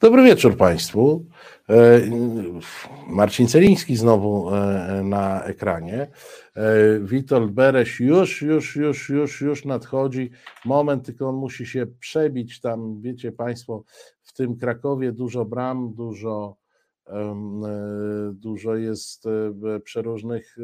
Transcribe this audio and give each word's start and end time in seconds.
Dobry 0.00 0.22
wieczór 0.22 0.56
Państwu. 0.56 1.26
E, 1.68 2.00
Marcin 3.08 3.48
Celiński 3.48 3.96
znowu 3.96 4.54
e, 4.54 5.02
na 5.04 5.44
ekranie. 5.44 6.10
E, 6.56 7.00
Witold 7.00 7.50
Bereś 7.52 8.00
już, 8.00 8.42
już, 8.42 8.76
już, 8.76 9.08
już, 9.08 9.40
już 9.40 9.64
nadchodzi. 9.64 10.30
Moment, 10.64 11.06
tylko 11.06 11.28
on 11.28 11.34
musi 11.34 11.66
się 11.66 11.86
przebić 11.86 12.60
tam, 12.60 13.00
wiecie 13.00 13.32
Państwo, 13.32 13.84
w 14.22 14.32
tym 14.32 14.56
Krakowie 14.56 15.12
dużo 15.12 15.44
bram, 15.44 15.94
dużo, 15.94 16.56
dużo 18.32 18.76
jest 18.76 19.24
przeróżnych. 19.84 20.56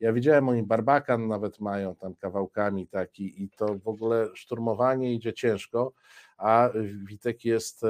Ja 0.00 0.12
widziałem, 0.12 0.48
oni 0.48 0.62
barbakan 0.62 1.28
nawet 1.28 1.60
mają 1.60 1.94
tam 1.94 2.14
kawałkami 2.14 2.88
taki 2.88 3.42
i 3.42 3.50
to 3.50 3.78
w 3.78 3.88
ogóle 3.88 4.28
szturmowanie 4.34 5.14
idzie 5.14 5.32
ciężko 5.32 5.92
a 6.38 6.70
Witek 7.04 7.44
jest 7.44 7.84
e, 7.84 7.88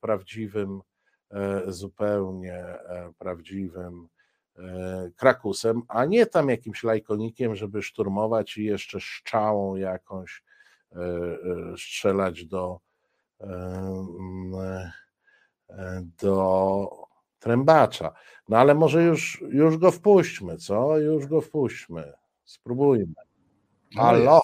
prawdziwym, 0.00 0.80
e, 1.30 1.62
zupełnie 1.66 2.54
e, 2.54 3.12
prawdziwym 3.18 4.08
krakusem, 5.16 5.82
a 5.88 6.04
nie 6.04 6.26
tam 6.26 6.48
jakimś 6.48 6.84
lajkonikiem, 6.84 7.54
żeby 7.54 7.82
szturmować 7.82 8.56
i 8.56 8.64
jeszcze 8.64 9.00
szczałą 9.00 9.76
jakąś 9.76 10.42
strzelać 11.76 12.44
do, 12.44 12.80
do 16.22 16.88
trębacza. 17.38 18.12
No 18.48 18.56
ale 18.58 18.74
może 18.74 19.02
już, 19.02 19.44
już 19.48 19.78
go 19.78 19.90
wpuśćmy, 19.90 20.56
co? 20.56 20.98
Już 20.98 21.26
go 21.26 21.40
wpuśćmy. 21.40 22.12
Spróbujmy. 22.44 23.14
No 23.94 24.02
Halo. 24.02 24.40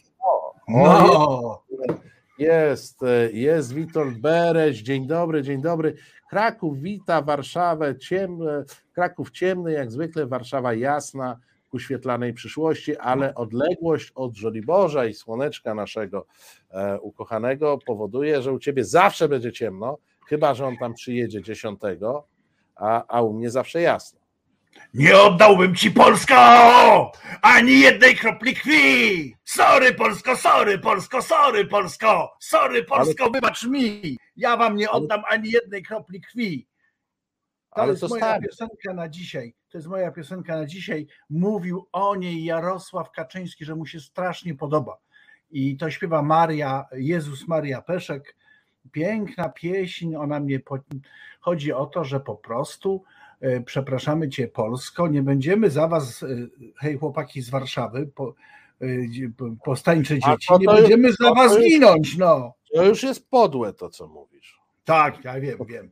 No. 0.68 1.62
Jest, 2.40 3.02
e, 3.02 3.32
jest 3.32 3.74
Witold 3.74 4.18
Bereś, 4.18 4.82
dzień 4.82 5.06
dobry, 5.06 5.42
dzień 5.42 5.62
dobry. 5.62 5.94
Kraków 6.30 6.80
wita 6.80 7.22
Warszawę, 7.22 7.98
ciemne, 7.98 8.64
Kraków 8.92 9.30
ciemny, 9.30 9.72
jak 9.72 9.90
zwykle, 9.90 10.26
Warszawa 10.26 10.74
jasna, 10.74 11.40
ku 11.70 11.78
świetlanej 11.78 12.34
przyszłości, 12.34 12.96
ale 12.96 13.34
odległość 13.34 14.12
od 14.14 14.36
Żoliborza 14.36 15.06
i 15.06 15.14
słoneczka 15.14 15.74
naszego 15.74 16.26
e, 16.70 17.00
ukochanego 17.00 17.78
powoduje, 17.86 18.42
że 18.42 18.52
u 18.52 18.58
ciebie 18.58 18.84
zawsze 18.84 19.28
będzie 19.28 19.52
ciemno, 19.52 19.98
chyba 20.26 20.54
że 20.54 20.66
on 20.66 20.76
tam 20.76 20.94
przyjedzie 20.94 21.42
dziesiątego, 21.42 22.26
a, 22.76 23.04
a 23.08 23.22
u 23.22 23.32
mnie 23.32 23.50
zawsze 23.50 23.80
jasno. 23.80 24.19
Nie 24.94 25.18
oddałbym 25.18 25.74
ci 25.74 25.90
Polsko 25.90 26.34
ani 27.42 27.80
jednej 27.80 28.16
kropli 28.16 28.54
krwi. 28.54 29.36
Sorry 29.44 29.94
Polsko, 29.94 30.36
sorry 30.36 30.78
Polsko, 30.78 31.22
sorry 31.22 31.66
Polsko, 31.66 32.36
sorry 32.40 32.84
Polsko, 32.84 33.24
ale... 33.24 33.32
wybacz 33.32 33.64
mi. 33.64 34.16
Ja 34.36 34.56
wam 34.56 34.76
nie 34.76 34.90
oddam 34.90 35.22
ani 35.28 35.50
jednej 35.50 35.82
kropli 35.82 36.20
krwi. 36.20 36.66
To 37.74 37.82
ale 37.82 37.92
jest 37.92 38.08
moja 38.08 38.24
stary. 38.24 38.46
piosenka 38.46 38.94
na 38.94 39.08
dzisiaj. 39.08 39.54
To 39.68 39.78
jest 39.78 39.88
moja 39.88 40.10
piosenka 40.10 40.56
na 40.56 40.66
dzisiaj. 40.66 41.06
Mówił 41.30 41.88
o 41.92 42.16
niej 42.16 42.44
Jarosław 42.44 43.10
Kaczyński, 43.10 43.64
że 43.64 43.74
mu 43.74 43.86
się 43.86 44.00
strasznie 44.00 44.54
podoba. 44.54 44.98
I 45.50 45.76
to 45.76 45.90
śpiewa 45.90 46.22
Maria, 46.22 46.84
Jezus 46.92 47.48
Maria 47.48 47.82
Peszek. 47.82 48.36
Piękna 48.92 49.48
pieśń, 49.48 50.14
ona 50.16 50.40
mnie. 50.40 50.60
Po... 50.60 50.78
Chodzi 51.40 51.72
o 51.72 51.86
to, 51.86 52.04
że 52.04 52.20
po 52.20 52.36
prostu 52.36 53.04
przepraszamy 53.66 54.28
cię 54.28 54.48
Polsko, 54.48 55.08
nie 55.08 55.22
będziemy 55.22 55.70
za 55.70 55.88
was, 55.88 56.22
e, 56.22 56.26
hej 56.76 56.98
chłopaki 56.98 57.42
z 57.42 57.50
Warszawy, 57.50 58.10
po, 58.14 58.34
e, 58.82 58.86
dzieci, 60.02 60.20
nie 60.60 60.66
będziemy 60.66 61.08
już, 61.08 61.16
za 61.16 61.34
was 61.34 61.58
ginąć, 61.58 62.16
no. 62.16 62.54
To 62.74 62.84
już 62.84 63.02
jest 63.02 63.30
podłe 63.30 63.72
to, 63.72 63.90
co 63.90 64.06
mówisz. 64.06 64.60
Tak, 64.84 65.24
ja 65.24 65.40
wiem, 65.40 65.58
wiem. 65.68 65.90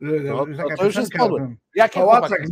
No, 0.00 0.46
Taka 0.56 0.76
to 0.76 0.84
już 0.84 0.96
jest 0.96 1.12
podłe. 1.12 1.54
Jakie 1.74 2.00
Pałacach 2.00 2.48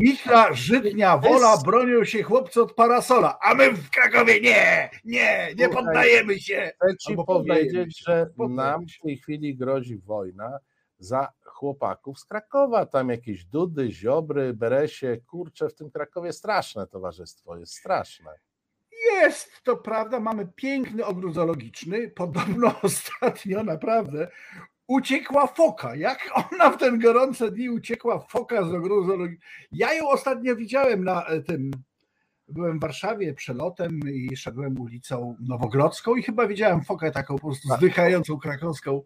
Żytnia, 0.53 1.19
Wola 1.19 1.57
bronią 1.57 2.05
się 2.05 2.23
chłopcy 2.23 2.63
od 2.63 2.75
parasola, 2.75 3.39
a 3.43 3.55
my 3.55 3.73
w 3.73 3.91
Krakowie 3.91 4.41
nie, 4.41 4.91
nie, 5.05 5.49
nie 5.59 5.69
poddajemy 5.69 6.41
się. 6.41 6.73
Chcę 6.77 6.97
ci 6.97 7.17
powiedzieć, 7.27 8.03
że 8.07 8.27
nam 8.49 8.87
w 8.87 9.03
tej 9.03 9.17
chwili 9.17 9.57
grozi 9.57 9.99
wojna 9.99 10.59
za 10.99 11.33
chłopaków 11.45 12.19
z 12.19 12.25
Krakowa, 12.25 12.87
tam 12.87 13.09
jakieś 13.09 13.45
Dudy, 13.45 13.93
Ziobry, 13.93 14.55
Beresie, 14.55 15.17
kurcze, 15.27 15.69
w 15.69 15.75
tym 15.75 15.91
Krakowie 15.91 16.33
straszne 16.33 16.87
towarzystwo, 16.87 17.57
jest 17.57 17.75
straszne. 17.75 18.31
Jest, 19.13 19.63
to 19.63 19.77
prawda, 19.77 20.21
mamy 20.21 20.47
piękny 20.57 21.05
ogród 21.05 21.35
zoologiczny, 21.35 22.09
podobno 22.09 22.75
ostatnio 22.83 23.63
naprawdę 23.63 24.29
uciekła 24.87 25.47
foka. 25.47 25.97
Jak 25.97 26.31
ona 26.53 26.71
w 26.71 26.79
ten 26.79 26.99
gorące 26.99 27.51
dni 27.51 27.71
uciekła 27.71 28.19
foka 28.19 28.65
z 28.65 28.75
ogrodu 28.75 29.07
zoologicznego. 29.07 29.47
Ja 29.73 29.95
ją 29.95 30.09
ostatnio 30.09 30.57
widziałem 30.57 31.05
na 31.05 31.27
e, 31.27 31.41
tym, 31.41 31.71
byłem 32.49 32.79
w 32.79 32.83
Warszawie 32.83 33.35
przelotem 33.35 34.01
i 34.13 34.37
szedłem 34.37 34.81
ulicą 34.81 35.37
Nowogrodzką 35.41 36.17
i 36.17 36.23
chyba 36.23 36.47
widziałem 36.47 36.85
fokę 36.85 37.11
taką 37.11 37.35
po 37.35 37.47
prostu 37.47 37.69
tak. 37.69 37.79
zdychającą 37.79 38.39
krakowską 38.39 39.03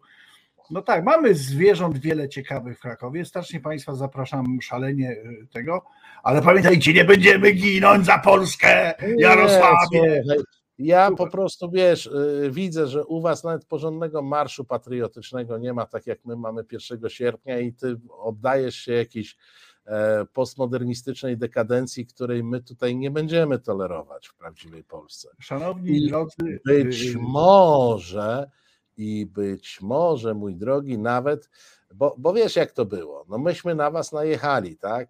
no 0.69 0.81
tak, 0.81 1.05
mamy 1.05 1.35
zwierząt 1.35 1.97
wiele 1.97 2.29
ciekawych 2.29 2.77
w 2.77 2.81
Krakowie. 2.81 3.25
Strasznie 3.25 3.59
Państwa 3.59 3.95
zapraszam 3.95 4.61
szalenie 4.61 5.11
y, 5.11 5.47
tego, 5.53 5.85
ale 6.23 6.41
pamiętajcie, 6.41 6.93
nie 6.93 7.05
będziemy 7.05 7.51
ginąć 7.51 8.05
za 8.05 8.19
Polskę, 8.19 8.93
Jarosławie. 9.17 10.23
Nie, 10.25 10.35
ja 10.79 11.11
po 11.11 11.27
prostu 11.29 11.71
wiesz, 11.71 12.05
y, 12.05 12.49
widzę, 12.51 12.87
że 12.87 13.05
u 13.05 13.21
was 13.21 13.43
nawet 13.43 13.65
porządnego 13.65 14.21
marszu 14.21 14.65
patriotycznego 14.65 15.57
nie 15.57 15.73
ma, 15.73 15.85
tak 15.85 16.07
jak 16.07 16.25
my 16.25 16.35
mamy 16.35 16.63
1 16.91 17.09
sierpnia, 17.09 17.59
i 17.59 17.73
ty 17.73 17.99
oddajesz 18.09 18.75
się 18.75 18.93
jakiejś 18.93 19.37
e, 19.85 20.25
postmodernistycznej 20.33 21.37
dekadencji, 21.37 22.05
której 22.05 22.43
my 22.43 22.61
tutaj 22.61 22.95
nie 22.95 23.11
będziemy 23.11 23.59
tolerować 23.59 24.27
w 24.27 24.35
prawdziwej 24.35 24.83
Polsce. 24.83 25.29
Szanowni 25.39 26.07
drodzy, 26.07 26.59
być 26.65 27.05
y, 27.05 27.17
może 27.17 28.49
i 28.99 29.25
być 29.25 29.81
może, 29.81 30.33
mój 30.33 30.55
drogi, 30.55 30.97
nawet, 30.97 31.49
bo, 31.93 32.15
bo 32.17 32.33
wiesz 32.33 32.55
jak 32.55 32.71
to 32.71 32.85
było, 32.85 33.25
no 33.29 33.37
myśmy 33.37 33.75
na 33.75 33.91
was 33.91 34.11
najechali, 34.11 34.77
tak, 34.77 35.09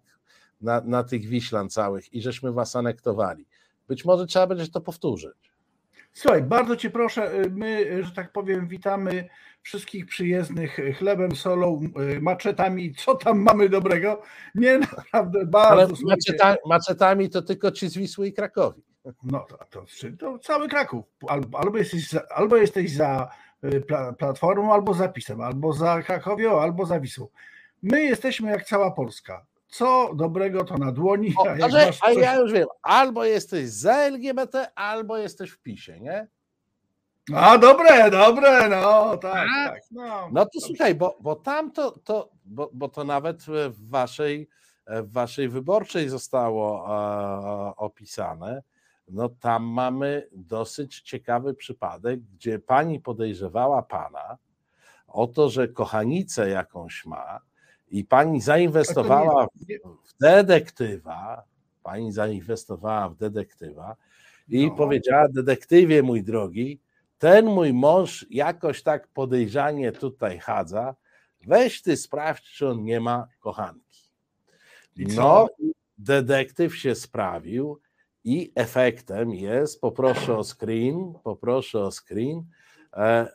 na, 0.60 0.80
na 0.80 1.04
tych 1.04 1.26
Wiślan 1.26 1.70
całych 1.70 2.14
i 2.14 2.22
żeśmy 2.22 2.52
was 2.52 2.76
anektowali. 2.76 3.46
Być 3.88 4.04
może 4.04 4.26
trzeba 4.26 4.46
będzie 4.46 4.68
to 4.68 4.80
powtórzyć. 4.80 5.52
Słuchaj, 6.12 6.42
bardzo 6.42 6.76
cię 6.76 6.90
proszę, 6.90 7.34
y, 7.34 7.50
my, 7.50 8.02
że 8.04 8.10
tak 8.10 8.32
powiem, 8.32 8.68
witamy 8.68 9.28
wszystkich 9.62 10.06
przyjezdnych 10.06 10.80
chlebem, 10.98 11.36
solą, 11.36 11.80
y, 12.16 12.20
maczetami, 12.20 12.94
co 12.94 13.14
tam 13.14 13.40
mamy 13.40 13.68
dobrego? 13.68 14.22
Nie, 14.54 14.78
naprawdę 14.78 15.46
bardzo. 15.46 15.72
Ale 15.72 15.88
maczeta, 16.02 16.56
maczetami 16.66 17.30
to 17.30 17.42
tylko 17.42 17.70
ci 17.70 17.88
z 17.88 17.96
Wisły 17.96 18.28
i 18.28 18.32
Krakowi. 18.32 18.82
No 19.22 19.46
to, 19.48 19.58
to, 19.70 19.84
to 20.18 20.38
cały 20.38 20.68
Kraków. 20.68 21.04
Albo, 21.28 21.58
albo, 21.58 21.78
jesteś 21.78 22.08
za, 22.08 22.22
albo 22.28 22.56
jesteś 22.56 22.92
za 22.92 23.30
Y, 23.30 23.49
platformą 24.18 24.72
albo 24.72 24.94
zapisem, 24.94 25.40
albo 25.40 25.72
za 25.72 26.02
Krakowią, 26.02 26.60
albo 26.60 26.86
za 26.86 27.00
Wisłą. 27.00 27.28
My 27.82 28.02
jesteśmy 28.02 28.50
jak 28.50 28.64
cała 28.64 28.90
Polska. 28.90 29.46
Co 29.68 30.14
dobrego 30.14 30.64
to 30.64 30.78
na 30.78 30.92
dłoni. 30.92 31.34
O, 31.38 31.50
a, 31.64 31.68
że, 31.68 31.90
a 32.02 32.12
ja 32.12 32.36
już 32.36 32.52
wiem, 32.52 32.66
albo 32.82 33.24
jesteś 33.24 33.68
za 33.68 33.94
LGBT, 33.94 34.68
albo 34.74 35.18
jesteś 35.18 35.50
w 35.50 35.58
PiSie, 35.58 36.00
nie? 36.00 36.26
A 37.34 37.58
dobre, 37.58 38.10
dobre, 38.10 38.68
no 38.68 39.16
tak. 39.16 39.48
tak 39.66 39.82
no, 39.90 40.28
no 40.32 40.44
to 40.44 40.50
dobrze. 40.52 40.66
słuchaj, 40.66 40.94
bo, 40.94 41.16
bo 41.20 41.36
tam 41.36 41.72
to, 41.72 41.90
to 42.04 42.30
bo, 42.44 42.70
bo 42.72 42.88
to 42.88 43.04
nawet 43.04 43.42
w 43.68 43.88
waszej, 43.90 44.48
w 44.86 45.12
waszej 45.12 45.48
wyborczej 45.48 46.08
zostało 46.08 46.86
e, 46.88 47.76
opisane, 47.76 48.62
no 49.12 49.28
tam 49.28 49.64
mamy 49.64 50.28
dosyć 50.32 51.00
ciekawy 51.00 51.54
przypadek, 51.54 52.20
gdzie 52.20 52.58
pani 52.58 53.00
podejrzewała 53.00 53.82
pana 53.82 54.38
o 55.08 55.26
to, 55.26 55.50
że 55.50 55.68
kochanicę 55.68 56.48
jakąś 56.48 57.06
ma 57.06 57.40
i 57.90 58.04
pani 58.04 58.40
zainwestowała 58.40 59.46
w 60.04 60.18
detektywa, 60.20 61.42
pani 61.82 62.12
zainwestowała 62.12 63.08
w 63.08 63.16
detektywa 63.16 63.96
i 64.48 64.66
no. 64.66 64.74
powiedziała, 64.74 65.28
detektywie 65.28 66.02
mój 66.02 66.22
drogi, 66.22 66.80
ten 67.18 67.46
mój 67.46 67.72
mąż 67.72 68.26
jakoś 68.30 68.82
tak 68.82 69.08
podejrzanie 69.08 69.92
tutaj 69.92 70.38
chadza, 70.38 70.94
weź 71.46 71.82
ty 71.82 71.96
sprawdź, 71.96 72.52
czy 72.52 72.68
on 72.68 72.84
nie 72.84 73.00
ma 73.00 73.26
kochanki. 73.40 74.10
No, 74.96 75.48
detektyw 75.98 76.76
się 76.76 76.94
sprawił, 76.94 77.80
i 78.24 78.52
efektem 78.54 79.34
jest, 79.34 79.80
poproszę 79.80 80.38
o 80.38 80.44
screen, 80.44 81.14
poproszę 81.24 81.80
o 81.80 81.90
screen. 81.90 82.44
E, 82.92 83.28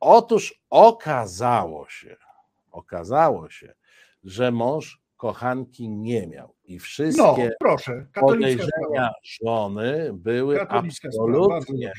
otóż 0.00 0.62
okazało 0.70 1.88
się, 1.88 2.16
okazało 2.70 3.50
się, 3.50 3.74
że 4.24 4.52
mąż 4.52 5.00
kochanki 5.16 5.88
nie 5.88 6.26
miał 6.26 6.54
i 6.64 6.78
wszystkie 6.78 7.22
no, 7.22 7.54
proszę, 7.60 8.06
podejrzenia 8.14 9.12
żony 9.22 10.10
były 10.12 10.68
absolutnie 10.68 11.92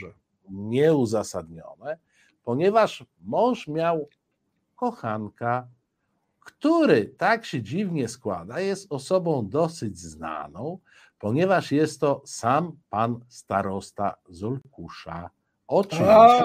nieuzasadnione, 0.50 1.97
ponieważ 2.44 3.06
mąż 3.21 3.68
miał 3.68 4.09
kochanka, 4.75 5.68
który 6.39 7.06
tak 7.06 7.45
się 7.45 7.62
dziwnie 7.62 8.07
składa, 8.07 8.59
jest 8.59 8.91
osobą 8.91 9.50
dosyć 9.50 10.00
znaną, 10.00 10.79
ponieważ 11.19 11.72
jest 11.72 12.02
to 12.02 12.22
sam 12.25 12.72
pan 12.90 13.19
starosta 13.28 14.16
Zulkusza. 14.30 15.30
Oczywiście 15.68 16.44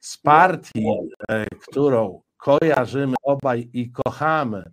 z 0.00 0.18
partii, 0.18 0.86
e, 1.28 1.46
którą 1.46 2.22
kojarzymy 2.36 3.14
obaj 3.22 3.70
i 3.72 3.92
kochamy 3.92 4.72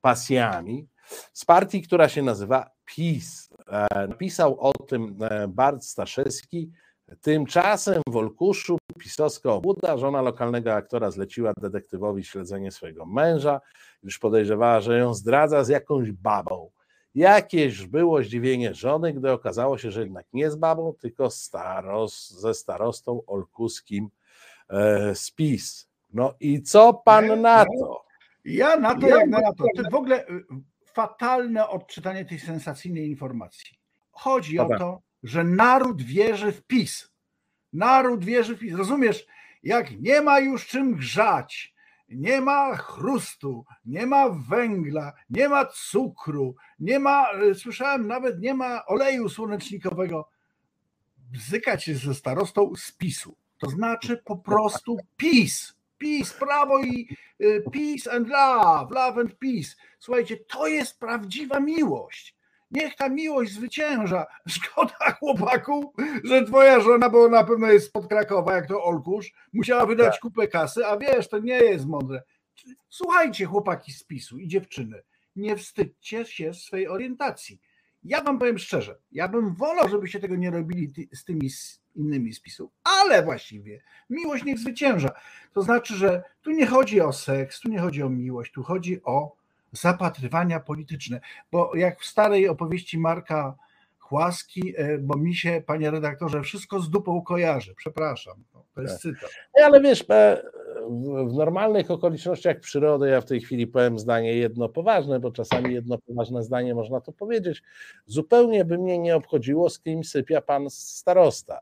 pasjami, 0.00 0.88
z 1.32 1.44
partii, 1.44 1.82
która 1.82 2.08
się 2.08 2.22
nazywa 2.22 2.70
PiS. 2.84 3.50
E, 3.68 4.06
napisał 4.08 4.60
o 4.60 4.72
tym 4.72 5.16
e, 5.22 5.48
Bart 5.48 5.84
Staszewski. 5.84 6.72
Tymczasem 7.20 8.02
w 8.08 8.16
Olkuszu 8.16 8.78
pisowska 8.98 9.52
obłuda, 9.52 9.96
żona 9.96 10.22
lokalnego 10.22 10.74
aktora 10.74 11.10
zleciła 11.10 11.52
detektywowi 11.60 12.24
śledzenie 12.24 12.70
swojego 12.70 13.06
męża, 13.06 13.60
już 14.02 14.18
podejrzewała, 14.18 14.80
że 14.80 14.98
ją 14.98 15.14
zdradza 15.14 15.64
z 15.64 15.68
jakąś 15.68 16.12
babą. 16.12 16.70
Jakież 17.16 17.86
było 17.86 18.22
zdziwienie 18.22 18.74
żony, 18.74 19.12
gdy 19.12 19.32
okazało 19.32 19.78
się, 19.78 19.90
że 19.90 20.00
jednak 20.00 20.26
nie 20.32 20.50
z 20.50 20.56
babą, 20.56 20.94
tylko 21.00 21.30
staros, 21.30 22.30
ze 22.30 22.54
starostą 22.54 23.22
olkuskim 23.26 24.10
e, 24.70 25.14
spis. 25.14 25.88
No 26.12 26.34
i 26.40 26.62
co 26.62 26.94
pan 26.94 27.40
na 27.40 27.64
to? 27.64 28.04
Ja 28.44 28.76
na 28.76 28.94
to, 28.94 29.08
jak 29.08 29.28
na 29.28 29.40
to. 29.40 29.64
To 29.76 29.90
w 29.90 29.94
ogóle 29.94 30.28
y, 30.28 30.44
fatalne 30.86 31.68
odczytanie 31.68 32.24
tej 32.24 32.38
sensacyjnej 32.38 33.08
informacji. 33.08 33.78
Chodzi 34.10 34.56
Dobra. 34.56 34.76
o 34.76 34.78
to, 34.78 35.02
że 35.22 35.44
naród 35.44 36.02
wierzy 36.02 36.52
w 36.52 36.62
PiS. 36.62 37.10
Naród 37.72 38.24
wierzy 38.24 38.56
w 38.56 38.58
PiS. 38.58 38.74
Rozumiesz, 38.74 39.26
jak 39.62 40.00
nie 40.00 40.20
ma 40.20 40.40
już 40.40 40.66
czym 40.66 40.94
grzać, 40.94 41.74
nie 42.08 42.40
ma 42.40 42.76
chrustu, 42.76 43.64
nie 43.84 44.06
ma 44.06 44.28
węgla, 44.28 45.12
nie 45.30 45.48
ma 45.48 45.66
cukru, 45.66 46.54
nie 46.78 46.98
ma, 46.98 47.26
y, 47.42 47.54
słyszałem, 47.54 48.06
nawet 48.06 48.40
nie 48.40 48.54
ma 48.54 48.86
oleju 48.86 49.28
słonecznikowego. 49.28 50.28
Bzykać 51.32 51.84
się 51.84 51.94
ze 51.94 52.14
starostą 52.14 52.72
z 52.76 52.92
PiSu. 52.92 53.36
To 53.58 53.70
znaczy 53.70 54.22
po 54.24 54.36
prostu 54.36 54.96
PiS. 55.16 55.76
Peace, 55.98 56.38
prawo 56.38 56.78
i 56.78 57.16
y, 57.40 57.64
peace 57.72 58.12
and 58.12 58.28
love, 58.28 58.94
love 58.94 59.20
and 59.20 59.34
peace. 59.34 59.76
Słuchajcie, 59.98 60.36
to 60.36 60.66
jest 60.66 60.98
prawdziwa 60.98 61.60
miłość. 61.60 62.35
Niech 62.76 62.96
ta 62.96 63.08
miłość 63.08 63.52
zwycięża. 63.52 64.26
Szkoda 64.48 65.12
chłopaku, 65.18 65.92
że 66.24 66.44
twoja 66.44 66.80
żona, 66.80 67.10
bo 67.10 67.28
na 67.28 67.44
pewno 67.44 67.66
jest 67.66 67.92
pod 67.92 68.06
Krakowa, 68.06 68.54
jak 68.54 68.68
to 68.68 68.84
Olkusz, 68.84 69.32
musiała 69.52 69.86
wydać 69.86 70.12
tak. 70.12 70.20
kupę 70.20 70.48
kasy, 70.48 70.86
a 70.86 70.96
wiesz, 70.96 71.28
to 71.28 71.38
nie 71.38 71.58
jest 71.58 71.86
mądre. 71.86 72.22
Słuchajcie, 72.88 73.44
chłopaki 73.44 73.92
z 73.92 74.04
PiSu 74.04 74.38
i 74.38 74.48
dziewczyny, 74.48 75.02
nie 75.36 75.56
wstydźcie 75.56 76.24
się 76.24 76.54
swej 76.54 76.88
orientacji. 76.88 77.60
Ja 78.02 78.22
wam 78.22 78.38
powiem 78.38 78.58
szczerze, 78.58 78.98
ja 79.12 79.28
bym 79.28 79.54
wolał, 79.54 79.88
żebyście 79.88 80.20
tego 80.20 80.36
nie 80.36 80.50
robili 80.50 80.92
z 81.12 81.24
tymi 81.24 81.50
innymi 81.94 82.34
spisów, 82.34 82.70
ale 82.84 83.22
właściwie 83.22 83.82
miłość 84.10 84.44
niech 84.44 84.58
zwycięża. 84.58 85.10
To 85.52 85.62
znaczy, 85.62 85.94
że 85.94 86.22
tu 86.42 86.50
nie 86.50 86.66
chodzi 86.66 87.00
o 87.00 87.12
seks, 87.12 87.60
tu 87.60 87.68
nie 87.68 87.78
chodzi 87.78 88.02
o 88.02 88.08
miłość, 88.08 88.52
tu 88.52 88.62
chodzi 88.62 89.00
o 89.04 89.36
zapatrywania 89.76 90.60
polityczne. 90.60 91.20
Bo 91.52 91.76
jak 91.76 92.00
w 92.00 92.06
starej 92.06 92.48
opowieści 92.48 92.98
Marka 92.98 93.54
Chłaski, 93.98 94.74
e, 94.76 94.98
bo 94.98 95.16
mi 95.16 95.34
się, 95.34 95.62
panie 95.66 95.90
redaktorze, 95.90 96.42
wszystko 96.42 96.80
z 96.80 96.90
dupą 96.90 97.22
kojarzy. 97.22 97.74
Przepraszam, 97.74 98.34
no, 98.54 98.64
to 98.74 98.82
jest 98.82 98.94
tak. 98.94 99.02
cytat. 99.02 99.30
Ale 99.64 99.80
wiesz, 99.80 100.04
e, 100.10 100.42
w 101.28 101.34
normalnych 101.34 101.90
okolicznościach 101.90 102.60
przyrody, 102.60 103.08
ja 103.08 103.20
w 103.20 103.24
tej 103.24 103.40
chwili 103.40 103.66
powiem 103.66 103.98
zdanie 103.98 104.34
jedno 104.34 104.68
poważne, 104.68 105.20
bo 105.20 105.30
czasami 105.30 105.74
jedno 105.74 105.98
poważne 105.98 106.42
zdanie 106.42 106.74
można 106.74 107.00
to 107.00 107.12
powiedzieć. 107.12 107.62
Zupełnie 108.06 108.64
by 108.64 108.78
mnie 108.78 108.98
nie 108.98 109.16
obchodziło, 109.16 109.70
z 109.70 109.80
kim 109.80 110.04
sypia 110.04 110.40
pan 110.40 110.70
starosta 110.70 111.60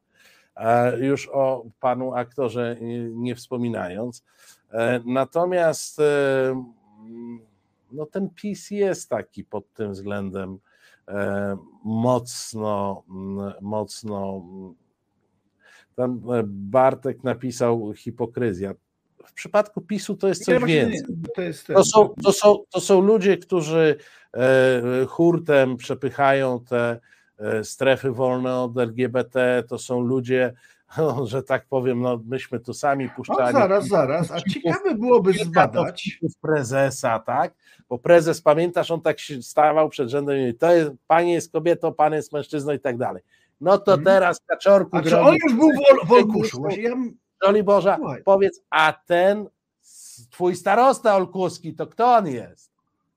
już 1.01 1.29
o 1.33 1.65
panu 1.81 2.15
aktorze 2.15 2.77
nie 3.11 3.35
wspominając. 3.35 4.25
E, 4.73 5.01
natomiast 5.07 6.01
e, 6.01 6.03
no 7.94 8.06
ten 8.06 8.31
PiS 8.31 8.70
jest 8.70 9.08
taki 9.08 9.44
pod 9.44 9.73
tym 9.73 9.93
względem 9.93 10.58
e, 11.08 11.56
mocno, 11.85 13.02
mocno. 13.61 14.44
Tam 15.94 16.20
Bartek 16.46 17.25
napisał 17.25 17.93
hipokryzja. 17.96 18.75
W 19.26 19.32
przypadku 19.32 19.81
PiSu 19.81 20.17
to 20.17 20.29
jest 20.29 20.44
coś 20.44 20.64
więcej. 20.64 21.17
To, 21.37 21.43
jest 21.43 21.67
to, 21.67 21.85
są, 21.85 22.14
to, 22.23 22.32
są, 22.32 22.58
to 22.70 22.81
są 22.81 23.00
ludzie, 23.00 23.37
którzy 23.37 23.96
hurtem 25.08 25.76
przepychają 25.76 26.64
te 26.64 27.00
E, 27.38 27.64
strefy 27.64 28.11
wolne 28.11 28.56
od 28.56 28.79
LGBT, 28.79 29.62
to 29.69 29.79
są 29.79 30.00
ludzie, 30.00 30.52
że 31.25 31.43
tak 31.43 31.67
powiem, 31.67 32.00
no 32.00 32.20
myśmy 32.26 32.61
tu 32.61 32.75
sami 32.75 33.11
puszczali. 33.11 33.56
O, 33.56 33.61
zaraz, 33.61 33.87
zaraz, 33.87 34.31
a 34.31 34.41
ciekawe 34.41 34.94
byłoby 34.94 35.32
zbadać. 35.32 36.19
prezesa, 36.41 37.19
tak? 37.19 37.55
Bo 37.88 37.99
prezes, 37.99 38.43
pamiętasz, 38.43 38.91
on 38.91 39.00
tak 39.00 39.20
się 39.20 39.43
stawał 39.43 39.88
przed 39.88 40.08
rzędem, 40.08 40.37
to 40.58 40.73
jest, 40.73 40.91
pani 41.06 41.32
jest 41.32 41.52
kobietą, 41.52 41.94
pan 41.94 42.12
jest 42.12 42.32
mężczyzną 42.32 42.73
i 42.73 42.81
tak 42.81 42.96
dalej. 42.96 43.23
No 43.61 43.79
to 43.79 43.93
mhm. 43.93 44.05
teraz, 44.05 44.41
kaczorku. 44.46 44.96
A 44.96 45.02
czy 45.02 45.20
on 45.20 45.35
już 45.44 45.55
był 45.55 45.70
w 46.06 46.12
Olkuszu? 46.12 46.62
Żoli 47.44 47.62
Boża, 47.62 47.99
powiedz, 48.25 48.61
a 48.70 48.94
ten 49.06 49.49
twój 50.31 50.56
starosta 50.56 51.17
Olkuski, 51.17 51.75
to 51.75 51.87
kto 51.87 52.14
on 52.14 52.26
jest? 52.26 52.74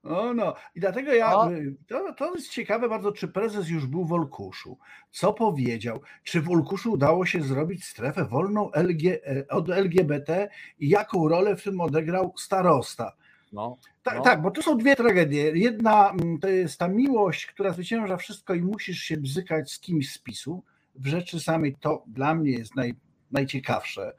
No, 0.10 0.34
no. 0.34 0.54
I 0.76 0.80
dlatego 0.80 1.14
ja, 1.14 1.32
to, 1.88 2.14
to 2.14 2.36
jest 2.36 2.50
ciekawe 2.50 2.90
bardzo, 2.90 3.12
czy 3.12 3.28
prezes 3.28 3.70
już 3.70 3.86
był 3.86 4.06
w 4.06 4.14
Olkuszu, 4.14 4.78
co 5.12 5.34
powiedział, 5.34 6.02
czy 6.24 6.42
w 6.42 6.50
Olkuszu 6.50 6.92
udało 6.92 7.26
się 7.26 7.44
zrobić 7.44 7.86
strefę 7.86 8.26
wolną 8.26 8.72
LG, 8.74 9.06
e, 9.06 9.48
od 9.50 9.70
LGBT 9.70 10.50
i 10.80 10.90
jaką 10.90 11.28
rolę 11.28 11.56
w 11.56 11.64
tym 11.64 11.82
odegrał 11.82 12.34
starosta. 12.38 13.12
No, 13.54 13.78
tak, 14.04 14.16
no. 14.18 14.24
tak, 14.24 14.42
bo 14.42 14.52
to 14.52 14.62
są 14.62 14.78
dwie 14.78 14.96
tragedie. 14.96 15.52
Jedna 15.56 16.10
mm, 16.10 16.40
to 16.40 16.48
jest 16.48 16.80
ta 16.80 16.88
miłość, 16.88 17.46
która 17.46 17.74
zwycięża 17.74 18.18
wszystko 18.18 18.54
i 18.54 18.62
musisz 18.62 19.00
się 19.00 19.18
bzykać 19.18 19.72
z 19.72 19.80
kimś 19.80 20.12
z 20.12 20.18
PiSu. 20.18 20.64
W 20.96 21.08
rzeczy 21.08 21.40
samej 21.40 21.76
to 21.80 22.04
dla 22.08 22.36
mnie 22.36 22.52
jest 22.52 22.76
naj, 22.76 22.96
najciekawsze 23.32 24.14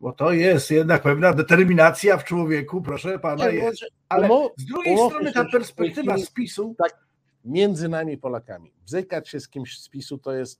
bo 0.00 0.12
to 0.12 0.32
jest 0.32 0.70
jednak 0.70 1.02
pewna 1.02 1.32
determinacja 1.32 2.16
w 2.16 2.24
człowieku, 2.24 2.82
proszę 2.82 3.18
pana, 3.18 3.48
jest. 3.48 3.84
Ale 4.08 4.28
z 4.56 4.64
drugiej 4.64 4.98
strony 4.98 5.32
ta 5.32 5.44
perspektywa 5.44 6.18
spisu. 6.18 6.74
Tak, 6.78 7.06
między 7.44 7.88
nami 7.88 8.18
Polakami. 8.18 8.72
Bzykać 8.84 9.28
się 9.28 9.40
z 9.40 9.48
kimś 9.48 9.78
z 9.78 9.88
PiSu 9.88 10.18
to 10.18 10.32
jest. 10.32 10.58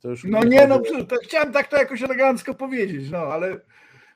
To 0.00 0.08
już 0.08 0.24
no 0.24 0.44
nie, 0.44 0.66
no 0.66 0.78
to 1.08 1.16
chciałem 1.22 1.52
tak 1.52 1.68
to 1.68 1.76
jakoś 1.76 2.02
elegancko 2.02 2.54
powiedzieć, 2.54 3.10
no 3.10 3.18
ale. 3.18 3.60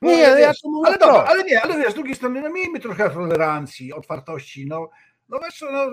No, 0.02 0.10
nie, 0.10 0.28
ale, 0.28 0.40
ja 0.40 0.52
to 0.52 0.82
ale 0.86 0.98
dobra, 0.98 1.24
ale 1.28 1.44
nie, 1.44 1.62
ale 1.62 1.78
wiesz, 1.78 1.92
z 1.92 1.94
drugiej 1.94 2.14
strony, 2.14 2.42
no 2.42 2.50
miejmy 2.50 2.80
trochę 2.80 3.10
tolerancji, 3.10 3.92
otwartości, 3.92 4.66
no, 4.66 4.90
no 5.28 5.38
wiesz, 5.44 5.64
no, 5.72 5.90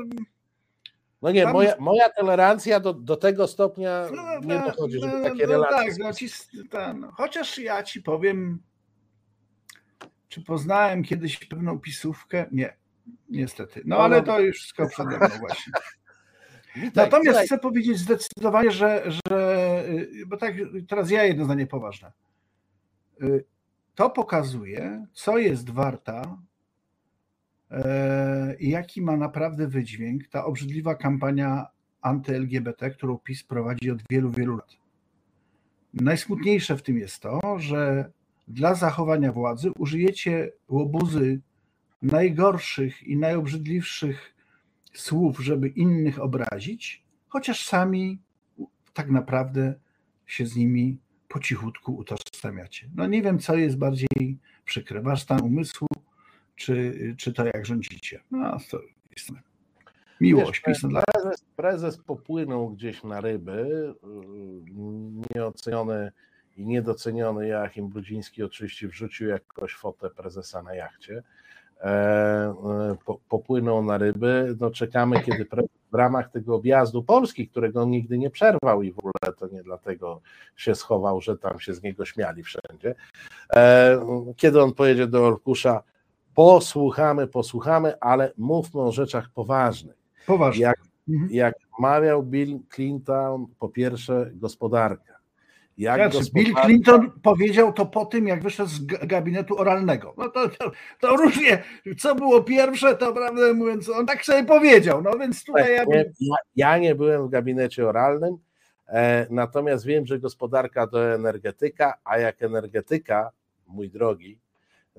no 1.22 1.32
nie, 1.32 1.48
moja, 1.48 1.76
moja 1.80 2.10
tolerancja 2.10 2.80
do, 2.80 2.94
do 2.94 3.16
tego 3.16 3.48
stopnia 3.48 4.08
no, 4.16 4.40
nie 4.40 4.60
no, 4.60 4.66
dochodzi, 4.66 5.00
żeby 5.00 5.18
no, 5.18 5.24
takie 5.24 5.44
no, 5.48 5.52
relacje. 5.52 5.90
Tak, 5.90 6.00
no, 6.00 6.14
ci, 6.14 6.28
ten, 6.70 7.08
chociaż 7.14 7.58
ja 7.58 7.84
ci 7.84 8.02
powiem, 8.02 8.60
czy 10.30 10.42
poznałem 10.42 11.04
kiedyś 11.04 11.46
pewną 11.46 11.80
pisówkę? 11.80 12.46
Nie, 12.52 12.78
niestety. 13.30 13.82
No, 13.86 13.98
no 13.98 14.04
ale 14.04 14.18
no. 14.18 14.24
to 14.24 14.40
już 14.40 14.58
wszystko 14.58 14.88
przede 14.90 15.18
mną 15.18 15.28
właśnie. 15.40 15.74
Natomiast 16.96 17.40
chcę 17.40 17.58
powiedzieć 17.58 17.98
zdecydowanie, 17.98 18.72
że, 18.72 19.04
że, 19.06 19.84
bo 20.28 20.38
tak 20.38 20.54
teraz 20.88 21.12
ja 21.12 21.24
jedno 21.24 21.46
zdanie 21.46 21.68
poważne. 21.68 22.12
Y, 23.22 23.46
to 23.96 24.10
pokazuje, 24.10 25.06
co 25.14 25.38
jest 25.38 25.70
warta 25.70 26.38
jaki 28.60 29.02
ma 29.02 29.18
naprawdę 29.18 29.68
wydźwięk 29.68 30.28
ta 30.28 30.46
obrzydliwa 30.46 30.96
kampania 30.96 31.66
anty-LGBT, 32.02 32.90
którą 32.90 33.18
PiS 33.18 33.44
prowadzi 33.44 33.92
od 33.92 34.00
wielu, 34.10 34.32
wielu 34.32 34.56
lat. 34.58 34.78
Najsmutniejsze 35.94 36.78
w 36.78 36.82
tym 36.82 36.98
jest 36.98 37.20
to, 37.20 37.40
że 37.60 38.12
dla 38.48 38.76
zachowania 38.76 39.32
władzy 39.32 39.72
użyjecie 39.78 40.52
łobuzy 40.70 41.42
najgorszych 42.02 43.04
i 43.04 43.18
najobrzydliwszych 43.18 44.36
słów, 44.94 45.40
żeby 45.40 45.68
innych 45.68 46.20
obrazić, 46.20 47.04
chociaż 47.28 47.66
sami 47.66 48.20
tak 48.94 49.10
naprawdę 49.10 49.74
się 50.26 50.46
z 50.46 50.56
nimi 50.56 50.98
po 51.28 51.40
cichutku 51.40 51.96
utożsamiacie. 51.96 52.90
No 52.96 53.08
nie 53.08 53.22
wiem, 53.22 53.40
co 53.40 53.56
jest 53.56 53.78
bardziej 53.78 54.38
przykre, 54.66 55.02
wasz 55.02 55.22
stan 55.22 55.42
umysłu, 55.42 55.88
czy, 56.58 57.16
czy 57.18 57.34
to 57.34 57.46
jak 57.46 57.66
rządzicie. 57.66 58.20
No 58.32 58.58
to 58.72 58.80
jest 59.12 59.30
miłość. 60.22 60.62
Wiesz, 60.68 60.82
prezes, 61.14 61.46
prezes 61.56 61.98
popłynął 61.98 62.70
gdzieś 62.70 63.04
na 63.04 63.22
ryby, 63.22 63.94
nieoceniony 65.36 66.12
i 66.58 66.66
niedoceniony 66.66 67.48
Joachim 67.48 67.90
Brudziński 67.90 68.44
oczywiście 68.44 68.88
wrzucił 68.88 69.28
jakoś 69.28 69.74
fotę 69.74 70.10
prezesa 70.10 70.64
na 70.64 70.76
jachcie. 70.76 71.24
popłyną 73.30 73.84
na 73.84 73.98
ryby. 73.98 74.56
No 74.60 74.72
czekamy, 74.72 75.24
kiedy 75.24 75.48
w 75.92 75.96
ramach 75.96 76.32
tego 76.32 76.56
objazdu 76.56 77.04
Polski, 77.04 77.48
którego 77.48 77.82
on 77.82 77.90
nigdy 77.90 78.18
nie 78.18 78.30
przerwał 78.30 78.84
i 78.84 78.92
w 78.92 79.00
ogóle 79.00 79.34
to 79.38 79.48
nie 79.48 79.64
dlatego 79.64 80.22
się 80.56 80.76
schował, 80.76 81.22
że 81.22 81.38
tam 81.38 81.60
się 81.60 81.74
z 81.74 81.84
niego 81.84 82.06
śmiali 82.06 82.44
wszędzie. 82.44 82.96
Kiedy 84.36 84.62
on 84.62 84.74
pojedzie 84.74 85.08
do 85.08 85.28
Orkusza, 85.28 85.84
posłuchamy, 86.38 87.28
posłuchamy, 87.28 88.00
ale 88.00 88.32
mówmy 88.38 88.82
o 88.82 88.92
rzeczach 88.92 89.30
poważnych. 89.30 89.96
Poważnie. 90.26 90.64
Jak, 90.64 90.78
mhm. 91.10 91.32
jak 91.32 91.56
mawiał 91.80 92.24
Bill 92.24 92.60
Clinton, 92.76 93.48
po 93.60 93.70
pierwsze 93.70 94.32
gospodarka. 94.34 95.18
Jak 95.78 95.96
znaczy, 95.96 96.18
gospodarka... 96.18 96.50
Bill 96.50 96.56
Clinton 96.64 97.12
powiedział 97.24 97.74
to 97.74 97.86
po 97.86 98.06
tym, 98.06 98.28
jak 98.28 98.44
wyszedł 98.44 98.70
z 98.70 98.86
gabinetu 98.86 99.60
oralnego. 99.60 100.14
No 100.18 100.30
to, 100.30 100.50
to, 100.50 100.72
to 101.00 101.16
różnie, 101.16 101.64
co 101.98 102.16
było 102.16 102.44
pierwsze, 102.44 102.96
to 102.96 103.14
prawdę 103.14 103.54
mówiąc, 103.54 103.90
on 103.90 104.06
tak 104.06 104.26
sobie 104.26 104.44
powiedział. 104.44 105.02
No 105.02 105.12
więc 105.20 105.44
tutaj 105.44 105.76
ja, 105.76 105.84
nie, 105.84 106.06
ja, 106.20 106.36
ja 106.56 106.78
nie 106.78 106.96
byłem 106.96 107.28
w 107.28 107.30
gabinecie 107.30 107.88
oralnym, 107.88 108.38
e, 108.88 109.28
natomiast 109.30 109.86
wiem, 109.86 110.06
że 110.06 110.20
gospodarka 110.20 110.88
to 110.88 111.14
energetyka, 111.14 111.94
a 112.04 112.18
jak 112.18 112.42
energetyka, 112.42 113.32
mój 113.68 113.90
drogi, 113.90 114.40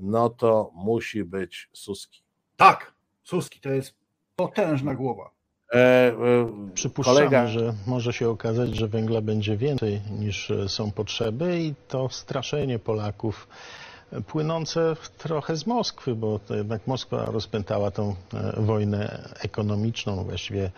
no 0.00 0.28
to 0.30 0.70
musi 0.74 1.24
być 1.24 1.68
Suski. 1.72 2.22
Tak, 2.56 2.92
Suski 3.22 3.60
to 3.60 3.68
jest 3.68 3.94
potężna 4.36 4.94
głowa. 4.94 5.30
E, 5.72 5.78
e, 5.78 6.14
Przypuszczamy, 6.74 7.18
kolega... 7.18 7.46
że 7.46 7.74
może 7.86 8.12
się 8.12 8.28
okazać, 8.28 8.76
że 8.76 8.88
węgla 8.88 9.20
będzie 9.20 9.56
więcej 9.56 10.00
niż 10.18 10.52
są 10.66 10.90
potrzeby 10.90 11.60
i 11.60 11.74
to 11.88 12.08
straszenie 12.08 12.78
Polaków 12.78 13.48
płynące 14.26 14.96
trochę 15.18 15.56
z 15.56 15.66
Moskwy, 15.66 16.14
bo 16.14 16.38
to 16.38 16.54
jednak 16.54 16.86
Moskwa 16.86 17.24
rozpętała 17.24 17.90
tą 17.90 18.14
e, 18.34 18.62
wojnę 18.62 19.28
ekonomiczną. 19.40 20.24
Właściwie 20.24 20.70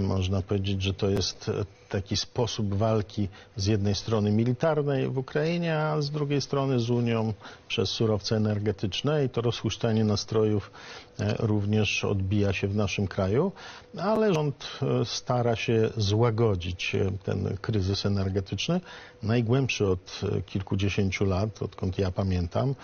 można 0.00 0.42
powiedzieć, 0.42 0.82
że 0.82 0.94
to 0.94 1.10
jest 1.10 1.50
taki 1.88 2.16
sposób 2.16 2.74
walki 2.74 3.28
z 3.56 3.66
jednej 3.66 3.94
strony 3.94 4.30
militarnej 4.32 5.08
w 5.08 5.18
Ukrainie, 5.18 5.78
a 5.78 6.00
z 6.02 6.10
drugiej 6.10 6.40
strony 6.40 6.80
z 6.80 6.90
Unią 6.90 7.32
przez 7.68 7.90
surowce 7.90 8.36
energetyczne 8.36 9.24
i 9.24 9.28
to 9.28 9.40
rozhuśtanie 9.40 10.04
nastrojów 10.04 10.70
e, 11.18 11.34
również 11.38 12.04
odbija 12.04 12.52
się 12.52 12.68
w 12.68 12.76
naszym 12.76 13.06
kraju, 13.08 13.52
ale 13.98 14.34
rząd 14.34 14.66
e, 14.82 15.04
stara 15.04 15.56
się 15.56 15.90
złagodzić 15.96 16.94
e, 16.94 17.10
ten 17.24 17.56
kryzys 17.60 18.06
energetyczny, 18.06 18.80
najgłębszy 19.22 19.86
od 19.86 20.20
kilkudziesięciu 20.46 21.24
lat, 21.24 21.62
odkąd 21.62 21.98
ja 21.98 22.10
pamiętam, 22.10 22.74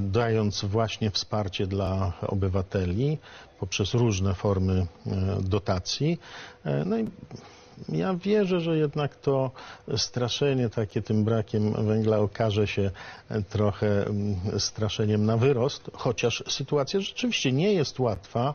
dając 0.00 0.64
właśnie 0.64 1.10
wsparcie 1.10 1.66
dla 1.66 2.12
obywateli 2.26 3.18
poprzez 3.60 3.94
różne 3.94 4.34
formy 4.34 4.86
dotacji. 5.40 6.18
No 6.86 6.98
i 6.98 7.06
ja 7.88 8.14
wierzę, 8.14 8.60
że 8.60 8.76
jednak 8.76 9.16
to 9.16 9.50
straszenie 9.96 10.68
takie 10.68 11.02
tym 11.02 11.24
brakiem 11.24 11.86
węgla 11.86 12.18
okaże 12.18 12.66
się 12.66 12.90
trochę 13.48 14.06
mm, 14.06 14.36
straszeniem 14.60 15.26
na 15.26 15.36
wyrost, 15.36 15.90
chociaż 15.92 16.44
sytuacja 16.48 17.00
rzeczywiście 17.00 17.52
nie 17.52 17.72
jest 17.72 18.00
łatwa, 18.00 18.54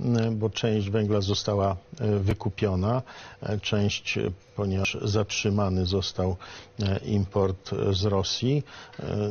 mm, 0.00 0.38
bo 0.38 0.50
część 0.50 0.90
węgla 0.90 1.20
została 1.20 1.76
e, 2.00 2.18
wykupiona, 2.18 3.02
e, 3.42 3.60
część 3.60 4.18
ponieważ 4.56 4.96
zatrzymany 5.02 5.86
został 5.86 6.36
e, 6.82 6.98
import 6.98 7.70
z 7.92 8.04
Rosji, 8.04 8.62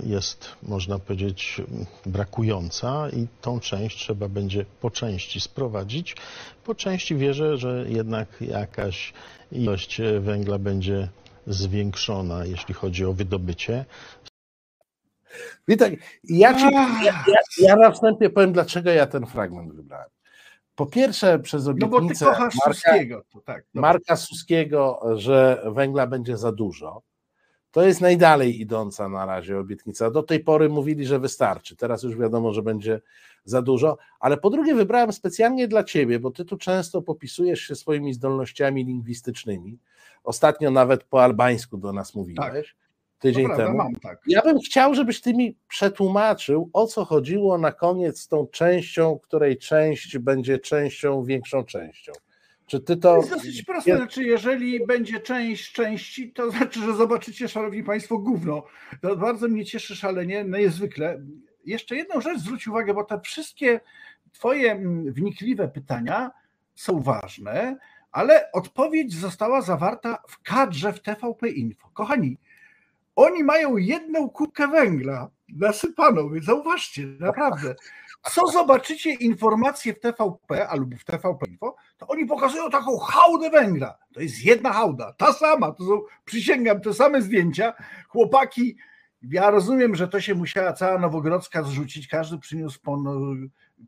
jest, 0.05 0.49
można 0.63 0.99
powiedzieć, 0.99 1.61
brakująca 2.05 3.09
i 3.09 3.27
tą 3.41 3.59
część 3.59 3.97
trzeba 3.97 4.27
będzie 4.27 4.65
po 4.81 4.91
części 4.91 5.41
sprowadzić. 5.41 6.15
Po 6.63 6.75
części 6.75 7.15
wierzę, 7.15 7.57
że 7.57 7.85
jednak 7.87 8.27
jakaś 8.41 9.13
ilość 9.51 10.01
węgla 10.19 10.59
będzie 10.59 11.09
zwiększona, 11.47 12.45
jeśli 12.45 12.73
chodzi 12.73 13.05
o 13.05 13.13
wydobycie. 13.13 13.85
Witek, 15.67 15.99
ja, 16.23 16.53
ci, 16.53 16.65
ja, 16.73 17.23
ja, 17.27 17.39
ja 17.59 17.75
na 17.75 17.91
wstępie 17.91 18.29
powiem, 18.29 18.53
dlaczego 18.53 18.89
ja 18.89 19.07
ten 19.07 19.25
fragment 19.25 19.73
wybrałem. 19.73 20.09
Po 20.75 20.85
pierwsze, 20.85 21.39
przez 21.39 21.67
obietnicę 21.67 22.25
no 22.25 22.31
Marka, 22.31 22.51
Suskiego, 22.51 23.23
tak, 23.45 23.65
Marka 23.73 24.15
Suskiego, 24.15 25.01
że 25.15 25.63
węgla 25.65 26.07
będzie 26.07 26.37
za 26.37 26.51
dużo. 26.51 27.01
To 27.71 27.83
jest 27.83 28.01
najdalej 28.01 28.61
idąca 28.61 29.09
na 29.09 29.25
razie 29.25 29.59
obietnica. 29.59 30.11
Do 30.11 30.23
tej 30.23 30.39
pory 30.39 30.69
mówili, 30.69 31.05
że 31.05 31.19
wystarczy. 31.19 31.75
Teraz 31.75 32.03
już 32.03 32.17
wiadomo, 32.17 32.53
że 32.53 32.61
będzie 32.61 33.01
za 33.45 33.61
dużo. 33.61 33.97
Ale 34.19 34.37
po 34.37 34.49
drugie, 34.49 34.75
wybrałem 34.75 35.13
specjalnie 35.13 35.67
dla 35.67 35.83
ciebie, 35.83 36.19
bo 36.19 36.31
ty 36.31 36.45
tu 36.45 36.57
często 36.57 37.01
popisujesz 37.01 37.61
się 37.61 37.75
swoimi 37.75 38.13
zdolnościami 38.13 38.85
lingwistycznymi. 38.85 39.77
Ostatnio 40.23 40.71
nawet 40.71 41.03
po 41.03 41.23
albańsku 41.23 41.77
do 41.77 41.93
nas 41.93 42.15
mówiłeś. 42.15 42.37
Tak. 42.37 42.83
Tydzień 43.19 43.45
prawda, 43.45 43.65
temu. 43.65 43.77
Mam, 43.77 43.95
tak. 43.95 44.21
Ja 44.27 44.41
bym 44.41 44.59
chciał, 44.59 44.95
żebyś 44.95 45.21
ty 45.21 45.33
mi 45.33 45.55
przetłumaczył, 45.67 46.69
o 46.73 46.87
co 46.87 47.05
chodziło 47.05 47.57
na 47.57 47.71
koniec 47.71 48.19
z 48.19 48.27
tą 48.27 48.47
częścią, 48.47 49.19
której 49.19 49.57
część 49.57 50.17
będzie 50.17 50.59
częścią, 50.59 51.23
większą 51.23 51.63
częścią. 51.63 52.11
Czy 52.67 52.79
ty 52.79 52.97
to. 52.97 53.13
To 53.13 53.17
jest 53.17 53.29
dosyć 53.29 53.63
proste. 53.63 53.97
Znaczy, 53.97 54.23
jeżeli 54.23 54.85
będzie 54.85 55.19
część 55.19 55.71
części, 55.71 56.33
to 56.33 56.51
znaczy, 56.51 56.79
że 56.79 56.93
zobaczycie, 56.93 57.47
szanowni 57.47 57.83
państwo, 57.83 58.17
gówno. 58.17 58.63
To 59.01 59.15
bardzo 59.15 59.47
mnie 59.47 59.65
cieszy 59.65 59.95
szalenie, 59.95 60.43
no 60.43 60.57
niezwykle. 60.57 61.21
Jeszcze 61.65 61.95
jedną 61.95 62.21
rzecz 62.21 62.39
zwróć 62.39 62.67
uwagę, 62.67 62.93
bo 62.93 63.03
te 63.03 63.19
wszystkie 63.19 63.79
twoje 64.31 64.71
mm, 64.71 65.13
wnikliwe 65.13 65.67
pytania 65.67 66.31
są 66.75 67.01
ważne, 67.01 67.77
ale 68.11 68.51
odpowiedź 68.51 69.13
została 69.13 69.61
zawarta 69.61 70.17
w 70.27 70.41
kadrze 70.41 70.93
w 70.93 71.01
TVP 71.01 71.49
Info. 71.49 71.89
Kochani, 71.93 72.37
oni 73.15 73.43
mają 73.43 73.77
jedną 73.77 74.29
kubkę 74.29 74.67
węgla 74.67 75.29
nasypaną, 75.49 76.29
więc 76.29 76.45
zauważcie, 76.45 77.07
naprawdę. 77.19 77.75
Co 78.31 78.47
zobaczycie 78.47 79.13
informacje 79.13 79.93
w 79.93 79.99
TVP 79.99 80.67
albo 80.67 80.97
w 80.97 81.03
TVP 81.03 81.45
Info, 81.47 81.75
to 81.97 82.07
oni 82.07 82.25
pokazują 82.25 82.69
taką 82.69 82.97
hałdę 82.97 83.49
węgla. 83.49 83.97
To 84.13 84.21
jest 84.21 84.45
jedna 84.45 84.73
hałda, 84.73 85.13
ta 85.13 85.33
sama, 85.33 85.71
to 85.71 85.83
są, 85.83 86.01
przysięgam, 86.25 86.81
te 86.81 86.93
same 86.93 87.21
zdjęcia. 87.21 87.73
Chłopaki, 88.07 88.77
ja 89.31 89.49
rozumiem, 89.49 89.95
że 89.95 90.07
to 90.07 90.21
się 90.21 90.35
musiała 90.35 90.73
cała 90.73 90.99
Nowogrodzka 90.99 91.63
zrzucić, 91.63 92.07
każdy 92.07 92.37
przyniósł 92.37 92.79
po 92.81 92.97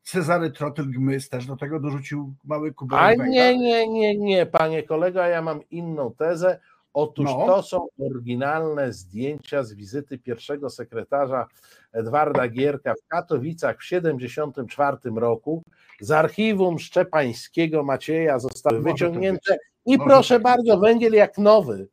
Cezary 0.04 0.52
Trotyl 0.52 0.92
Gmys 0.92 1.30
też 1.30 1.46
do 1.46 1.56
tego 1.56 1.80
dorzucił 1.80 2.34
mały 2.44 2.74
kubek 2.74 3.00
A 3.00 3.14
nie, 3.14 3.58
nie, 3.58 3.88
nie, 3.88 4.18
nie, 4.18 4.46
panie 4.46 4.84
kolego, 4.84 5.20
ja 5.22 5.42
mam 5.42 5.60
inną 5.70 6.14
tezę. 6.14 6.60
Otóż 6.94 7.26
no. 7.26 7.46
to 7.46 7.64
są 7.64 7.88
oryginalne 8.00 8.94
zdjęcia 8.94 9.64
z 9.64 9.74
wizyty 9.74 10.18
pierwszego 10.18 10.70
sekretarza 10.70 11.48
Edwarda 11.92 12.48
Gierka 12.48 12.94
w 12.94 13.08
Katowicach 13.08 13.76
w 13.76 13.80
1974 13.80 15.20
roku. 15.20 15.64
Z 16.00 16.12
archiwum 16.12 16.80
Szczepańskiego 16.80 17.84
Macieja 17.84 18.40
zostały 18.40 18.82
wyciągnięte 18.82 19.58
i 19.86 19.98
proszę 19.98 20.40
bardzo, 20.40 20.80
węgiel 20.80 21.14
jak 21.14 21.38
nowy. 21.38 21.88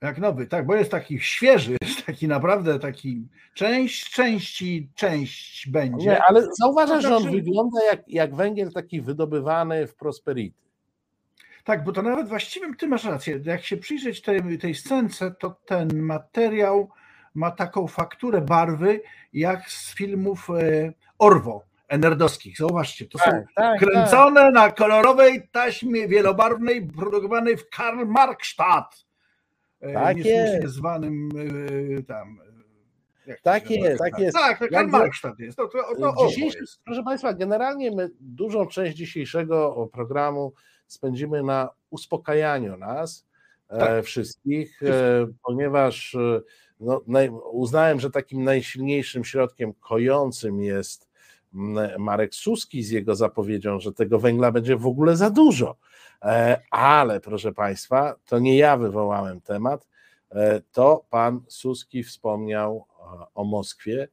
Jak 0.00 0.18
nowy, 0.18 0.46
tak, 0.46 0.66
bo 0.66 0.74
jest 0.74 0.90
taki 0.90 1.20
świeży, 1.20 1.76
taki 2.08 2.28
naprawdę 2.28 2.78
taki 2.78 3.28
część 3.54 4.10
części, 4.10 4.88
część 4.94 5.68
będzie. 5.68 6.06
Nie, 6.06 6.22
ale 6.22 6.42
zauważasz, 6.60 7.02
że 7.02 7.16
on 7.16 7.22
znaczy- 7.22 7.36
wygląda 7.36 7.84
jak, 7.84 8.00
jak 8.08 8.34
węgiel 8.34 8.72
taki 8.72 9.00
wydobywany 9.00 9.86
w 9.86 9.94
Prosperity. 9.94 10.58
Tak, 11.64 11.84
bo 11.84 11.92
to 11.92 12.02
nawet 12.02 12.28
właściwym 12.28 12.76
ty 12.76 12.88
masz 12.88 13.04
rację. 13.04 13.40
Jak 13.44 13.64
się 13.64 13.76
przyjrzeć 13.76 14.22
tej, 14.22 14.58
tej 14.58 14.74
scence, 14.74 15.30
to 15.30 15.50
ten 15.66 16.02
materiał 16.02 16.90
ma 17.34 17.50
taką 17.50 17.86
fakturę 17.86 18.40
barwy 18.40 19.00
jak 19.32 19.70
z 19.70 19.94
filmów 19.94 20.50
e, 20.50 20.92
Orwo 21.18 21.64
enerdowskich. 21.88 22.58
Zauważcie, 22.58 23.06
to 23.06 23.18
tak, 23.18 23.34
są 23.34 23.44
tak, 23.54 23.78
kręcone 23.78 24.40
tak. 24.40 24.54
na 24.54 24.72
kolorowej 24.72 25.48
taśmie 25.52 26.08
wielobarwnej 26.08 26.86
produkowanej 26.86 27.56
w 27.56 27.68
Karl 27.68 28.06
Markstadt. 28.06 29.07
E, 29.80 29.92
tak 29.92 30.16
jest. 30.16 30.66
zwanym 30.66 31.28
e, 31.98 32.02
tam 32.02 32.38
tak 33.42 33.70
jest, 33.70 33.98
tak 33.98 34.18
jest. 34.18 34.36
Tak, 34.36 34.58
tak 34.58 34.70
Karl 34.70 34.88
Markstadt 34.88 35.38
jest. 35.38 35.56
To, 35.56 35.68
to, 35.68 36.12
to, 36.14 36.28
jest. 36.36 36.80
Proszę 36.84 37.02
Państwa, 37.02 37.34
generalnie 37.34 37.90
my 37.90 38.10
dużą 38.20 38.66
część 38.66 38.96
dzisiejszego 38.96 39.88
programu 39.92 40.52
spędzimy 40.86 41.42
na 41.42 41.68
uspokajaniu 41.90 42.76
nas 42.76 43.26
e, 43.68 43.78
tak. 43.78 44.04
wszystkich, 44.04 44.82
e, 44.82 45.26
ponieważ 45.42 46.14
e, 46.14 46.40
no, 46.80 47.02
uznałem, 47.52 48.00
że 48.00 48.10
takim 48.10 48.44
najsilniejszym 48.44 49.24
środkiem 49.24 49.72
kojącym 49.74 50.60
jest 50.60 51.07
Marek 51.98 52.34
Suski 52.34 52.82
z 52.82 52.90
jego 52.90 53.14
zapowiedzią, 53.14 53.80
że 53.80 53.92
tego 53.92 54.18
węgla 54.18 54.52
będzie 54.52 54.76
w 54.76 54.86
ogóle 54.86 55.16
za 55.16 55.30
dużo. 55.30 55.76
Ale 56.70 57.20
proszę 57.20 57.52
Państwa, 57.52 58.14
to 58.26 58.38
nie 58.38 58.56
ja 58.56 58.76
wywołałem 58.76 59.40
temat, 59.40 59.88
to 60.72 61.04
pan 61.10 61.40
Suski 61.48 62.04
wspomniał 62.04 62.86
o 63.34 63.44
Moskwie 63.44 64.08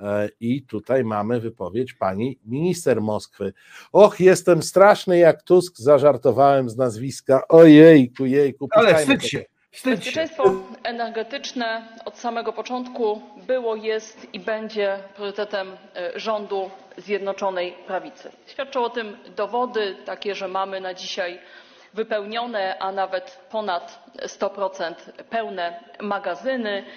E, 0.00 0.28
I 0.40 0.62
tutaj 0.62 1.04
mamy 1.04 1.40
wypowiedź 1.40 1.94
pani 1.94 2.38
minister 2.44 3.00
Moskwy. 3.00 3.52
Och, 3.92 4.20
jestem 4.20 4.62
straszny 4.62 5.18
jak 5.18 5.42
Tusk, 5.42 5.76
zażartowałem 5.76 6.70
z 6.70 6.76
nazwiska. 6.76 7.48
Ojejku, 7.48 8.26
jejku. 8.26 8.68
Ale 8.70 8.94
wstydź 8.94 9.30
się. 9.30 9.44
Bezpieczeństwo 9.84 10.54
energetyczne 10.82 11.88
od 12.04 12.18
samego 12.18 12.52
początku 12.52 13.22
było, 13.46 13.76
jest 13.76 14.34
i 14.34 14.40
będzie 14.40 14.98
priorytetem 15.14 15.76
e, 15.96 16.20
rządu 16.20 16.70
Zjednoczonej 16.96 17.72
Prawicy. 17.86 18.30
Świadczą 18.46 18.84
o 18.84 18.90
tym 18.90 19.16
dowody 19.36 19.96
takie, 20.04 20.34
że 20.34 20.48
mamy 20.48 20.80
na 20.80 20.94
dzisiaj 20.94 21.40
wypełnione, 21.94 22.78
a 22.78 22.92
nawet 22.92 23.40
ponad 23.50 24.10
100% 24.22 24.94
pełne 25.30 25.84
magazyny. 26.00 26.84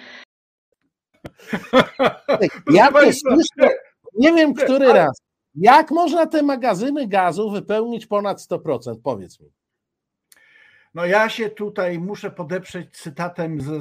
Ja 2.72 2.92
to 2.92 2.98
słyszę, 2.98 3.74
nie 4.14 4.32
wiem 4.32 4.54
który 4.54 4.92
raz. 4.92 5.20
Jak 5.54 5.90
można 5.90 6.26
te 6.26 6.42
magazyny 6.42 7.08
gazu 7.08 7.50
wypełnić 7.50 8.06
ponad 8.06 8.38
100%? 8.38 8.94
Powiedz 9.04 9.40
mi. 9.40 9.50
No 10.94 11.06
ja 11.06 11.28
się 11.28 11.50
tutaj 11.50 11.98
muszę 11.98 12.30
podeprzeć 12.30 12.96
cytatem 12.96 13.60
ze 13.60 13.80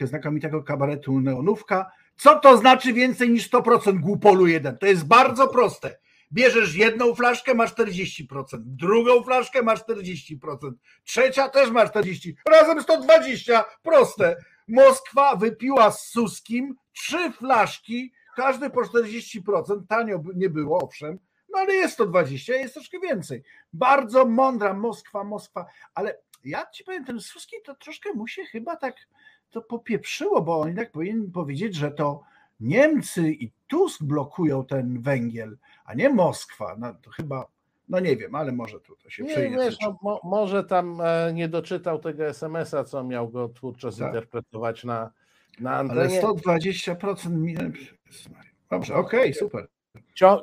znakomitego 0.00 0.62
kabaretu 0.62 1.20
Neonówka. 1.20 1.90
Co 2.16 2.40
to 2.40 2.56
znaczy 2.56 2.92
więcej 2.92 3.30
niż 3.30 3.50
100% 3.50 4.00
głupolu 4.00 4.46
jeden? 4.46 4.78
To 4.78 4.86
jest 4.86 5.06
bardzo 5.06 5.48
proste. 5.48 5.98
Bierzesz 6.32 6.74
jedną 6.74 7.14
flaszkę, 7.14 7.54
masz 7.54 7.74
40%, 7.74 8.26
drugą 8.54 9.22
flaszkę, 9.22 9.62
masz 9.62 9.80
40%, 9.80 10.72
trzecia 11.04 11.48
też 11.48 11.70
masz 11.70 11.90
40%, 11.90 12.32
razem 12.50 12.78
120%. 12.78 13.62
Proste. 13.82 14.36
Moskwa 14.68 15.36
wypiła 15.36 15.90
z 15.90 16.06
Suskim 16.06 16.76
trzy 16.92 17.32
flaszki, 17.32 18.12
każdy 18.36 18.70
po 18.70 18.80
40%, 18.80 19.86
tanio 19.88 20.22
nie 20.34 20.50
było, 20.50 20.78
owszem, 20.82 21.18
no 21.58 21.62
ale 21.62 21.74
jest 21.74 21.96
to 21.96 22.06
20, 22.06 22.54
jest 22.54 22.74
troszkę 22.74 23.00
więcej. 23.00 23.42
Bardzo 23.72 24.24
mądra 24.24 24.74
Moskwa, 24.74 25.24
Moskwa, 25.24 25.66
ale 25.94 26.18
ja 26.44 26.66
ci 26.66 26.84
powiem, 26.84 27.04
ten 27.04 27.20
Suski 27.20 27.56
to 27.64 27.74
troszkę 27.74 28.12
mu 28.12 28.26
się 28.26 28.44
chyba 28.44 28.76
tak 28.76 28.96
to 29.50 29.62
popieprzyło, 29.62 30.42
bo 30.42 30.60
on 30.60 30.66
jednak 30.66 30.92
powinien 30.92 31.30
powiedzieć, 31.30 31.74
że 31.74 31.90
to 31.90 32.22
Niemcy 32.60 33.32
i 33.32 33.52
Tusk 33.66 34.02
blokują 34.02 34.64
ten 34.64 35.02
węgiel, 35.02 35.58
a 35.84 35.94
nie 35.94 36.08
Moskwa. 36.10 36.76
No 36.78 36.94
to 37.02 37.10
chyba, 37.10 37.46
no 37.88 38.00
nie 38.00 38.16
wiem, 38.16 38.34
ale 38.34 38.52
może 38.52 38.80
tu 38.80 38.96
to 38.96 39.10
się 39.10 39.24
przyjdzie. 39.24 39.56
Wiesz, 39.56 39.76
no, 39.82 39.98
mo, 40.02 40.20
może 40.24 40.64
tam 40.64 41.00
e, 41.00 41.32
nie 41.32 41.48
doczytał 41.48 41.98
tego 41.98 42.26
SMS-a, 42.26 42.84
co 42.84 43.04
miał 43.04 43.28
go 43.28 43.48
twórczo 43.48 43.88
tak. 43.88 43.96
zinterpretować 43.96 44.84
na, 44.84 45.10
na 45.60 45.76
antenie. 45.76 46.00
Ale 46.00 46.22
120% 46.22 47.72
Dobrze, 48.70 48.94
okej, 48.94 49.20
okay, 49.20 49.34
super. 49.34 49.68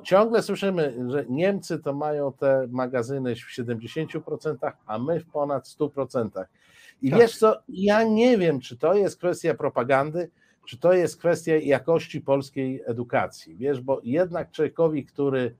Ciągle 0.04 0.44
słyszymy, 0.44 0.96
że 1.08 1.26
Niemcy 1.30 1.80
to 1.80 1.94
mają 1.94 2.34
te 2.34 2.68
magazyny 2.70 3.36
w 3.36 3.58
70%, 3.58 4.72
a 4.86 5.00
my 5.00 5.20
w 5.20 5.26
ponad 5.26 5.68
100%. 5.68 6.46
I 7.02 7.10
tak. 7.10 7.20
wiesz 7.20 7.38
co, 7.38 7.56
ja 7.70 8.04
nie 8.04 8.38
wiem, 8.38 8.60
czy 8.60 8.78
to 8.78 8.94
jest 8.94 9.18
kwestia 9.18 9.54
propagandy, 9.54 10.30
czy 10.68 10.78
to 10.78 10.94
jest 10.94 11.18
kwestia 11.18 11.56
jakości 11.56 12.22
polskiej 12.22 12.82
edukacji. 12.86 13.56
Wiesz, 13.56 13.82
bo 13.82 14.02
jednak 14.04 14.52
człowiekowi, 14.52 15.06
który 15.06 15.56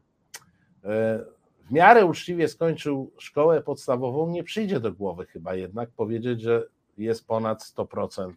e, 0.84 1.20
w 1.66 1.72
miarę 1.72 2.06
uczciwie 2.06 2.48
skończył 2.48 3.12
szkołę 3.18 3.62
podstawową, 3.62 4.30
nie 4.30 4.44
przyjdzie 4.44 4.80
do 4.80 4.92
głowy 4.92 5.26
chyba 5.26 5.56
jednak 5.56 5.90
powiedzieć, 5.90 6.42
że 6.42 6.64
jest 6.98 7.28
ponad 7.28 7.64
100%. 7.64 8.32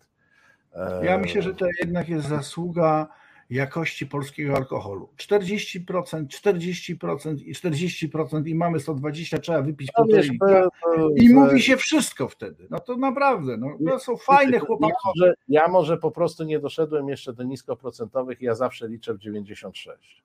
Ja 1.02 1.18
myślę, 1.18 1.42
że 1.42 1.54
to 1.54 1.66
jednak 1.80 2.08
jest 2.08 2.28
zasługa 2.28 3.08
jakości 3.50 4.06
polskiego 4.06 4.56
alkoholu. 4.56 5.08
40%, 5.16 6.26
40% 6.26 7.42
i 7.44 7.54
40% 7.54 8.46
i 8.48 8.54
mamy 8.54 8.80
120, 8.80 9.38
trzeba 9.38 9.62
wypić 9.62 9.88
no, 9.98 10.04
półtorej 10.04 10.30
litra. 10.30 10.68
I 11.16 11.34
mówi 11.34 11.62
się 11.62 11.76
wszystko 11.76 12.28
wtedy. 12.28 12.66
No 12.70 12.80
to 12.80 12.96
naprawdę, 12.96 13.56
no, 13.56 13.90
to 13.90 13.98
są 13.98 14.16
fajne 14.16 14.58
chłopaki. 14.58 14.92
Ja 14.92 15.10
może, 15.14 15.34
ja 15.48 15.68
może 15.68 15.96
po 15.96 16.10
prostu 16.10 16.44
nie 16.44 16.58
doszedłem 16.58 17.08
jeszcze 17.08 17.32
do 17.32 17.42
niskoprocentowych, 17.42 18.42
ja 18.42 18.54
zawsze 18.54 18.88
liczę 18.88 19.14
w 19.14 19.18
96. 19.18 20.22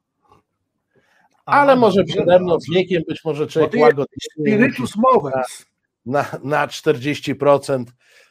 Ale 1.46 1.76
może 1.76 2.04
przede 2.04 2.40
mną 2.40 2.60
z 2.60 2.70
wiekiem 2.70 3.04
być 3.08 3.26
może 3.26 3.48
człowiek 3.48 3.82
łagodnie. 3.82 4.18
Spirytus 4.40 4.96
movens. 4.96 5.66
Na, 6.06 6.26
na 6.44 6.68
40%. 6.68 7.84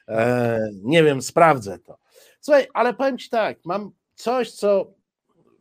E, 0.09 0.61
nie 0.83 1.05
wiem, 1.05 1.23
sprawdzę 1.23 1.79
to. 1.79 1.99
Słuchaj, 2.41 2.67
ale 2.75 2.95
powiem 2.95 3.19
Ci 3.19 3.31
tak, 3.31 3.59
mam 3.65 3.93
coś, 4.15 4.53
co 4.53 4.95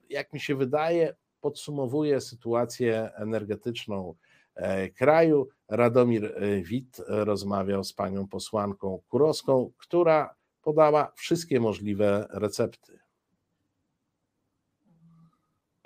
jak 0.09 0.33
mi 0.33 0.39
się 0.39 0.55
wydaje, 0.55 1.15
podsumowuje 1.41 2.21
sytuację 2.21 3.09
energetyczną 3.15 4.15
e, 4.55 4.89
kraju. 4.89 5.47
Radomir 5.69 6.25
e, 6.25 6.61
Wit 6.61 7.01
rozmawiał 7.07 7.83
z 7.83 7.93
panią 7.93 8.27
posłanką 8.27 9.01
Kurowską, 9.07 9.71
która 9.77 10.35
podała 10.61 11.11
wszystkie 11.15 11.59
możliwe 11.59 12.27
recepty. 12.29 13.00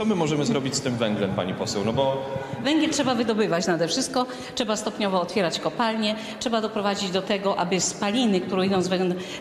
Co 0.01 0.05
my 0.05 0.15
możemy 0.15 0.45
zrobić 0.45 0.75
z 0.75 0.81
tym 0.81 0.97
węglem, 0.97 1.33
pani 1.35 1.53
poseł? 1.53 1.85
No 1.85 1.93
bo... 1.93 2.25
Węgiel 2.63 2.89
trzeba 2.89 3.15
wydobywać 3.15 3.67
nade 3.67 3.87
wszystko, 3.87 4.25
trzeba 4.55 4.75
stopniowo 4.75 5.21
otwierać 5.21 5.59
kopalnie, 5.59 6.15
trzeba 6.39 6.61
doprowadzić 6.61 7.09
do 7.09 7.21
tego, 7.21 7.59
aby 7.59 7.81
spaliny, 7.81 8.41
które 8.41 8.65
idą 8.65 8.81
z, 8.81 8.89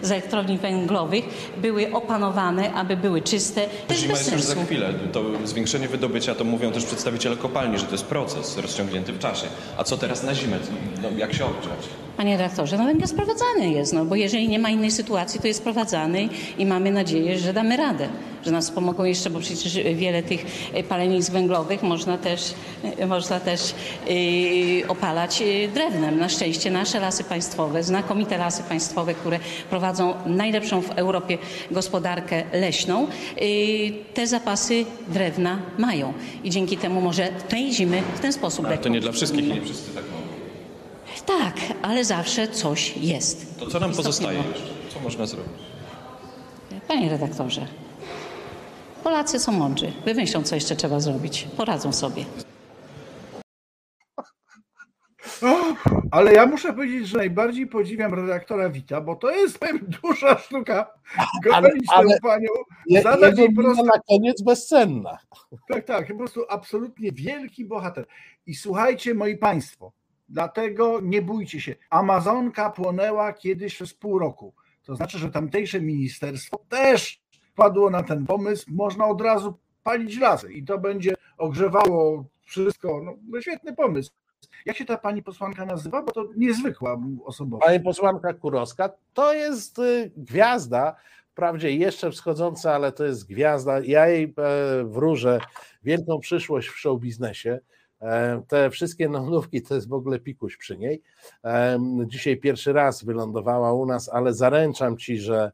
z 0.02 0.10
elektrowni 0.10 0.58
węglowych, 0.58 1.24
były 1.56 1.92
opanowane, 1.92 2.72
aby 2.72 2.96
były 2.96 3.22
czyste. 3.22 3.66
To 3.88 3.94
Zima 3.94 4.12
jest 4.12 4.32
już 4.32 4.42
za 4.42 4.64
chwilę. 4.64 4.92
To 5.12 5.22
zwiększenie 5.44 5.88
wydobycia, 5.88 6.34
to 6.34 6.44
mówią 6.44 6.72
też 6.72 6.84
przedstawiciele 6.84 7.36
kopalni, 7.36 7.78
że 7.78 7.84
to 7.86 7.92
jest 7.92 8.04
proces 8.04 8.58
rozciągnięty 8.58 9.12
w 9.12 9.18
czasie. 9.18 9.46
A 9.76 9.84
co 9.84 9.96
teraz 9.96 10.22
na 10.22 10.34
zimę? 10.34 10.56
No, 11.02 11.08
jak 11.16 11.34
się 11.34 11.44
ogrzać? 11.44 11.88
Panie 12.16 12.36
redaktorze, 12.36 12.78
no 12.78 12.84
węgiel 12.84 13.08
sprowadzany 13.08 13.70
jest, 13.70 13.92
no 13.92 14.04
bo 14.04 14.14
jeżeli 14.14 14.48
nie 14.48 14.58
ma 14.58 14.70
innej 14.70 14.90
sytuacji, 14.90 15.40
to 15.40 15.46
jest 15.46 15.60
sprowadzany 15.60 16.28
i 16.58 16.66
mamy 16.66 16.90
nadzieję, 16.90 17.38
że 17.38 17.52
damy 17.52 17.76
radę 17.76 18.08
że 18.44 18.50
nas 18.50 18.70
pomogą 18.70 19.04
jeszcze, 19.04 19.30
bo 19.30 19.40
przecież 19.40 19.78
wiele 19.94 20.22
tych 20.22 20.46
e, 20.74 20.83
palenisk 20.83 21.33
węglowych 21.33 21.83
można 21.83 22.18
też, 22.18 22.54
e, 22.98 23.07
można 23.07 23.40
też 23.40 23.74
yy, 24.09 24.88
opalać 24.88 25.42
drewnem. 25.74 26.18
Na 26.18 26.28
szczęście 26.28 26.70
nasze 26.70 27.00
lasy 27.00 27.24
państwowe, 27.24 27.83
znakomite 27.83 28.38
lasy 28.38 28.62
państwowe, 28.62 29.14
które 29.14 29.38
prowadzą 29.70 30.14
najlepszą 30.26 30.83
w 30.83 30.90
Europie 30.90 31.38
gospodarkę 31.70 32.42
leśną, 32.52 33.07
te 34.14 34.26
zapasy 34.26 34.85
drewna 35.09 35.59
mają. 35.78 36.12
I 36.44 36.50
dzięki 36.50 36.76
temu 36.76 37.00
może 37.00 37.28
tej 37.48 37.72
zimy 37.72 38.02
w 38.14 38.20
ten 38.20 38.33
sposób... 38.33 38.66
Ale 38.66 38.78
to 38.78 38.88
nie 38.88 39.00
dla 39.00 39.12
wszystkich 39.12 39.44
i 39.44 39.52
nie 39.52 39.62
wszyscy 39.62 39.94
tak 39.94 40.04
mogą. 40.04 40.24
Tak, 41.26 41.54
ale 41.83 42.04
zawsze 42.04 42.48
coś 42.48 42.96
jest. 42.96 43.59
To 43.59 43.66
co 43.66 43.80
nam 43.80 43.92
pozostaje 43.92 44.38
jeszcze? 44.38 44.94
Co 44.94 45.00
można 45.00 45.26
zrobić? 45.26 45.52
Panie 46.88 47.09
redaktorze, 47.09 47.66
Polacy 49.04 49.38
są 49.38 49.52
mądrzy. 49.52 49.92
Wymyślą, 50.04 50.42
co 50.42 50.54
jeszcze 50.54 50.76
trzeba 50.76 51.00
zrobić. 51.00 51.48
Poradzą 51.56 51.92
sobie. 51.92 52.24
ale 56.10 56.32
ja 56.32 56.46
muszę 56.46 56.72
powiedzieć, 56.72 57.08
że 57.08 57.18
najbardziej 57.18 57.66
podziwiam 57.66 58.14
redaktora 58.14 58.70
Wita, 58.70 59.00
bo 59.00 59.16
to 59.16 59.30
jest 59.30 59.58
duża 60.02 60.38
sztuka 60.38 60.90
gonić 61.44 61.86
tę 61.88 62.18
panią, 62.22 62.48
zadać 63.02 63.38
jej 63.38 63.54
prosto... 63.54 63.84
na 63.84 64.00
koniec 64.08 64.42
bezcenna. 64.42 65.18
Tak, 65.68 65.84
tak, 65.84 66.08
po 66.08 66.14
prostu 66.14 66.44
absolutnie 66.48 67.12
wielki 67.12 67.64
bohater. 67.64 68.06
I 68.46 68.54
słuchajcie, 68.54 69.14
moi 69.14 69.36
państwo, 69.36 69.92
dlatego 70.28 71.00
nie 71.02 71.22
bójcie 71.22 71.60
się. 71.60 71.74
Amazonka 71.90 72.70
płonęła 72.70 73.32
kiedyś 73.32 73.74
przez 73.74 73.94
pół 73.94 74.18
roku. 74.18 74.54
To 74.82 74.96
znaczy, 74.96 75.18
że 75.18 75.30
tamtejsze 75.30 75.80
ministerstwo 75.80 76.58
też 76.68 77.23
padło 77.54 77.90
na 77.90 78.02
ten 78.02 78.26
pomysł, 78.26 78.66
można 78.68 79.06
od 79.06 79.20
razu 79.20 79.58
palić 79.82 80.18
lasy 80.18 80.52
i 80.52 80.64
to 80.64 80.78
będzie 80.78 81.14
ogrzewało 81.38 82.24
wszystko. 82.42 83.00
No, 83.04 83.14
no 83.28 83.40
świetny 83.40 83.74
pomysł. 83.74 84.12
Jak 84.66 84.76
się 84.76 84.84
ta 84.84 84.98
pani 84.98 85.22
posłanka 85.22 85.66
nazywa? 85.66 86.02
Bo 86.02 86.12
to 86.12 86.28
niezwykła 86.36 87.00
osoba. 87.24 87.58
Pani 87.58 87.80
posłanka 87.80 88.34
Kurowska 88.34 88.90
to 89.14 89.34
jest 89.34 89.78
y, 89.78 90.12
gwiazda, 90.16 90.96
wprawdzie 91.34 91.70
jeszcze 91.70 92.10
wschodząca, 92.10 92.74
ale 92.74 92.92
to 92.92 93.04
jest 93.04 93.28
gwiazda. 93.28 93.80
Ja 93.80 94.08
jej 94.08 94.24
e, 94.38 94.84
wróżę 94.84 95.40
wielką 95.82 96.20
przyszłość 96.20 96.68
w 96.68 96.78
show 96.78 97.00
biznesie. 97.00 97.60
E, 98.00 98.42
te 98.48 98.70
wszystkie 98.70 99.08
nowinówki 99.08 99.62
to 99.62 99.74
jest 99.74 99.88
w 99.88 99.92
ogóle 99.92 100.20
pikuś 100.20 100.56
przy 100.56 100.78
niej. 100.78 101.02
E, 101.44 101.78
dzisiaj 102.06 102.36
pierwszy 102.36 102.72
raz 102.72 103.04
wylądowała 103.04 103.72
u 103.72 103.86
nas, 103.86 104.08
ale 104.08 104.34
zaręczam 104.34 104.96
ci, 104.96 105.18
że 105.18 105.52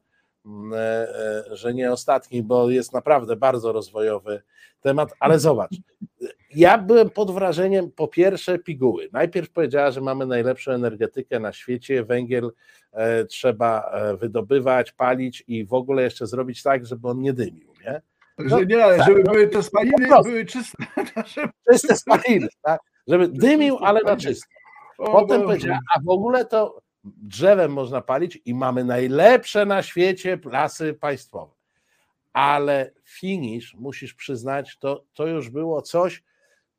że 1.50 1.74
nie 1.74 1.92
ostatni, 1.92 2.42
bo 2.42 2.70
jest 2.70 2.92
naprawdę 2.92 3.36
bardzo 3.36 3.72
rozwojowy 3.72 4.42
temat, 4.80 5.14
ale 5.20 5.38
zobacz, 5.38 5.70
ja 6.54 6.78
byłem 6.78 7.10
pod 7.10 7.30
wrażeniem 7.30 7.90
po 7.90 8.08
pierwsze 8.08 8.58
piguły. 8.58 9.08
Najpierw 9.12 9.50
powiedziała, 9.50 9.90
że 9.90 10.00
mamy 10.00 10.26
najlepszą 10.26 10.72
energetykę 10.72 11.40
na 11.40 11.52
świecie, 11.52 12.04
węgiel 12.04 12.52
e, 12.92 13.24
trzeba 13.24 13.92
wydobywać, 14.20 14.92
palić 14.92 15.44
i 15.46 15.64
w 15.64 15.74
ogóle 15.74 16.02
jeszcze 16.02 16.26
zrobić 16.26 16.62
tak, 16.62 16.86
żeby 16.86 17.08
on 17.08 17.20
nie 17.20 17.32
dymił, 17.32 17.72
nie? 17.84 18.02
Że 18.38 18.56
no, 18.56 18.62
nie, 18.62 18.76
tak, 18.76 19.06
żeby 19.06 19.22
no, 19.24 19.32
były 19.32 19.48
te 19.48 19.62
spaliny, 19.62 20.08
były 20.22 20.44
czyste. 20.44 20.84
Czyste 21.70 21.96
spaliny, 21.96 22.48
tak? 22.62 22.80
Żeby 23.06 23.28
dymił, 23.28 23.78
ale 23.80 24.00
na 24.00 24.16
czysto. 24.16 24.46
Potem 24.96 25.42
powiedział, 25.42 25.78
a 25.94 26.00
w 26.00 26.08
ogóle 26.08 26.44
to 26.44 26.82
drzewem 27.04 27.72
można 27.72 28.00
palić 28.00 28.38
i 28.44 28.54
mamy 28.54 28.84
najlepsze 28.84 29.66
na 29.66 29.82
świecie 29.82 30.38
lasy 30.44 30.94
państwowe. 30.94 31.52
Ale 32.32 32.92
finish, 33.04 33.74
musisz 33.74 34.14
przyznać, 34.14 34.78
to, 34.78 35.04
to 35.14 35.26
już 35.26 35.50
było 35.50 35.82
coś, 35.82 36.22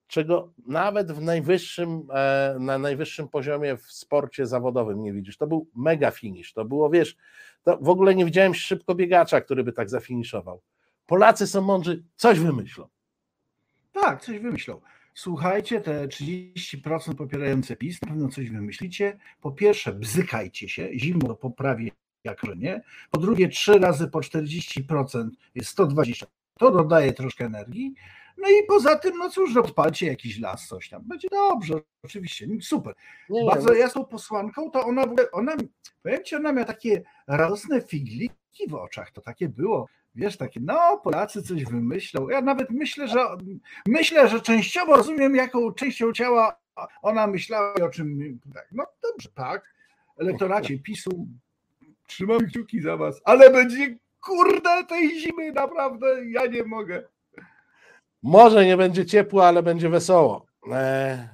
czego 0.07 0.53
nawet 0.67 1.11
w 1.11 1.21
najwyższym, 1.21 2.07
e, 2.13 2.55
na 2.59 2.77
najwyższym 2.77 3.29
poziomie 3.29 3.77
w 3.77 3.91
sporcie 3.91 4.45
zawodowym 4.45 5.03
nie 5.03 5.13
widzisz. 5.13 5.37
To 5.37 5.47
był 5.47 5.67
mega 5.75 6.11
finish. 6.11 6.53
To 6.53 6.65
było, 6.65 6.89
wiesz, 6.89 7.15
to 7.63 7.77
w 7.81 7.89
ogóle 7.89 8.15
nie 8.15 8.25
widziałem 8.25 8.55
szybko 8.55 8.95
biegacza, 8.95 9.41
który 9.41 9.63
by 9.63 9.73
tak 9.73 9.89
zafiniszował. 9.89 10.61
Polacy 11.05 11.47
są 11.47 11.61
mądrzy, 11.61 12.03
coś 12.15 12.39
wymyślą. 12.39 12.87
Tak, 13.91 14.21
coś 14.21 14.39
wymyślą. 14.39 14.81
Słuchajcie, 15.13 15.81
te 15.81 16.07
30% 16.07 17.15
popierające 17.15 17.75
PiS, 17.75 18.01
na 18.01 18.07
pewno 18.07 18.29
coś 18.29 18.49
wymyślicie. 18.49 19.17
Po 19.41 19.51
pierwsze, 19.51 19.93
bzykajcie 19.93 20.69
się, 20.69 20.89
zimno 20.93 21.35
poprawi 21.35 21.91
jak 22.23 22.41
nie. 22.57 22.81
Po 23.11 23.19
drugie, 23.19 23.49
trzy 23.49 23.79
razy 23.79 24.07
po 24.07 24.19
40% 24.19 25.29
jest 25.55 25.69
120. 25.69 26.25
To 26.59 26.71
dodaje 26.71 27.13
troszkę 27.13 27.45
energii. 27.45 27.93
No 28.37 28.49
i 28.49 28.63
poza 28.67 28.95
tym, 28.95 29.17
no 29.17 29.29
cóż, 29.29 29.57
odpalcie 29.57 30.07
jakiś 30.07 30.39
las, 30.39 30.67
coś 30.67 30.89
tam. 30.89 31.01
Będzie 31.05 31.27
dobrze, 31.31 31.73
oczywiście, 32.03 32.47
super. 32.61 32.95
Nie, 33.29 33.45
Bardzo 33.45 33.73
jasną 33.73 34.05
posłanką, 34.05 34.71
to 34.71 34.85
ona 34.85 35.01
w 35.01 35.09
ogóle, 35.09 35.31
ona, 35.31 35.55
powiem 36.03 36.23
ci, 36.23 36.35
ona 36.35 36.51
miała 36.51 36.65
takie 36.65 37.03
radosne 37.27 37.81
figliki 37.81 38.67
w 38.69 38.75
oczach, 38.75 39.11
to 39.11 39.21
takie 39.21 39.49
było, 39.49 39.87
wiesz, 40.15 40.37
takie, 40.37 40.59
no 40.59 40.97
Polacy 41.03 41.43
coś 41.43 41.65
wymyślą. 41.65 42.29
Ja 42.29 42.41
nawet 42.41 42.69
myślę, 42.69 43.07
że 43.07 43.19
myślę, 43.87 44.29
że 44.29 44.41
częściowo 44.41 44.95
rozumiem, 44.95 45.35
jaką 45.35 45.71
częścią 45.71 46.13
ciała 46.13 46.61
ona 47.01 47.27
myślała 47.27 47.73
i 47.79 47.81
o 47.81 47.89
czym, 47.89 48.39
tak, 48.53 48.67
no 48.71 48.85
dobrze, 49.03 49.29
tak, 49.35 49.73
elektoracie 50.17 50.79
PiSu, 50.79 51.27
trzymam 52.07 52.39
kciuki 52.39 52.81
za 52.81 52.97
was, 52.97 53.21
ale 53.23 53.49
będzie, 53.49 53.97
kurde, 54.21 54.83
tej 54.85 55.19
zimy, 55.19 55.51
naprawdę, 55.51 56.25
ja 56.25 56.45
nie 56.45 56.63
mogę. 56.63 57.03
Może 58.23 58.65
nie 58.65 58.77
będzie 58.77 59.05
ciepło, 59.05 59.47
ale 59.47 59.63
będzie 59.63 59.89
wesoło. 59.89 60.45
E, 60.71 61.29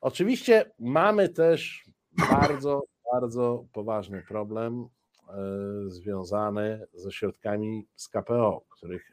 oczywiście 0.00 0.70
mamy 0.78 1.28
też 1.28 1.84
bardzo, 2.30 2.82
bardzo 3.12 3.64
poważny 3.72 4.22
problem 4.28 4.88
e, 5.30 5.90
związany 5.90 6.86
ze 6.94 7.12
środkami 7.12 7.86
z 7.96 8.08
KPO, 8.08 8.64
których 8.68 9.12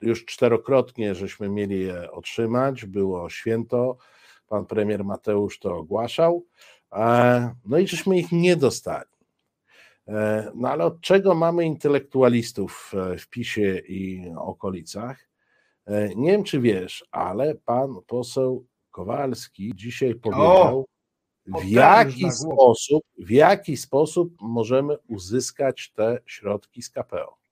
już 0.00 0.24
czterokrotnie 0.24 1.14
żeśmy 1.14 1.48
mieli 1.48 1.80
je 1.80 2.12
otrzymać. 2.12 2.86
Było 2.86 3.30
święto, 3.30 3.96
pan 4.48 4.66
premier 4.66 5.04
Mateusz 5.04 5.58
to 5.58 5.76
ogłaszał, 5.76 6.46
e, 6.92 7.54
no 7.64 7.78
i 7.78 7.88
żeśmy 7.88 8.18
ich 8.18 8.32
nie 8.32 8.56
dostali. 8.56 9.10
E, 10.08 10.50
no 10.54 10.68
ale 10.68 10.84
od 10.84 11.00
czego 11.00 11.34
mamy 11.34 11.64
intelektualistów 11.64 12.92
w 13.18 13.28
PiSie 13.28 13.78
i 13.88 14.32
okolicach? 14.36 15.28
Nie 16.16 16.32
wiem, 16.32 16.44
czy 16.44 16.60
wiesz, 16.60 17.04
ale 17.10 17.54
pan 17.54 17.94
poseł 18.06 18.66
Kowalski 18.90 19.72
dzisiaj 19.74 20.14
powiedział, 20.14 20.86
w 21.46 21.64
jaki 21.64 22.32
sposób, 22.32 23.04
w 23.18 23.30
jaki 23.30 23.76
sposób 23.76 24.36
możemy 24.40 24.98
uzyskać 25.08 25.92
te 25.96 26.18
środki 26.26 26.82
z 26.82 26.90
KPO. 26.90 27.43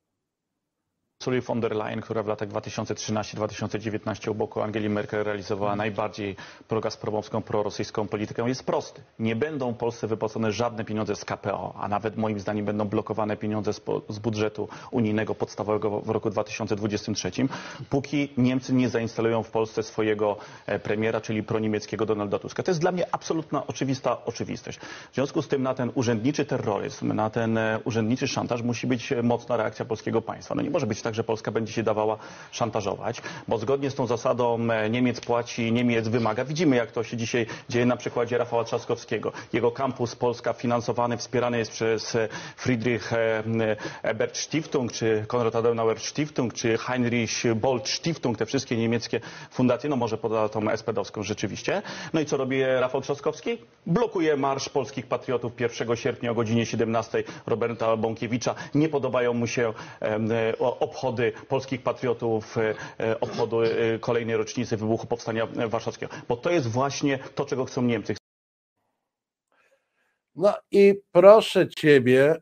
Ursuli 1.22 1.40
von 1.40 1.60
der 1.60 1.76
Leyen, 1.76 2.00
która 2.00 2.22
w 2.22 2.26
latach 2.26 2.48
2013-2019 2.48 4.30
u 4.30 4.34
boku 4.34 4.60
Angeli 4.62 4.88
Merkel 4.88 5.24
realizowała 5.24 5.76
najbardziej 5.76 6.36
progazpromowską, 6.68 7.42
prorosyjską 7.42 8.08
politykę, 8.08 8.48
jest 8.48 8.64
prosty. 8.66 9.02
Nie 9.18 9.36
będą 9.36 9.74
Polsce 9.74 10.06
wypłacone 10.06 10.52
żadne 10.52 10.84
pieniądze 10.84 11.16
z 11.16 11.24
KPO, 11.24 11.74
a 11.78 11.88
nawet 11.88 12.16
moim 12.16 12.40
zdaniem 12.40 12.64
będą 12.64 12.84
blokowane 12.88 13.36
pieniądze 13.36 13.72
z, 13.72 13.80
z 14.08 14.18
budżetu 14.18 14.68
unijnego 14.90 15.34
podstawowego 15.34 16.00
w 16.00 16.08
roku 16.10 16.30
2023, 16.30 17.30
póki 17.90 18.28
Niemcy 18.36 18.74
nie 18.74 18.88
zainstalują 18.88 19.42
w 19.42 19.50
Polsce 19.50 19.82
swojego 19.82 20.36
e, 20.66 20.78
premiera, 20.78 21.20
czyli 21.20 21.42
proniemieckiego 21.42 22.06
Donalda 22.06 22.38
Tuska. 22.38 22.62
To 22.62 22.70
jest 22.70 22.80
dla 22.80 22.92
mnie 22.92 23.06
absolutna 23.14 23.66
oczywista 23.66 24.24
oczywistość. 24.24 24.78
W 25.10 25.14
związku 25.14 25.42
z 25.42 25.48
tym 25.48 25.62
na 25.62 25.74
ten 25.74 25.90
urzędniczy 25.94 26.44
terroryzm, 26.44 27.12
na 27.12 27.30
ten 27.30 27.58
e, 27.58 27.80
urzędniczy 27.84 28.28
szantaż 28.28 28.62
musi 28.62 28.86
być 28.86 29.12
mocna 29.22 29.56
reakcja 29.56 29.84
polskiego 29.84 30.22
państwa. 30.22 30.54
No 30.54 30.62
nie 30.62 30.70
może 30.70 30.86
być 30.86 31.02
tak, 31.02 31.11
że 31.14 31.24
Polska 31.24 31.50
będzie 31.52 31.72
się 31.72 31.82
dawała 31.82 32.16
szantażować, 32.50 33.22
bo 33.48 33.58
zgodnie 33.58 33.90
z 33.90 33.94
tą 33.94 34.06
zasadą 34.06 34.70
e, 34.70 34.90
Niemiec 34.90 35.20
płaci, 35.20 35.72
Niemiec 35.72 36.08
wymaga. 36.08 36.44
Widzimy, 36.44 36.76
jak 36.76 36.92
to 36.92 37.04
się 37.04 37.16
dzisiaj 37.16 37.46
dzieje 37.68 37.86
na 37.86 37.96
przykładzie 37.96 38.38
Rafała 38.38 38.64
Trzaskowskiego. 38.64 39.32
Jego 39.52 39.70
kampus 39.70 40.16
Polska 40.16 40.52
finansowany, 40.52 41.16
wspierany 41.16 41.58
jest 41.58 41.72
przez 41.72 42.14
e, 42.14 42.28
Friedrich 42.56 43.12
e, 43.12 43.42
Ebert 44.02 44.36
Stiftung, 44.36 44.92
czy 44.92 45.24
Konrad 45.28 45.56
Adenauer 45.56 46.00
Stiftung, 46.00 46.54
czy 46.54 46.78
Heinrich 46.78 47.54
Bolt 47.56 47.88
Stiftung, 47.88 48.38
te 48.38 48.46
wszystkie 48.46 48.76
niemieckie 48.76 49.20
fundacje, 49.50 49.90
no 49.90 49.96
może 49.96 50.18
poza 50.18 50.48
tą 50.48 50.60
SPD-owską 50.76 51.22
rzeczywiście. 51.22 51.82
No 52.12 52.20
i 52.20 52.26
co 52.26 52.36
robi 52.36 52.62
Rafał 52.64 53.00
Trzaskowski? 53.00 53.58
Blokuje 53.86 54.36
Marsz 54.36 54.68
Polskich 54.68 55.06
Patriotów 55.06 55.52
1 55.60 55.96
sierpnia 55.96 56.30
o 56.30 56.34
godzinie 56.34 56.66
17 56.66 57.24
Roberta 57.46 57.96
Bąkiewicza. 57.96 58.54
Nie 58.74 58.88
podobają 58.88 59.34
mu 59.34 59.46
się 59.46 59.72
obchody 60.60 61.01
obchody 61.02 61.32
polskich 61.48 61.82
patriotów, 61.82 62.58
e, 62.58 62.74
e, 63.00 63.20
obchody 63.20 63.56
e, 63.56 63.98
kolejnej 63.98 64.36
rocznicy 64.36 64.76
wybuchu 64.76 65.06
Powstania 65.06 65.46
Warszawskiego. 65.46 66.14
Bo 66.28 66.36
to 66.36 66.50
jest 66.50 66.66
właśnie 66.66 67.18
to, 67.18 67.44
czego 67.44 67.64
chcą 67.64 67.82
Niemcy. 67.82 68.14
No 70.36 70.54
i 70.70 70.94
proszę 71.12 71.68
Ciebie, 71.68 72.40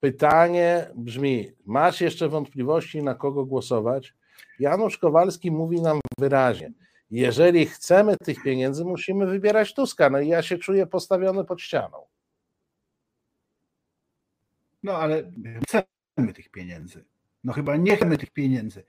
pytanie 0.00 0.90
brzmi, 0.94 1.52
masz 1.66 2.00
jeszcze 2.00 2.28
wątpliwości 2.28 3.02
na 3.02 3.14
kogo 3.14 3.44
głosować? 3.44 4.14
Janusz 4.58 4.98
Kowalski 4.98 5.50
mówi 5.50 5.80
nam 5.82 6.00
wyraźnie, 6.18 6.72
jeżeli 7.10 7.66
chcemy 7.66 8.16
tych 8.16 8.42
pieniędzy, 8.42 8.84
musimy 8.84 9.26
wybierać 9.26 9.74
Tuska. 9.74 10.10
No 10.10 10.20
i 10.20 10.28
ja 10.28 10.42
się 10.42 10.58
czuję 10.58 10.86
postawiony 10.86 11.44
pod 11.44 11.60
ścianą. 11.60 12.06
No 14.82 14.96
ale 14.96 15.32
chcemy 15.64 16.32
tych 16.34 16.48
pieniędzy. 16.50 17.09
No 17.44 17.52
chyba 17.52 17.76
nie 17.76 17.96
chcemy 17.96 18.18
tych 18.18 18.30
pieniędzy. 18.30 18.84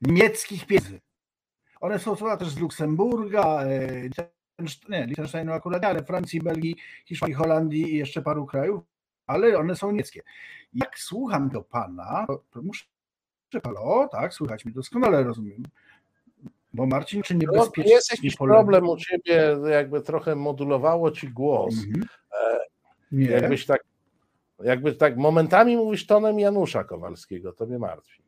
Niemieckich 0.00 0.66
pieniędzy. 0.66 1.00
One 1.80 1.98
są 1.98 2.16
też 2.16 2.48
z 2.48 2.58
Luksemburga, 2.58 3.62
e, 3.64 4.08
nie, 4.88 5.06
Liechtensteinu 5.06 5.52
akurat 5.52 5.84
ale 5.84 6.04
Francji, 6.04 6.40
Belgii, 6.40 6.76
Hiszpanii, 7.04 7.34
Holandii 7.34 7.94
i 7.94 7.96
jeszcze 7.96 8.22
paru 8.22 8.46
krajów, 8.46 8.84
ale 9.26 9.58
one 9.58 9.76
są 9.76 9.90
niemieckie. 9.90 10.22
Jak 10.74 10.98
słucham 10.98 11.48
do 11.48 11.62
pana, 11.62 12.26
to 12.50 12.62
muszę, 12.62 12.84
halo, 13.64 14.08
tak, 14.12 14.34
słychać 14.34 14.64
mi 14.64 14.72
doskonale, 14.72 15.22
rozumiem. 15.22 15.62
Bo 16.72 16.86
Marcin, 16.86 17.22
czy 17.22 17.34
niebezpiecznie... 17.34 17.84
No, 17.84 17.96
jest 17.96 18.10
jakiś 18.10 18.36
problem 18.36 18.88
u 18.88 18.96
ciebie, 18.96 19.56
jakby 19.70 20.00
trochę 20.00 20.34
modulowało 20.34 21.10
ci 21.10 21.28
głos. 21.28 21.74
Mhm. 21.74 22.08
E, 22.32 22.58
nie. 23.12 23.26
Jakbyś 23.26 23.66
tak 23.66 23.84
jakby 24.64 24.94
tak 24.94 25.16
momentami 25.16 25.76
mówisz 25.76 26.06
tonem 26.06 26.38
Janusza 26.38 26.84
Kowalskiego, 26.84 27.52
to 27.52 27.66
mnie 27.66 27.78
martwi. 27.78 28.22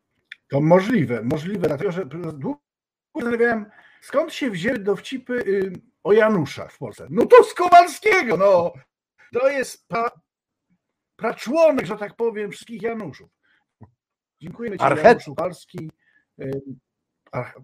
To 0.48 0.60
możliwe, 0.60 1.22
możliwe, 1.22 1.68
dlatego 1.68 1.92
że 1.92 2.06
długo 2.06 2.60
zastanawiałem, 3.14 3.66
skąd 4.00 4.32
się 4.32 4.50
wzięły 4.50 4.78
dowcipy 4.78 5.32
y, 5.34 5.72
o 6.04 6.12
Janusza 6.12 6.68
w 6.68 6.78
Polsce. 6.78 7.06
No 7.10 7.26
to 7.26 7.44
z 7.44 7.54
Kowalskiego, 7.54 8.36
no. 8.36 8.72
To 9.32 9.48
jest 9.48 9.88
pra, 9.88 10.10
praczłonek, 11.16 11.86
że 11.86 11.96
tak 11.96 12.16
powiem, 12.16 12.50
wszystkich 12.50 12.82
Januszów. 12.82 13.30
Dziękujemy 14.40 14.78
Ci, 14.78 14.84
Archet. 14.84 15.04
Januszu 15.04 15.34
Kowalski. 15.34 15.90
Y, 16.40 16.60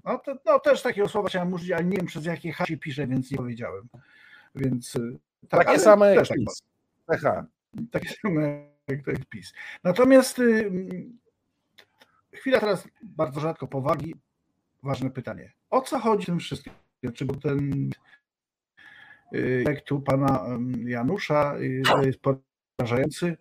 no, 0.05 0.19
to, 0.19 0.37
no, 0.47 0.59
też 0.59 0.83
takiego 0.83 1.09
słowa 1.09 1.29
chciałem 1.29 1.53
użyć, 1.53 1.71
ale 1.71 1.85
nie 1.85 1.97
wiem 1.97 2.07
przez 2.07 2.25
jakie 2.25 2.53
H 2.53 2.67
się 2.67 2.77
pisze, 2.77 3.07
więc 3.07 3.31
nie 3.31 3.37
powiedziałem. 3.37 3.89
Więc 4.55 4.97
y, 4.97 5.19
tak, 5.49 5.67
takie 5.67 5.79
same 5.79 6.15
jak 6.15 6.27
tak 7.07 7.21
takie 7.91 8.09
same 8.09 8.75
jak 8.89 9.07
jest 9.07 9.25
PiS. 9.25 9.53
Natomiast 9.85 10.39
y, 10.39 10.71
chwila 12.33 12.61
teraz 12.61 12.89
bardzo 13.03 13.41
rzadko 13.41 13.67
powagi. 13.67 14.15
Ważne 14.83 15.11
pytanie. 15.11 15.53
O 15.71 15.81
co 15.81 15.99
chodzi 15.99 16.23
w 16.23 16.27
tym 16.27 16.39
wszystkim? 16.39 16.73
Czy 17.15 17.25
był 17.25 17.37
ten 17.37 17.91
y, 19.35 19.65
jak 19.67 19.81
tu 19.81 20.01
pana 20.01 20.47
Janusza 20.85 21.57
y, 21.57 21.83
jest 22.07 22.21
porażający? 22.79 23.37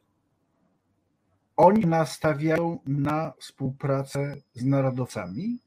Oni 1.56 1.86
nastawiają 1.86 2.80
na 2.88 3.34
współpracę 3.39 4.36
z 4.54 4.65
narodowcami? 4.65 5.60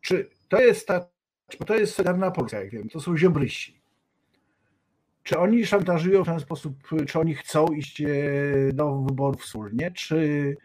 Czy 0.00 0.30
to 0.48 0.60
jest 0.60 0.86
ta, 0.86 1.08
to 1.66 1.74
jest 1.74 1.94
Solidarna 1.94 2.30
Polska, 2.30 2.60
jak 2.60 2.70
wiem, 2.70 2.88
to 2.88 3.00
są 3.00 3.16
ziobryści. 3.16 3.81
Czy 5.22 5.38
oni 5.38 5.66
szantażują 5.66 6.22
w 6.22 6.26
ten 6.26 6.40
sposób, 6.40 6.74
czy 7.08 7.18
oni 7.18 7.34
chcą 7.34 7.66
iść 7.66 8.00
e, 8.00 8.06
do 8.72 9.02
wyborów 9.02 9.42
wspólnie, 9.42 9.90
czy 9.90 10.56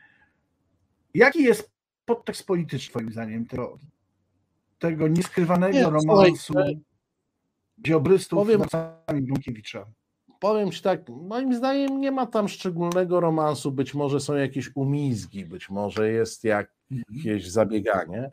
jaki 1.13 1.43
jest 1.43 1.71
podtekst 2.05 2.47
polityczny, 2.47 2.91
moim 2.95 3.11
zdaniem, 3.11 3.45
tego, 3.45 3.77
tego 4.79 5.07
nieskrywanego 5.07 5.77
nie, 5.77 5.89
romansu 5.89 6.53
dziobrystów 7.77 8.39
powiem, 8.39 8.61
z 8.61 9.27
Bąkiewicza. 9.29 9.85
Powiem 10.39 10.71
ci 10.71 10.81
tak, 10.81 11.09
moim 11.09 11.53
zdaniem 11.53 12.01
nie 12.01 12.11
ma 12.11 12.25
tam 12.25 12.47
szczególnego 12.47 13.19
romansu, 13.19 13.71
być 13.71 13.93
może 13.93 14.19
są 14.19 14.35
jakieś 14.35 14.71
umizgi, 14.75 15.45
być 15.45 15.69
może 15.69 16.11
jest 16.11 16.43
jakieś 16.43 16.75
mhm. 17.25 17.41
zabieganie, 17.41 18.31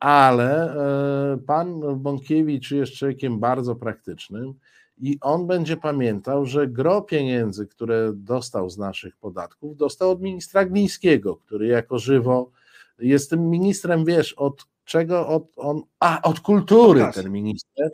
ale 0.00 0.74
e, 1.32 1.38
pan 1.38 1.80
Bąkiewicz 1.96 2.70
jest 2.70 2.92
człowiekiem 2.92 3.40
bardzo 3.40 3.76
praktycznym 3.76 4.54
i 5.00 5.18
on 5.20 5.46
będzie 5.46 5.76
pamiętał, 5.76 6.46
że 6.46 6.68
gro 6.68 7.02
pieniędzy, 7.02 7.66
które 7.66 8.12
dostał 8.14 8.70
z 8.70 8.78
naszych 8.78 9.16
podatków, 9.16 9.76
dostał 9.76 10.10
od 10.10 10.20
ministra 10.20 10.64
Glińskiego, 10.64 11.36
który 11.36 11.66
jako 11.66 11.98
żywo 11.98 12.50
jest 12.98 13.30
tym 13.30 13.50
ministrem, 13.50 14.04
wiesz, 14.04 14.32
od 14.32 14.66
czego 14.84 15.28
od, 15.28 15.42
on, 15.56 15.82
a 16.00 16.22
od 16.22 16.40
kultury 16.40 17.06
ten 17.14 17.32
minister. 17.32 17.90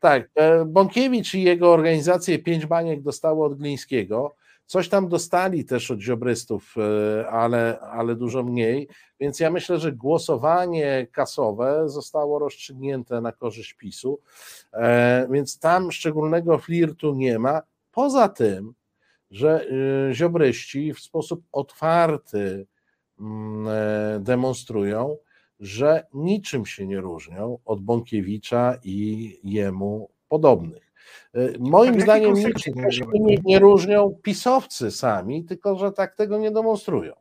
Tak, 0.00 0.30
e, 0.34 0.64
Bąkiewicz 0.64 1.34
i 1.34 1.42
jego 1.42 1.72
organizacje 1.72 2.38
Pięć 2.38 2.66
Baniek 2.66 3.02
dostało 3.02 3.46
od 3.46 3.58
Glińskiego. 3.58 4.34
Coś 4.68 4.88
tam 4.88 5.08
dostali 5.08 5.64
też 5.64 5.90
od 5.90 6.00
ziobrystów, 6.00 6.74
e, 6.76 7.28
ale, 7.28 7.80
ale 7.80 8.16
dużo 8.16 8.42
mniej, 8.42 8.88
więc 9.20 9.40
ja 9.40 9.50
myślę, 9.50 9.78
że 9.78 9.92
głosowanie 9.92 11.06
kasowe 11.12 11.88
zostało 11.88 12.38
rozstrzygnięte 12.38 13.20
na 13.20 13.32
korzyść 13.32 13.74
PiSu, 13.74 14.20
e, 14.72 15.28
więc 15.30 15.58
tam 15.58 15.92
szczególnego 15.92 16.58
flirtu 16.58 17.14
nie 17.14 17.38
ma. 17.38 17.60
Poza 17.92 18.28
tym, 18.28 18.74
że 19.30 19.66
ziobryści 20.12 20.94
w 20.94 21.00
sposób 21.00 21.42
otwarty 21.52 22.66
mm, 23.20 24.24
demonstrują, 24.24 25.16
że 25.60 26.06
niczym 26.14 26.66
się 26.66 26.86
nie 26.86 27.00
różnią 27.00 27.58
od 27.64 27.80
Bąkiewicza 27.80 28.78
i 28.84 29.40
jemu 29.44 30.10
podobnych. 30.28 30.87
E, 31.34 31.58
moim 31.58 31.92
tak, 31.92 32.02
zdaniem 32.02 32.36
się 32.36 32.70
nie, 33.14 33.36
nie 33.44 33.58
różnią 33.58 34.18
pisowcy 34.22 34.90
sami, 34.90 35.44
tylko 35.44 35.76
że 35.76 35.92
tak 35.92 36.14
tego 36.14 36.38
nie 36.38 36.50
demonstrują. 36.50 37.12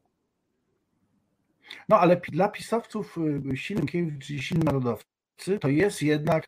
No 1.90 2.00
ale 2.00 2.22
dla 2.32 2.50
pisowców 2.50 3.18
y, 3.54 3.58
Sienkiewicz 3.58 4.30
i 4.30 4.42
silni 4.42 4.64
narodowcy 4.64 5.60
to 5.60 5.68
jest 5.68 6.02
jednak 6.02 6.48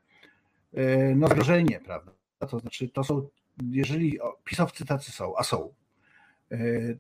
e, 0.74 1.16
no, 1.16 1.28
zagrożenie, 1.28 1.80
prawda? 1.86 2.12
To 2.50 2.60
znaczy, 2.60 2.90
to 2.90 3.04
są, 3.04 3.28
jeżeli 3.72 4.20
pisowcy 4.44 4.86
tacy 4.86 5.12
są, 5.12 5.34
a 5.38 5.44
są, 5.44 5.74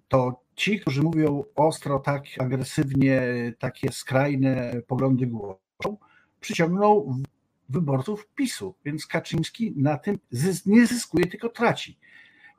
to 0.07 0.41
ci, 0.55 0.79
którzy 0.79 1.03
mówią 1.03 1.43
ostro, 1.55 1.99
tak 1.99 2.23
agresywnie, 2.39 3.21
takie 3.59 3.91
skrajne 3.91 4.81
poglądy 4.87 5.27
głoszą, 5.27 5.97
przyciągną 6.39 7.21
wyborców 7.69 8.27
PiSu, 8.35 8.75
więc 8.85 9.07
Kaczyński 9.07 9.73
na 9.75 9.97
tym 9.97 10.19
nie 10.65 10.87
zyskuje, 10.87 11.25
tylko 11.25 11.49
traci. 11.49 11.97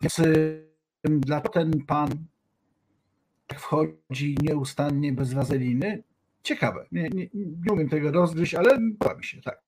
Więc 0.01 0.21
dlaczego 1.05 1.49
ten 1.49 1.87
pan 1.87 2.27
tak 3.47 3.61
wchodzi 3.61 4.37
nieustannie 4.43 5.13
bez 5.13 5.33
wazeliny? 5.33 6.03
Ciekawe. 6.43 6.87
Nie, 6.93 7.03
nie, 7.09 7.29
nie 7.35 7.73
umiem 7.73 7.89
tego 7.89 8.13
rozgryźć, 8.13 8.55
ale 8.55 8.79
mi 8.79 9.25
się, 9.25 9.41
tak. 9.41 9.63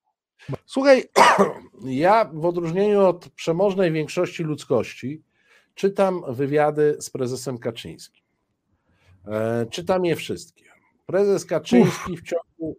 Słuchaj, 0.66 1.04
ja 1.84 2.24
w 2.24 2.44
odróżnieniu 2.44 3.00
od 3.00 3.28
przemożnej 3.28 3.92
większości 3.92 4.42
ludzkości 4.42 5.22
czytam 5.74 6.22
wywiady 6.28 6.96
z 7.00 7.10
prezesem 7.10 7.58
Kaczyńskim. 7.58 8.24
E, 9.26 9.66
czytam 9.70 10.04
je 10.04 10.16
wszystkie. 10.16 10.64
Prezes 11.06 11.44
Kaczyński 11.44 12.16
w 12.16 12.22
ciągu 12.22 12.76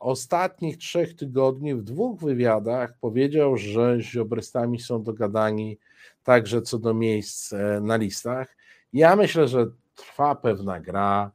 ostatnich 0.00 0.76
trzech 0.76 1.16
tygodni 1.16 1.74
w 1.74 1.82
dwóch 1.82 2.20
wywiadach 2.20 2.94
powiedział, 3.00 3.56
że 3.56 4.00
ziobrystami 4.00 4.80
są 4.80 5.02
dogadani 5.02 5.78
także 6.24 6.62
co 6.62 6.78
do 6.78 6.94
miejsc 6.94 7.52
e, 7.52 7.80
na 7.80 7.96
listach. 7.96 8.56
Ja 8.92 9.16
myślę, 9.16 9.48
że 9.48 9.66
trwa 9.94 10.34
pewna 10.34 10.80
gra, 10.80 11.30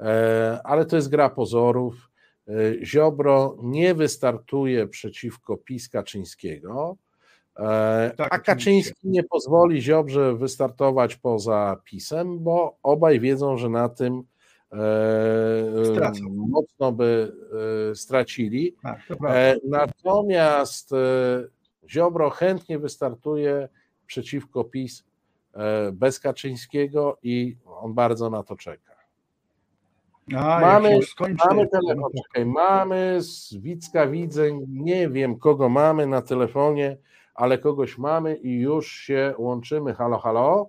e, 0.00 0.60
ale 0.64 0.84
to 0.84 0.96
jest 0.96 1.08
gra 1.08 1.30
pozorów. 1.30 2.10
Ziobro 2.82 3.56
nie 3.62 3.94
wystartuje 3.94 4.86
przeciwko 4.86 5.56
PiS 5.56 5.88
Kaczyńskiego, 5.88 6.96
tak, 8.16 8.34
a 8.34 8.38
Kaczyński 8.38 9.08
nie 9.08 9.24
pozwoli 9.24 9.82
Ziobrze 9.82 10.34
wystartować 10.34 11.16
poza 11.16 11.76
PiSem, 11.84 12.38
bo 12.38 12.76
obaj 12.82 13.20
wiedzą, 13.20 13.56
że 13.56 13.68
na 13.68 13.88
tym 13.88 14.22
Stracą. 15.94 16.24
mocno 16.30 16.92
by 16.92 17.32
stracili. 17.94 18.76
Tak, 18.82 19.00
Natomiast 19.64 20.90
Ziobro 21.88 22.30
chętnie 22.30 22.78
wystartuje 22.78 23.68
przeciwko 24.06 24.64
PiS 24.64 25.04
bez 25.92 26.20
Kaczyńskiego 26.20 27.18
i 27.22 27.56
on 27.66 27.94
bardzo 27.94 28.30
na 28.30 28.42
to 28.42 28.56
czeka. 28.56 28.92
A, 30.36 30.60
mamy, 30.60 31.00
mamy 31.48 31.68
telefon, 31.68 32.10
czekaj, 32.24 32.46
mamy 32.46 33.16
z 33.20 33.54
Wicka 33.54 34.06
widzę, 34.06 34.42
nie 34.68 35.08
wiem 35.08 35.38
kogo 35.38 35.68
mamy 35.68 36.06
na 36.06 36.22
telefonie, 36.22 36.96
ale 37.34 37.58
kogoś 37.58 37.98
mamy 37.98 38.36
i 38.36 38.60
już 38.60 38.92
się 38.92 39.34
łączymy. 39.38 39.94
Halo, 39.94 40.18
halo? 40.18 40.66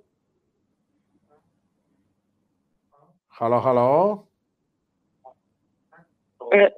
Halo, 3.39 3.60
halo? 3.60 4.23
E, 6.54 6.71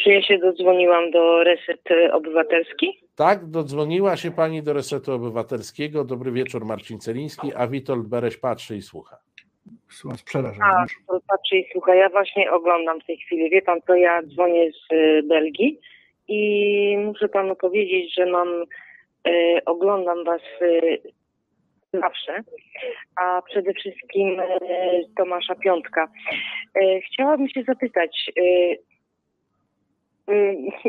czy 0.00 0.10
ja 0.10 0.22
się 0.22 0.38
dodzwoniłam 0.38 1.10
do 1.10 1.44
Reset 1.44 1.80
Obywatelski? 2.12 3.00
Tak, 3.16 3.46
dodzwoniła 3.46 4.16
się 4.16 4.30
pani 4.30 4.62
do 4.62 4.72
Resetu 4.72 5.12
Obywatelskiego. 5.12 6.04
Dobry 6.04 6.32
wieczór, 6.32 6.64
Marcin 6.64 6.98
Celiński, 6.98 7.54
a 7.56 7.66
Witold 7.66 8.06
Bereś 8.08 8.36
patrzy 8.36 8.76
i 8.76 8.82
słucha. 8.82 9.16
Słucham, 9.90 10.18
przerażam. 10.24 10.62
A, 10.62 10.86
patrzy 11.28 11.56
i 11.56 11.72
słucha. 11.72 11.94
Ja 11.94 12.08
właśnie 12.08 12.52
oglądam 12.52 13.00
w 13.00 13.06
tej 13.06 13.16
chwili. 13.16 13.50
Wie 13.50 13.62
pan, 13.62 13.82
to 13.82 13.94
ja 13.94 14.22
dzwonię 14.22 14.70
z 14.72 14.92
e, 14.92 15.22
Belgii 15.22 15.80
i 16.28 16.96
muszę 16.98 17.28
panu 17.28 17.56
powiedzieć, 17.56 18.14
że 18.14 18.26
mam 18.26 18.64
E, 19.28 19.64
oglądam 19.64 20.24
Was 20.24 20.40
e, 20.60 20.96
zawsze, 21.92 22.40
a 23.16 23.42
przede 23.42 23.72
wszystkim 23.72 24.40
e, 24.40 24.58
Tomasza 25.16 25.54
Piątka. 25.54 26.08
Chciałabym 27.06 27.48
się 27.48 27.62
zapytać, 27.62 28.30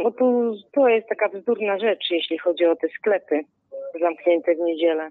bo 0.04 0.12
tu, 0.12 0.56
to 0.72 0.88
jest 0.88 1.08
taka 1.08 1.30
bzdurna 1.30 1.80
rzecz, 1.80 2.12
jeśli 2.12 2.38
chodzi 2.38 2.66
o 2.66 2.76
te 2.76 2.88
sklepy 2.90 3.40
zamknięte 4.02 4.56
w 4.56 4.60
niedzielę, 4.60 5.10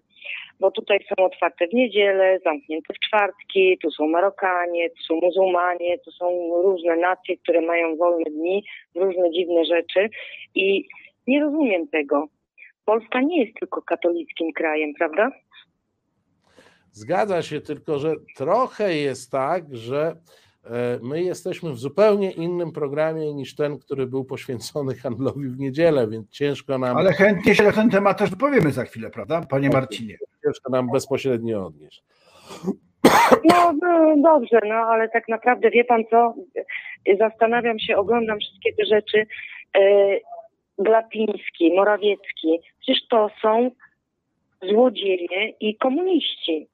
bo 0.60 0.70
tutaj 0.70 0.98
są 1.08 1.24
otwarte 1.24 1.68
w 1.68 1.72
niedzielę, 1.72 2.38
zamknięte 2.44 2.94
w 2.94 2.98
czwartki, 2.98 3.78
tu 3.82 3.90
są 3.90 4.08
Marokanie, 4.08 4.90
tu 4.90 5.02
są 5.02 5.20
muzułmanie, 5.22 5.98
tu 5.98 6.10
są 6.10 6.26
różne 6.62 6.96
nacje, 6.96 7.36
które 7.36 7.60
mają 7.60 7.96
wolne 7.96 8.30
dni, 8.30 8.64
różne 8.94 9.30
dziwne 9.30 9.64
rzeczy 9.64 10.10
i 10.54 10.88
nie 11.26 11.40
rozumiem 11.40 11.88
tego. 11.88 12.26
Polska 12.84 13.20
nie 13.20 13.44
jest 13.44 13.58
tylko 13.60 13.82
katolickim 13.82 14.52
krajem, 14.52 14.94
prawda? 14.98 15.30
Zgadza 16.92 17.42
się, 17.42 17.60
tylko 17.60 17.98
że 17.98 18.14
trochę 18.36 18.96
jest 18.96 19.30
tak, 19.30 19.76
że 19.76 20.16
e, 20.64 20.98
my 21.02 21.22
jesteśmy 21.22 21.72
w 21.72 21.78
zupełnie 21.78 22.30
innym 22.30 22.72
programie 22.72 23.34
niż 23.34 23.54
ten, 23.54 23.78
który 23.78 24.06
był 24.06 24.24
poświęcony 24.24 24.94
handlowi 24.94 25.48
w 25.48 25.58
niedzielę, 25.58 26.08
więc 26.08 26.30
ciężko 26.30 26.78
nam. 26.78 26.96
Ale 26.96 27.12
chętnie 27.12 27.54
się 27.54 27.62
na 27.62 27.72
ten 27.72 27.90
temat 27.90 28.18
też 28.18 28.30
powiemy 28.40 28.70
za 28.70 28.84
chwilę, 28.84 29.10
prawda, 29.10 29.40
panie 29.50 29.68
Marcinie? 29.70 30.16
Ciężko 30.44 30.70
nam 30.72 30.90
bezpośrednio 30.92 31.66
odnieść. 31.66 32.02
No, 33.44 33.72
no 33.82 34.14
dobrze, 34.16 34.60
no 34.66 34.74
ale 34.74 35.08
tak 35.08 35.28
naprawdę 35.28 35.70
wie 35.70 35.84
pan 35.84 36.02
co? 36.10 36.34
Zastanawiam 37.18 37.78
się, 37.78 37.96
oglądam 37.96 38.38
wszystkie 38.38 38.72
te 38.72 38.86
rzeczy 38.86 39.26
e, 39.76 39.80
Glapiński, 40.78 41.72
Morawiecki, 41.74 42.60
przecież 42.80 43.06
to 43.10 43.30
są 43.42 43.70
złodzieje 44.62 45.48
i 45.60 45.76
komuniści. 45.76 46.68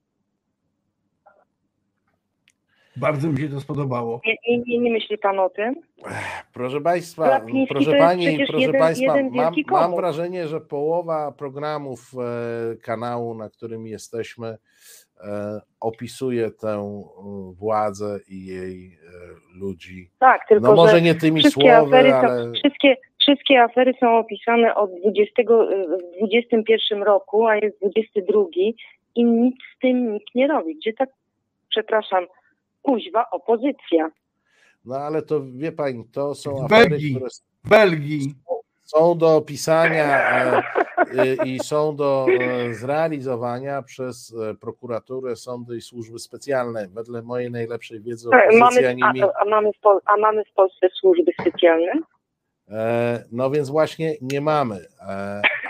Bardzo 3.00 3.28
mi 3.28 3.38
się 3.38 3.48
to 3.48 3.61
spodobało. 3.61 4.20
Nie, 4.26 4.58
nie, 4.58 4.78
nie 4.78 4.90
myśli 4.90 5.18
pan 5.18 5.38
o 5.38 5.50
tym? 5.50 5.74
Proszę 6.52 6.80
Państwa, 6.80 7.40
proszę 7.68 7.98
Pani, 7.98 8.38
proszę 8.38 8.61
jeden, 8.61 8.80
Państwa, 8.80 9.16
jeden 9.16 9.34
mam, 9.34 9.54
mam, 9.70 9.96
wrażenie, 9.96 10.48
że 10.48 10.61
połowa 10.61 11.32
programów 11.32 12.00
e, 12.14 12.76
kanału, 12.76 13.34
na 13.34 13.50
którym 13.50 13.87
jesteśmy, 13.87 14.48
e, 15.20 15.61
opisuje 15.80 16.50
tę 16.50 16.68
e, 16.68 17.02
władzę 17.52 18.18
i 18.28 18.46
jej 18.46 18.98
ludzi. 19.54 20.11
Tak, 20.18 20.48
tylko 20.48 20.66
no 20.68 20.74
może 20.74 21.02
nie 21.02 21.14
tymi 21.14 21.42
słowy, 21.42 21.98
ale... 21.98 22.52
Wszystkie, 22.52 22.96
Wszystkie 23.28 23.62
afery 23.62 23.94
są 24.00 24.18
opisane 24.18 24.74
od 24.74 24.90
20, 25.00 25.42
w 25.42 26.18
21 26.18 27.02
roku, 27.02 27.46
a 27.46 27.56
jest 27.56 27.80
22 27.80 28.40
i 29.14 29.24
nic 29.24 29.56
z 29.76 29.78
tym 29.80 30.12
nikt 30.12 30.34
nie 30.34 30.46
robi. 30.46 30.76
Gdzie 30.76 30.92
tak, 30.92 31.08
przepraszam, 31.68 32.26
kuźwa 32.82 33.30
opozycja? 33.30 34.10
No 34.84 34.96
ale 34.96 35.22
to 35.22 35.40
wie 35.52 35.72
pani, 35.72 36.04
to 36.12 36.34
są 36.34 36.54
W 36.56 36.64
afery, 36.64 36.88
Belgii. 36.90 37.14
które 37.14 37.30
W 37.64 37.68
Belgii. 37.68 38.34
są 38.84 39.18
do 39.18 39.36
opisania 39.36 40.30
e, 41.16 41.34
i 41.44 41.58
są 41.58 41.96
do 41.96 42.26
e, 42.40 42.74
zrealizowania 42.74 43.82
przez 43.82 44.34
e, 44.50 44.54
prokuraturę, 44.54 45.36
sądy 45.36 45.76
i 45.76 45.80
służby 45.80 46.18
specjalne. 46.18 46.88
Wedle 46.88 47.22
mojej 47.22 47.50
najlepszej 47.50 48.00
wiedzy 48.00 48.28
A 48.32 48.36
opozycja 48.36 48.60
mamy, 48.82 48.94
nimi. 48.94 49.22
a, 49.22 49.32
a, 49.40 49.44
mamy 49.44 49.72
w 49.72 49.80
Pol- 49.80 50.00
a 50.04 50.16
mamy 50.16 50.44
w 50.44 50.52
Polsce 50.52 50.88
służby 51.00 51.32
specjalne? 51.40 51.92
No 53.32 53.50
więc 53.50 53.70
właśnie 53.70 54.14
nie 54.20 54.40
mamy. 54.40 54.86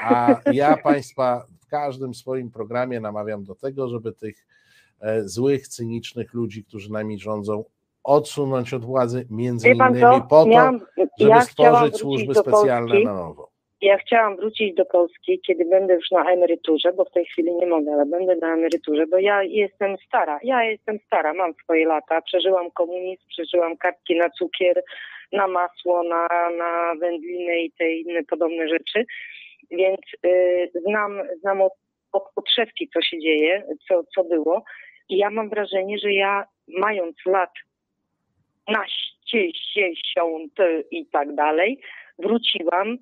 A 0.02 0.36
ja 0.52 0.76
Państwa 0.76 1.44
w 1.60 1.66
każdym 1.66 2.14
swoim 2.14 2.50
programie 2.50 3.00
namawiam 3.00 3.44
do 3.44 3.54
tego, 3.54 3.88
żeby 3.88 4.12
tych 4.12 4.46
złych, 5.20 5.68
cynicznych 5.68 6.34
ludzi, 6.34 6.64
którzy 6.64 6.92
nami 6.92 7.18
rządzą, 7.18 7.64
odsunąć 8.04 8.74
od 8.74 8.84
władzy, 8.84 9.26
między 9.30 9.68
innymi 9.68 10.00
co? 10.00 10.26
po 10.30 10.42
to, 10.44 10.46
Miałam, 10.46 10.80
żeby 11.18 11.30
ja 11.30 11.40
stworzyć 11.40 11.96
służby 11.96 12.34
specjalne 12.34 12.88
Polski. 12.88 13.04
na 13.04 13.14
nowo. 13.14 13.48
Ja 13.80 13.98
chciałam 13.98 14.36
wrócić 14.36 14.74
do 14.74 14.84
Polski, 14.84 15.40
kiedy 15.46 15.64
będę 15.64 15.94
już 15.94 16.10
na 16.10 16.30
emeryturze, 16.30 16.92
bo 16.92 17.04
w 17.04 17.10
tej 17.10 17.26
chwili 17.26 17.54
nie 17.54 17.66
mogę, 17.66 17.92
ale 17.92 18.06
będę 18.06 18.36
na 18.36 18.54
emeryturze, 18.54 19.06
bo 19.06 19.18
ja 19.18 19.42
jestem 19.42 19.96
stara. 20.06 20.40
Ja 20.42 20.64
jestem 20.64 20.98
stara, 21.06 21.34
mam 21.34 21.54
swoje 21.62 21.86
lata. 21.86 22.22
Przeżyłam 22.22 22.70
komunizm, 22.70 23.22
przeżyłam 23.28 23.76
kartki 23.76 24.16
na 24.16 24.30
cukier, 24.30 24.82
na 25.32 25.48
masło, 25.48 26.02
na, 26.02 26.26
na 26.58 26.94
wędliny 27.00 27.58
i 27.62 27.72
te 27.72 27.92
inne 27.92 28.24
podobne 28.24 28.68
rzeczy. 28.68 29.04
Więc 29.70 30.00
y, 30.26 30.70
znam, 30.86 31.22
znam 31.40 31.60
od, 31.60 31.72
od 32.12 32.22
podszewki, 32.34 32.88
co 32.94 33.02
się 33.02 33.18
dzieje, 33.18 33.66
co, 33.88 34.02
co 34.14 34.24
było. 34.24 34.62
I 35.08 35.16
ja 35.16 35.30
mam 35.30 35.48
wrażenie, 35.48 35.98
że 35.98 36.12
ja 36.12 36.44
mając 36.68 37.16
lat 37.26 37.50
naście, 38.68 39.52
siesiąt 39.74 40.52
i 40.90 41.06
tak 41.06 41.34
dalej, 41.34 41.80
wróciłam 42.18 42.98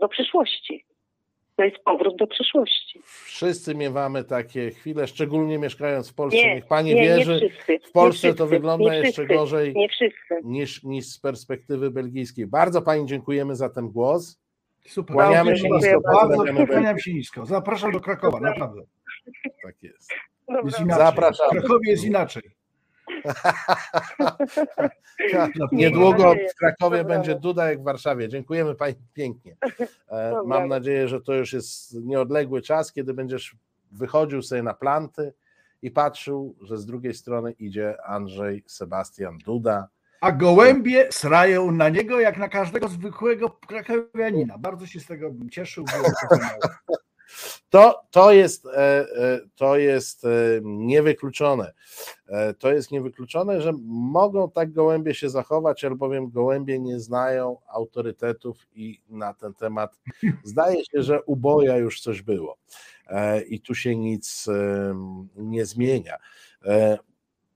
do 0.00 0.08
przyszłości. 0.08 0.84
To 1.56 1.64
jest 1.64 1.78
powrót 1.84 2.16
do 2.16 2.26
przyszłości. 2.26 3.00
Wszyscy 3.04 3.74
miewamy 3.74 4.24
takie 4.24 4.70
chwile, 4.70 5.06
szczególnie 5.06 5.58
mieszkając 5.58 6.10
w 6.10 6.14
Polsce. 6.14 6.38
Nie, 6.38 6.54
Niech 6.54 6.66
Pani 6.66 6.94
nie, 6.94 7.00
nie 7.00 7.08
wierzy, 7.08 7.38
wszyscy, 7.50 7.88
w 7.88 7.92
Polsce 7.92 8.28
nie 8.28 8.34
to 8.34 8.44
wszyscy, 8.44 8.56
wygląda 8.56 8.90
nie 8.90 8.96
jeszcze 8.96 9.12
wszyscy, 9.12 9.34
gorzej 9.34 9.74
Nie 9.74 9.88
wszyscy. 9.88 10.40
niż, 10.44 10.82
niż 10.82 11.06
z 11.06 11.20
perspektywy 11.20 11.90
belgijskiej. 11.90 12.46
Bardzo 12.46 12.82
Pani 12.82 13.06
dziękujemy 13.06 13.56
za 13.56 13.70
ten 13.70 13.88
głos. 13.88 14.40
Super. 14.86 15.16
Kłaniamy 15.16 15.58
się 15.58 15.68
bardzo, 15.68 15.86
nisko, 15.86 16.00
bardzo 16.00 16.66
kłaniam 16.66 16.98
się 16.98 17.14
nisko. 17.14 17.46
Zapraszam 17.46 17.92
do 17.92 18.00
Krakowa, 18.00 18.40
naprawdę. 18.40 18.82
Tak 19.62 19.82
jest. 19.82 20.12
Dobra. 20.50 20.62
Jest 20.64 20.80
inaczej. 20.80 21.06
Zapraszam. 21.06 21.46
W 21.48 21.50
Krakowie 21.50 21.90
jest 21.90 22.04
inaczej. 22.04 22.42
Niedługo 25.72 26.24
nadzieję. 26.24 26.48
w 26.48 26.54
Krakowie 26.54 26.98
Dobra. 26.98 27.14
będzie 27.16 27.34
Duda 27.34 27.70
jak 27.70 27.80
w 27.80 27.84
Warszawie. 27.84 28.28
Dziękujemy 28.28 28.74
Pani 28.74 28.94
pięknie. 29.14 29.56
E, 30.08 30.30
Dobra. 30.30 30.42
Mam 30.44 30.68
nadzieję, 30.68 31.08
że 31.08 31.20
to 31.20 31.34
już 31.34 31.52
jest 31.52 31.94
nieodległy 32.04 32.62
czas, 32.62 32.92
kiedy 32.92 33.14
będziesz 33.14 33.56
wychodził 33.92 34.42
sobie 34.42 34.62
na 34.62 34.74
planty 34.74 35.32
i 35.82 35.90
patrzył, 35.90 36.56
że 36.62 36.78
z 36.78 36.86
drugiej 36.86 37.14
strony 37.14 37.52
idzie 37.52 37.96
Andrzej 38.04 38.64
Sebastian 38.66 39.38
Duda. 39.38 39.88
A 40.20 40.32
gołębie 40.32 41.08
srają 41.10 41.70
na 41.70 41.88
niego 41.88 42.20
jak 42.20 42.38
na 42.38 42.48
każdego 42.48 42.88
zwykłego 42.88 43.50
krakowianina. 43.50 44.58
Bardzo 44.58 44.86
się 44.86 45.00
z 45.00 45.06
tego 45.06 45.30
cieszył. 45.50 45.84
To, 47.70 48.02
to, 48.10 48.32
jest, 48.32 48.66
e, 48.66 48.70
e, 48.76 49.40
to 49.56 49.76
jest 49.76 50.24
e, 50.24 50.28
niewykluczone. 50.62 51.72
To 52.58 52.72
jest 52.72 52.90
niewykluczone, 52.90 53.60
że 53.60 53.72
mogą 53.86 54.50
tak 54.50 54.72
gołębie 54.72 55.14
się 55.14 55.30
zachować, 55.30 55.84
albowiem 55.84 56.30
gołębie 56.30 56.78
nie 56.78 57.00
znają 57.00 57.56
autorytetów 57.68 58.56
i 58.74 59.00
na 59.08 59.34
ten 59.34 59.54
temat 59.54 60.00
zdaje 60.44 60.84
się, 60.84 61.02
że 61.02 61.22
u 61.22 61.36
boja 61.36 61.76
już 61.76 62.00
coś 62.00 62.22
było. 62.22 62.58
I 63.48 63.60
tu 63.60 63.74
się 63.74 63.96
nic 63.96 64.46
nie 65.36 65.66
zmienia. 65.66 66.16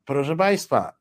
Proszę 0.04 0.36
Państwa, 0.36 0.92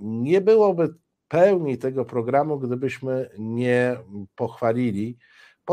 nie 0.00 0.40
byłoby 0.40 0.94
pełni 1.28 1.78
tego 1.78 2.04
programu, 2.04 2.58
gdybyśmy 2.58 3.30
nie 3.38 3.96
pochwalili 4.36 5.18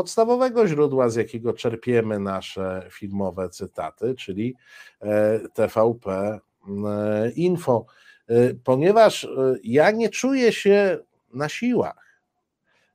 podstawowego 0.00 0.68
źródła, 0.68 1.08
z 1.08 1.16
jakiego 1.16 1.52
czerpiemy 1.52 2.18
nasze 2.18 2.86
filmowe 2.90 3.48
cytaty, 3.48 4.14
czyli 4.14 4.54
e, 5.02 5.40
TVP 5.54 6.10
e, 6.10 7.30
Info, 7.30 7.84
E, 8.28 8.54
ponieważ 8.64 9.28
ja 9.64 9.90
nie 9.90 10.08
czuję 10.08 10.52
się 10.52 10.98
na 11.34 11.48
siłach, 11.48 12.20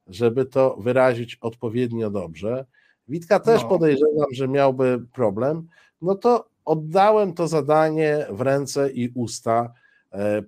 żeby 0.07 0.45
to 0.45 0.75
wyrazić 0.79 1.35
odpowiednio 1.41 2.09
dobrze. 2.09 2.65
Witka 3.07 3.39
też 3.39 3.61
No. 3.61 3.69
podejrzewam, 3.69 4.27
że 4.31 4.47
miałby 4.47 5.05
problem, 5.13 5.67
no 6.01 6.15
to 6.15 6.45
oddałem 6.65 7.33
to 7.33 7.47
zadanie 7.47 8.25
w 8.29 8.41
ręce 8.41 8.91
i 8.91 9.11
usta 9.15 9.73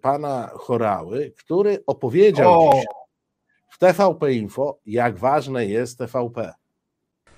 pana 0.01 0.51
Chorały, 0.53 1.33
który 1.37 1.83
opowiedział 1.85 2.69
O, 2.69 2.71
dzisiaj 2.73 2.85
w 3.77 3.79
TVP 3.79 4.33
Info, 4.33 4.79
jak 4.85 5.17
ważne 5.17 5.65
jest 5.65 5.97
TVP. 5.97 6.53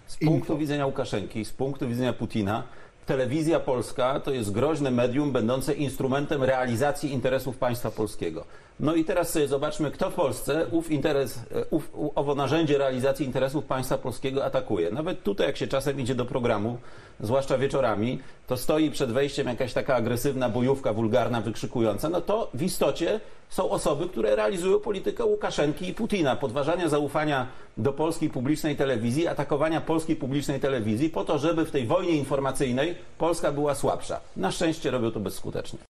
Z 0.06 0.18
punktu 0.18 0.58
widzenia 0.58 0.86
Łukaszenki, 0.86 1.46
z 1.46 1.52
punktu 1.52 1.88
widzenia 1.88 2.14
Putina, 2.14 2.64
telewizja 3.06 3.60
polska 3.60 4.20
to 4.20 4.32
jest 4.32 4.52
groźne 4.52 4.92
medium 4.92 5.32
będące 5.32 5.74
instrumentem 5.74 6.44
realizacji 6.44 7.14
interesów 7.14 7.58
państwa 7.58 7.92
polskiego. 7.92 8.46
No 8.80 8.96
i 8.96 9.06
teraz 9.06 9.30
sobie 9.30 9.48
zobaczmy, 9.48 9.92
kto 9.92 10.10
w 10.10 10.14
Polsce 10.14 10.68
ów 10.72 10.92
interes, 10.92 11.38
e, 11.38 11.66
ów, 11.70 11.92
owo 12.16 12.36
narzędzie 12.36 12.78
realizacji 12.78 13.26
interesów 13.26 13.66
państwa 13.66 13.98
polskiego 13.98 14.46
atakuje. 14.46 14.92
Nawet 14.92 15.24
tutaj, 15.24 15.48
jak 15.48 15.58
się 15.58 15.68
czasem 15.68 16.00
idzie 16.00 16.16
do 16.16 16.26
programu, 16.26 16.78
zwłaszcza 17.20 17.58
wieczorami, 17.58 18.20
to 18.48 18.58
stoi 18.58 18.92
przed 18.92 19.12
wejściem 19.12 19.48
jakaś 19.48 19.74
taka 19.74 19.96
agresywna 19.96 20.50
bojówka 20.50 20.94
wulgarna, 20.94 21.42
wykrzykująca, 21.42 22.10
no 22.10 22.22
to 22.22 22.50
w 22.54 22.62
istocie 22.64 23.20
są 23.50 23.70
osoby, 23.70 24.10
które 24.10 24.36
realizują 24.36 24.80
politykę 24.80 25.26
Łukaszenki 25.26 25.90
i 25.90 25.94
Putina, 25.94 26.36
podważania 26.36 26.90
zaufania 26.90 27.48
do 27.78 27.94
polskiej 27.94 28.30
publicznej 28.30 28.76
telewizji, 28.76 29.28
atakowania 29.28 29.82
polskiej 29.82 30.16
publicznej 30.16 30.60
telewizji 30.60 31.10
po 31.10 31.26
to, 31.26 31.40
żeby 31.40 31.66
w 31.66 31.72
tej 31.72 31.86
wojnie 31.86 32.12
informacyjnej 32.12 32.96
Polska 33.18 33.52
była 33.52 33.76
słabsza. 33.76 34.20
Na 34.38 34.52
szczęście 34.52 34.92
robią 34.92 35.12
to 35.12 35.20
bezskutecznie. 35.20 35.89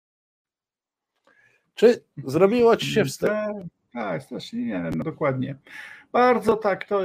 Czy 1.75 2.03
zrobiło 2.25 2.77
ci 2.77 2.85
się 2.85 3.05
wstyd? 3.05 3.29
Tak, 3.93 4.23
strasznie, 4.23 4.65
nie, 4.65 4.79
no 4.95 5.03
dokładnie. 5.03 5.55
Bardzo 6.11 6.55
tak, 6.55 6.85
to, 6.85 6.99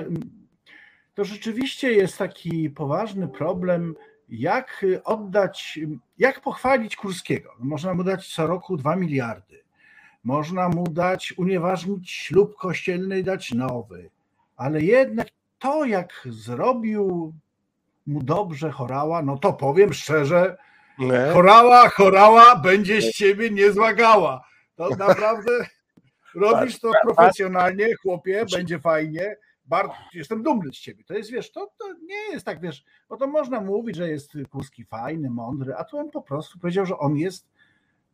to 1.15 1.25
rzeczywiście 1.25 1.93
jest 1.93 2.19
taki 2.19 2.71
poważny 2.71 3.29
problem, 3.29 3.95
jak 4.29 4.87
oddać, 5.05 5.79
jak 6.19 6.41
pochwalić 6.41 6.97
Kurskiego. 6.97 7.51
No, 7.59 7.65
Można 7.65 7.95
mu 7.95 8.05
dać 8.05 8.35
co 8.35 8.47
roku 8.47 8.77
2 8.77 8.97
miliardy. 8.97 9.63
Można 10.25 10.69
mu 10.69 10.85
dać, 10.85 11.35
unieważnić 11.37 12.11
ślub 12.11 12.57
kościelny 12.57 13.19
i 13.19 13.25
dać 13.25 13.53
nowy. 13.53 14.11
Ale 14.57 14.83
jednak 14.83 15.29
to, 15.59 15.85
jak 15.85 16.29
zrobił 16.31 17.33
mu 18.07 18.23
dobrze 18.23 18.71
Chorała, 18.71 19.23
no 19.23 19.39
to 19.39 19.53
powiem 19.53 19.93
szczerze, 19.93 20.57
Nie? 20.99 21.31
Chorała, 21.33 21.89
chorała, 21.89 22.57
będzie 22.57 23.03
z 23.03 23.13
ciebie 23.13 23.51
niezła 23.51 23.95
gała. 23.95 24.45
To 24.79 24.89
naprawdę 24.97 25.53
robisz 26.35 26.81
to 26.81 26.91
profesjonalnie, 27.03 27.95
chłopie, 28.03 28.45
będzie 28.53 28.79
fajnie. 28.79 29.37
Bardzo 29.67 29.95
jestem 30.15 30.43
dumny 30.43 30.73
z 30.73 30.79
ciebie. 30.79 31.05
To 31.05 31.15
jest, 31.15 31.31
wiesz, 31.31 31.53
to, 31.53 31.71
to 31.79 31.93
nie 31.93 32.33
jest 32.33 32.47
tak, 32.47 32.61
wiesz, 32.61 32.85
bo 33.09 33.17
to 33.17 33.27
można 33.27 33.61
mówić, 33.61 33.97
że 33.97 34.09
jest 34.09 34.33
Kurski 34.51 34.85
fajny, 34.85 35.31
mądry, 35.31 35.75
a 35.75 35.85
tu 35.85 35.99
on 35.99 36.11
po 36.11 36.23
prostu 36.23 36.59
powiedział, 36.59 36.87
że 36.87 36.99
on 36.99 37.17
jest 37.17 37.47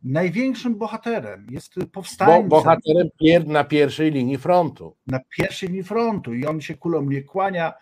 największym 0.04 0.74
bohaterem, 0.78 1.46
jest 1.50 1.78
Bo, 1.78 1.86
powstańcem 1.86 2.48
bohaterem 2.48 3.08
pier, 3.20 3.46
na 3.46 3.64
pierwszej 3.64 4.10
linii 4.10 4.38
frontu. 4.38 4.96
na 5.06 5.20
pierwszej 5.38 5.68
linii 5.68 5.84
frontu 5.84 6.34
i 6.34 6.46
on 6.46 6.60
się 6.60 6.74
kulą 6.74 7.02
nie 7.02 7.22
kłania. 7.22 7.72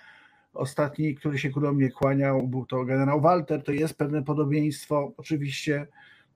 Ostatni, 0.55 1.15
który 1.15 1.39
się 1.39 1.51
kulą 1.51 1.75
nie 1.75 1.91
kłaniał, 1.91 2.49
był 2.49 2.67
to 2.67 2.85
generał 2.85 3.21
Walter, 3.21 3.63
to 3.63 3.73
jest 3.73 3.95
pewne 3.95 4.23
podobieństwo 4.23 5.13
oczywiście, 5.17 5.87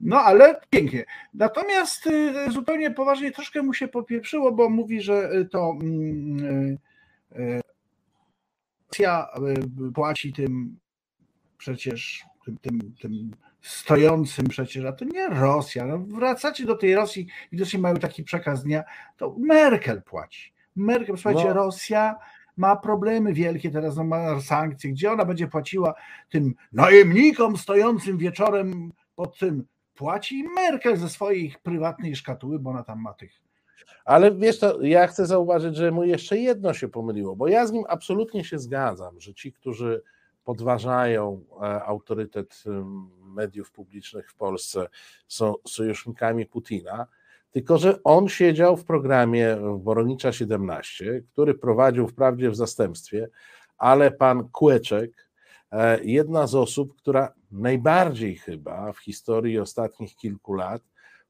no 0.01 0.20
ale 0.20 0.61
pięknie. 0.70 1.05
Natomiast 1.34 2.07
y, 2.07 2.53
zupełnie 2.53 2.90
poważnie 2.90 3.32
troszkę 3.32 3.62
mu 3.62 3.74
się 3.74 3.88
popieprzyło, 3.88 4.53
bo 4.53 4.68
mówi, 4.70 5.01
że 5.01 5.30
y, 5.32 5.44
to 5.44 5.76
mm, 5.80 6.78
y, 7.38 7.61
Rosja 8.88 9.28
płaci 9.94 10.32
tym 10.32 10.78
przecież 11.59 12.24
tym, 12.44 12.59
tym, 12.59 12.94
tym 13.01 13.30
stojącym 13.62 14.49
przecież, 14.49 14.84
a 14.84 14.92
to 14.92 15.05
nie 15.05 15.28
Rosja. 15.28 15.86
No, 15.86 15.99
wracacie 15.99 16.64
do 16.66 16.76
tej 16.76 16.94
Rosji, 16.94 17.26
widocznie 17.53 17.78
mają 17.78 17.97
taki 17.97 18.24
przekaz 18.24 18.64
dnia, 18.64 18.84
to 19.16 19.36
Merkel 19.38 20.03
płaci. 20.03 20.53
Merkel, 20.76 21.16
słuchajcie, 21.16 21.49
No. 21.49 21.55
Rosja 21.55 22.16
ma 22.57 22.76
problemy 22.76 23.32
wielkie 23.32 23.70
teraz, 23.70 23.97
no 23.97 24.05
ma 24.05 24.40
sankcje, 24.40 24.90
gdzie 24.90 25.12
ona 25.12 25.24
będzie 25.24 25.49
płaciła 25.49 25.94
tym 26.28 26.55
najemnikom 26.72 27.57
stojącym 27.57 28.18
wieczorem 28.18 28.92
pod 29.16 29.38
tym. 29.38 29.64
Płaci 29.97 30.44
Merkel 30.55 30.97
ze 30.97 31.09
swojej 31.09 31.55
prywatnej 31.62 32.16
szkatuły, 32.16 32.59
bo 32.59 32.70
ona 32.70 32.82
tam 32.82 33.01
ma 33.01 33.14
tych 33.14 33.32
Ale 34.05 34.34
wiesz, 34.34 34.59
to 34.59 34.82
ja 34.82 35.07
chcę 35.07 35.26
zauważyć, 35.26 35.76
że 35.76 35.90
mu 35.90 36.05
jeszcze 36.05 36.38
jedno 36.38 36.74
się 36.74 36.88
pomyliło, 36.88 37.36
bo 37.36 37.49
ja 37.49 37.66
z 37.66 37.72
nim 37.72 37.84
absolutnie 37.88 38.44
się 38.44 38.59
zgadzam, 38.59 39.20
że 39.20 39.34
ci, 39.34 39.53
którzy 39.53 40.03
podważają 40.44 41.44
e, 41.62 41.84
autorytet 41.84 42.64
mediów 43.20 43.70
publicznych 43.70 44.30
w 44.30 44.34
Polsce, 44.34 44.88
są 45.28 45.55
sojusznikami 45.66 46.47
Putina, 46.47 47.07
tylko 47.51 47.78
że 47.78 48.03
on 48.03 48.28
siedział 48.28 48.76
w 48.76 48.84
programie 48.84 49.57
Boronicza 49.78 50.32
17, 50.32 51.22
który 51.32 51.55
prowadził 51.55 52.09
wprawdzie 52.09 52.51
w 52.51 52.57
zastępstwie, 52.57 53.28
ale 53.78 54.11
pan 54.11 54.49
Kłeczek, 54.49 55.25
jedna 56.02 56.46
z 56.46 56.54
osób, 56.54 56.96
która 56.96 57.32
najbardziej 57.52 58.36
chyba 58.36 58.92
w 58.92 58.98
historii 58.98 59.58
ostatnich 59.58 60.16
kilku 60.16 60.54
lat 60.54 60.82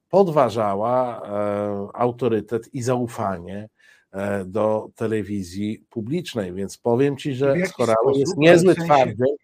podważała 0.08 1.22
e, 1.22 1.88
autorytet 1.94 2.74
i 2.74 2.82
zaufanie 2.82 3.68
e, 4.12 4.44
do 4.44 4.88
telewizji 4.94 5.84
publicznej. 5.90 6.52
Więc 6.52 6.78
powiem 6.78 7.16
ci, 7.16 7.34
że 7.34 7.66
Skorały 7.66 8.12
jest 8.16 8.36
niezły 8.36 8.74
sensie... 8.74 8.84
twardziel, 8.84 9.36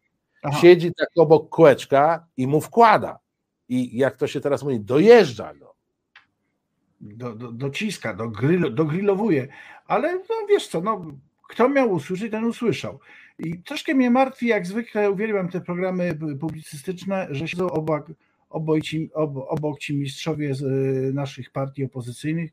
siedzi 0.61 0.93
tak 0.95 1.09
obok 1.17 1.49
kółeczka 1.49 2.27
i 2.37 2.47
mu 2.47 2.61
wkłada. 2.61 3.19
I 3.69 3.99
jak 3.99 4.17
to 4.17 4.27
się 4.27 4.41
teraz 4.41 4.63
mówi, 4.63 4.81
dojeżdża 4.81 5.55
go. 5.55 5.75
Do, 7.01 7.35
do, 7.35 7.53
dociska, 7.53 8.15
do 8.15 8.29
grill, 8.29 8.75
dogrillowuje. 8.75 9.49
Ale 9.87 10.15
no 10.15 10.47
wiesz 10.49 10.69
co, 10.69 10.81
no, 10.81 11.05
kto 11.49 11.69
miał 11.69 11.93
usłyszeć, 11.93 12.31
ten 12.31 12.45
usłyszał. 12.45 12.99
I 13.45 13.63
troszkę 13.63 13.95
mnie 13.95 14.11
martwi, 14.11 14.47
jak 14.47 14.67
zwykle 14.67 15.11
uwielbiam 15.11 15.49
te 15.49 15.61
programy 15.61 16.19
publicystyczne, 16.41 17.29
że 17.31 17.49
siedzą 17.49 17.71
obok, 17.71 18.07
obok, 18.51 18.81
ci, 18.81 19.11
obok 19.49 19.79
ci 19.79 19.97
mistrzowie 19.97 20.55
z 20.55 20.63
y, 20.63 21.13
naszych 21.15 21.51
partii 21.51 21.85
opozycyjnych 21.85 22.51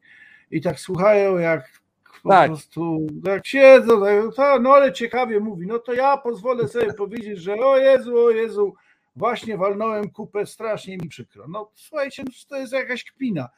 i 0.52 0.62
tak 0.62 0.80
słuchają, 0.80 1.38
jak 1.38 1.82
po 2.24 2.30
tak. 2.30 2.48
prostu 2.48 3.08
jak 3.24 3.48
siedzą, 3.48 4.02
to, 4.36 4.60
no 4.60 4.74
ale 4.74 4.94
ciekawie 4.94 5.40
mówi, 5.40 5.68
no 5.68 5.80
to 5.80 5.94
ja 5.94 6.18
pozwolę 6.18 6.68
sobie 6.68 6.94
powiedzieć, 6.94 7.40
że 7.40 7.56
o 7.56 7.78
Jezu, 7.78 8.18
o 8.18 8.30
Jezu, 8.30 8.74
właśnie 9.16 9.58
walnąłem 9.58 10.10
kupę, 10.10 10.46
strasznie 10.46 10.98
mi 10.98 11.10
przykro. 11.10 11.46
No 11.48 11.72
słuchajcie, 11.76 12.24
no, 12.26 12.32
to 12.50 12.58
jest 12.58 12.74
jakaś 12.74 13.04
kpina. 13.04 13.50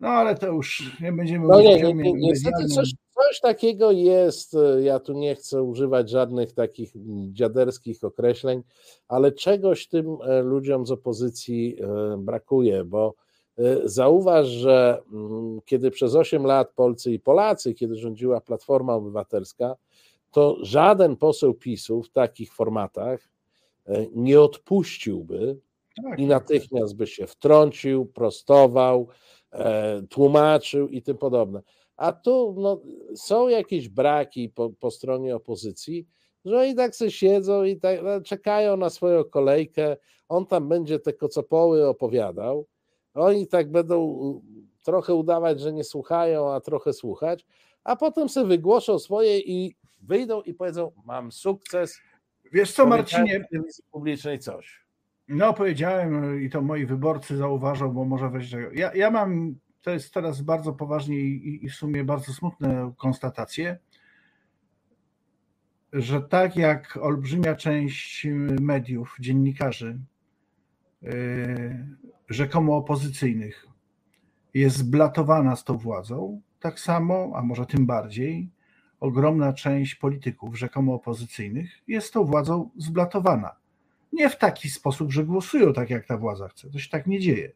No 0.00 0.08
ale 0.08 0.34
to 0.34 0.46
już 0.46 0.96
nie 1.00 1.12
będziemy 1.12 1.48
no, 1.48 1.60
nie, 1.60 1.82
nie, 1.82 1.94
nie, 1.94 2.12
niestety 2.12 2.64
coś, 2.64 2.94
coś 3.14 3.40
takiego 3.40 3.92
jest, 3.92 4.56
ja 4.82 5.00
tu 5.00 5.12
nie 5.12 5.34
chcę 5.34 5.62
używać 5.62 6.10
żadnych 6.10 6.52
takich 6.52 6.92
dziaderskich 7.32 8.04
określeń, 8.04 8.62
ale 9.08 9.32
czegoś 9.32 9.88
tym 9.88 10.16
e, 10.22 10.42
ludziom 10.42 10.86
z 10.86 10.90
opozycji 10.90 11.76
e, 11.80 12.16
brakuje, 12.18 12.84
bo 12.84 13.14
e, 13.58 13.88
zauważ, 13.88 14.46
że 14.46 15.02
mm, 15.12 15.60
kiedy 15.64 15.90
przez 15.90 16.14
8 16.14 16.44
lat 16.44 16.72
Polcy 16.74 17.12
i 17.12 17.20
Polacy, 17.20 17.74
kiedy 17.74 17.96
rządziła 17.96 18.40
Platforma 18.40 18.94
Obywatelska, 18.94 19.76
to 20.30 20.56
żaden 20.60 21.16
poseł 21.16 21.54
PiSu 21.54 22.02
w 22.02 22.10
takich 22.10 22.52
formatach 22.52 23.28
nie 24.14 24.40
odpuściłby 24.40 25.60
tak, 26.02 26.18
i 26.18 26.22
tak. 26.22 26.28
natychmiast 26.30 26.96
by 26.96 27.06
się 27.06 27.26
wtrącił, 27.26 28.06
prostował, 28.06 29.08
E, 29.08 29.35
tłumaczył 30.10 30.88
i 30.88 31.02
tym 31.02 31.18
podobne. 31.18 31.62
A 31.96 32.12
tu 32.12 32.54
no, 32.58 32.80
są 33.14 33.48
jakieś 33.48 33.88
braki 33.88 34.48
po, 34.48 34.70
po 34.70 34.90
stronie 34.90 35.36
opozycji, 35.36 36.06
że 36.44 36.60
oni 36.60 36.74
tak 36.74 36.96
sobie 36.96 37.10
siedzą 37.10 37.64
i 37.64 37.76
tak, 37.76 38.02
no, 38.02 38.20
czekają 38.20 38.76
na 38.76 38.90
swoją 38.90 39.24
kolejkę. 39.24 39.96
On 40.28 40.46
tam 40.46 40.68
będzie 40.68 40.98
te 40.98 41.12
kocopoły 41.12 41.88
opowiadał. 41.88 42.66
Oni 43.14 43.46
tak 43.46 43.70
będą 43.70 44.40
trochę 44.84 45.14
udawać, 45.14 45.60
że 45.60 45.72
nie 45.72 45.84
słuchają, 45.84 46.52
a 46.52 46.60
trochę 46.60 46.92
słuchać, 46.92 47.46
a 47.84 47.96
potem 47.96 48.28
sobie 48.28 48.46
wygłoszą 48.46 48.98
swoje 48.98 49.38
i 49.38 49.76
wyjdą 50.02 50.42
i 50.42 50.54
powiedzą: 50.54 50.92
Mam 51.04 51.32
sukces. 51.32 51.98
Wiesz 52.52 52.72
co, 52.72 52.86
Marcinie? 52.86 53.48
publicznej 53.90 54.38
coś. 54.38 54.85
No, 55.28 55.54
powiedziałem 55.54 56.40
i 56.42 56.50
to 56.50 56.62
moi 56.62 56.86
wyborcy 56.86 57.36
zauważą, 57.36 57.92
bo 57.92 58.04
może 58.04 58.30
wejść. 58.30 58.56
Ja, 58.72 58.94
ja 58.94 59.10
mam, 59.10 59.54
to 59.82 59.90
jest 59.90 60.14
teraz 60.14 60.42
bardzo 60.42 60.72
poważnie 60.72 61.16
i, 61.18 61.64
i 61.64 61.68
w 61.68 61.74
sumie 61.74 62.04
bardzo 62.04 62.32
smutne 62.32 62.92
konstatacje, 62.96 63.78
że 65.92 66.22
tak 66.22 66.56
jak 66.56 66.96
olbrzymia 67.02 67.54
część 67.54 68.26
mediów, 68.60 69.16
dziennikarzy, 69.20 69.98
yy, 71.02 71.86
rzekomo 72.28 72.76
opozycyjnych, 72.76 73.66
jest 74.54 74.76
zblatowana 74.76 75.56
z 75.56 75.64
tą 75.64 75.78
władzą, 75.78 76.40
tak 76.60 76.80
samo, 76.80 77.32
a 77.36 77.42
może 77.42 77.66
tym 77.66 77.86
bardziej, 77.86 78.50
ogromna 79.00 79.52
część 79.52 79.94
polityków 79.94 80.58
rzekomo 80.58 80.94
opozycyjnych 80.94 81.70
jest 81.88 82.12
tą 82.12 82.24
władzą 82.24 82.70
zblatowana 82.76 83.56
nie 84.12 84.30
w 84.30 84.38
taki 84.38 84.70
sposób, 84.70 85.12
że 85.12 85.24
głosują 85.24 85.72
tak, 85.72 85.90
jak 85.90 86.06
ta 86.06 86.16
władza 86.16 86.48
chce. 86.48 86.70
To 86.70 86.78
się 86.78 86.88
tak 86.90 87.06
nie 87.06 87.20
dzieje. 87.20 87.52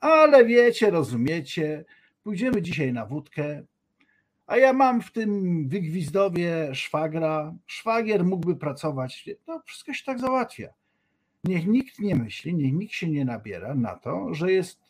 Ale 0.00 0.44
wiecie, 0.44 0.90
rozumiecie, 0.90 1.84
pójdziemy 2.22 2.62
dzisiaj 2.62 2.92
na 2.92 3.06
wódkę, 3.06 3.62
a 4.48 4.56
ja 4.56 4.72
mam 4.72 5.02
w 5.02 5.12
tym 5.12 5.62
wygwizdowie 5.68 6.74
szwagra. 6.74 7.54
Szwagier 7.66 8.24
mógłby 8.24 8.56
pracować. 8.56 9.28
To 9.44 9.62
wszystko 9.66 9.94
się 9.94 10.04
tak 10.04 10.20
załatwia. 10.20 10.68
Niech 11.44 11.66
nikt 11.66 11.98
nie 11.98 12.14
myśli, 12.14 12.54
niech 12.54 12.72
nikt 12.72 12.92
się 12.92 13.10
nie 13.10 13.24
nabiera 13.24 13.74
na 13.74 13.94
to, 13.94 14.34
że 14.34 14.52
jest 14.52 14.80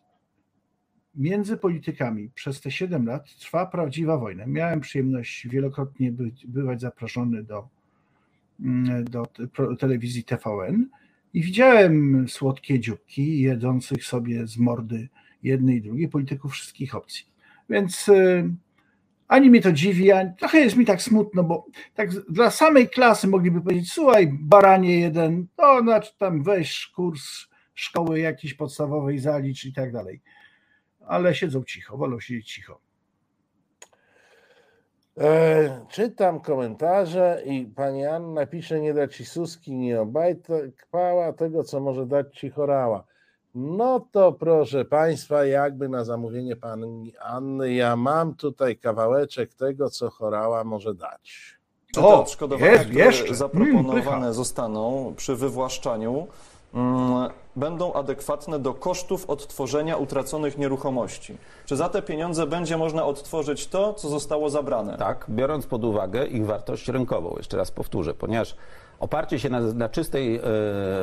między 1.14 1.56
politykami 1.56 2.30
przez 2.30 2.60
te 2.60 2.70
7 2.70 3.06
lat 3.06 3.36
trwa 3.38 3.66
prawdziwa 3.66 4.18
wojna. 4.18 4.46
Miałem 4.46 4.80
przyjemność 4.80 5.48
wielokrotnie 5.48 6.12
być, 6.12 6.46
bywać 6.46 6.80
zaproszony 6.80 7.42
do 7.42 7.68
do 9.10 9.26
telewizji 9.78 10.24
TVN 10.24 10.88
i 11.34 11.42
widziałem 11.42 12.26
słodkie 12.28 12.80
dzióbki 12.80 13.40
jedzących 13.40 14.04
sobie 14.04 14.46
z 14.46 14.58
mordy 14.58 15.08
jednej 15.42 15.76
i 15.76 15.82
drugiej 15.82 16.08
polityków 16.08 16.52
wszystkich 16.52 16.94
opcji. 16.94 17.26
Więc 17.70 18.08
y, 18.08 18.50
ani 19.28 19.50
mnie 19.50 19.60
to 19.60 19.72
dziwi, 19.72 20.12
ani 20.12 20.30
trochę 20.38 20.58
jest 20.58 20.76
mi 20.76 20.84
tak 20.84 21.02
smutno, 21.02 21.44
bo 21.44 21.66
tak 21.94 22.10
dla 22.10 22.50
samej 22.50 22.88
klasy 22.88 23.28
mogliby 23.28 23.60
powiedzieć, 23.60 23.92
słuchaj, 23.92 24.32
baranie 24.32 25.00
jeden, 25.00 25.46
to 25.56 25.80
znaczy 25.82 26.12
tam 26.18 26.42
weź 26.42 26.86
kurs 26.86 27.46
szkoły 27.74 28.20
jakiejś 28.20 28.54
podstawowej, 28.54 29.18
zalicz 29.18 29.64
i 29.64 29.72
tak 29.72 29.92
dalej. 29.92 30.20
Ale 31.06 31.34
siedzą 31.34 31.64
cicho, 31.64 31.96
wolą 31.96 32.20
siedzieć 32.20 32.52
cicho. 32.52 32.87
E, 35.20 35.86
czytam 35.88 36.40
komentarze 36.40 37.42
i 37.44 37.66
pani 37.66 38.06
Anna 38.06 38.46
pisze, 38.46 38.80
nie 38.80 38.94
da 38.94 39.08
ci 39.08 39.24
suski, 39.24 39.76
nie 39.76 40.00
obajkpała 40.00 41.32
tego, 41.32 41.64
co 41.64 41.80
może 41.80 42.06
dać 42.06 42.38
ci 42.38 42.50
chorała. 42.50 43.04
No 43.54 44.00
to 44.12 44.32
proszę 44.32 44.84
Państwa, 44.84 45.44
jakby 45.44 45.88
na 45.88 46.04
zamówienie 46.04 46.56
pani 46.56 47.12
Anny, 47.20 47.72
ja 47.72 47.96
mam 47.96 48.34
tutaj 48.34 48.76
kawałeczek 48.76 49.54
tego, 49.54 49.90
co 49.90 50.10
chorała 50.10 50.64
może 50.64 50.94
dać. 50.94 51.58
Czy 51.94 52.00
te 52.00 52.06
odszkodowania, 52.06 52.72
jest, 52.72 52.84
które 52.84 53.04
jeszcze. 53.04 53.34
zaproponowane 53.34 54.16
mm, 54.16 54.34
zostaną 54.34 55.14
przy 55.16 55.36
wywłaszczaniu, 55.36 56.26
będą 57.56 57.92
adekwatne 57.92 58.58
do 58.58 58.74
kosztów 58.74 59.30
odtworzenia 59.30 59.96
utraconych 59.96 60.58
nieruchomości. 60.58 61.36
Czy 61.66 61.76
za 61.76 61.88
te 61.88 62.02
pieniądze 62.02 62.46
będzie 62.46 62.76
można 62.76 63.04
odtworzyć 63.04 63.66
to, 63.66 63.94
co 63.94 64.08
zostało 64.08 64.50
zabrane? 64.50 64.96
Tak, 64.98 65.26
biorąc 65.28 65.66
pod 65.66 65.84
uwagę 65.84 66.26
ich 66.26 66.46
wartość 66.46 66.88
rynkową. 66.88 67.34
Jeszcze 67.36 67.56
raz 67.56 67.70
powtórzę, 67.70 68.14
ponieważ 68.14 68.56
oparcie 69.00 69.38
się 69.38 69.48
na, 69.48 69.60
na 69.60 69.88
czystej 69.88 70.36
e, 70.36 70.42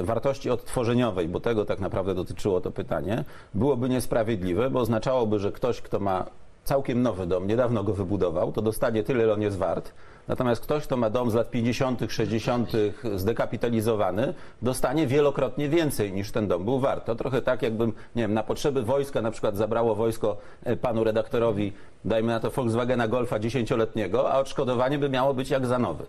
wartości 0.03 0.49
odtworzeniowej, 0.49 1.27
bo 1.27 1.39
tego 1.39 1.65
tak 1.65 1.79
naprawdę 1.79 2.15
dotyczyło 2.15 2.61
to 2.61 2.71
pytanie, 2.71 3.23
byłoby 3.53 3.89
niesprawiedliwe, 3.89 4.69
bo 4.69 4.79
oznaczałoby, 4.79 5.39
że 5.39 5.51
ktoś, 5.51 5.81
kto 5.81 5.99
ma 5.99 6.25
całkiem 6.63 7.01
nowy 7.01 7.27
dom, 7.27 7.47
niedawno 7.47 7.83
go 7.83 7.93
wybudował, 7.93 8.51
to 8.51 8.61
dostanie 8.61 9.03
tyle, 9.03 9.23
ile 9.23 9.33
on 9.33 9.41
jest 9.41 9.57
wart, 9.57 9.93
Natomiast 10.27 10.61
ktoś, 10.61 10.83
kto 10.83 10.97
ma 10.97 11.09
dom 11.09 11.31
z 11.31 11.33
lat 11.33 11.51
50., 11.51 11.99
60., 12.09 12.71
zdekapitalizowany, 13.15 14.33
dostanie 14.61 15.07
wielokrotnie 15.07 15.69
więcej 15.69 16.13
niż 16.13 16.31
ten 16.31 16.47
dom 16.47 16.65
był 16.65 16.79
wart. 16.79 17.05
To 17.05 17.15
trochę 17.15 17.41
tak, 17.41 17.61
jakbym, 17.61 17.93
nie 18.15 18.21
wiem, 18.21 18.33
na 18.33 18.43
potrzeby 18.43 18.83
wojska 18.83 19.21
na 19.21 19.31
przykład 19.31 19.57
zabrało 19.57 19.95
wojsko 19.95 20.37
e, 20.63 20.77
panu 20.77 21.03
redaktorowi, 21.03 21.73
dajmy 22.05 22.27
na 22.27 22.39
to 22.39 22.51
Volkswagena 22.51 23.07
Golfa 23.07 23.39
dziesięcioletniego, 23.39 24.31
a 24.31 24.39
odszkodowanie 24.39 24.99
by 24.99 25.09
miało 25.09 25.33
być 25.33 25.49
jak 25.49 25.65
za 25.65 25.79
nowy. 25.79 26.05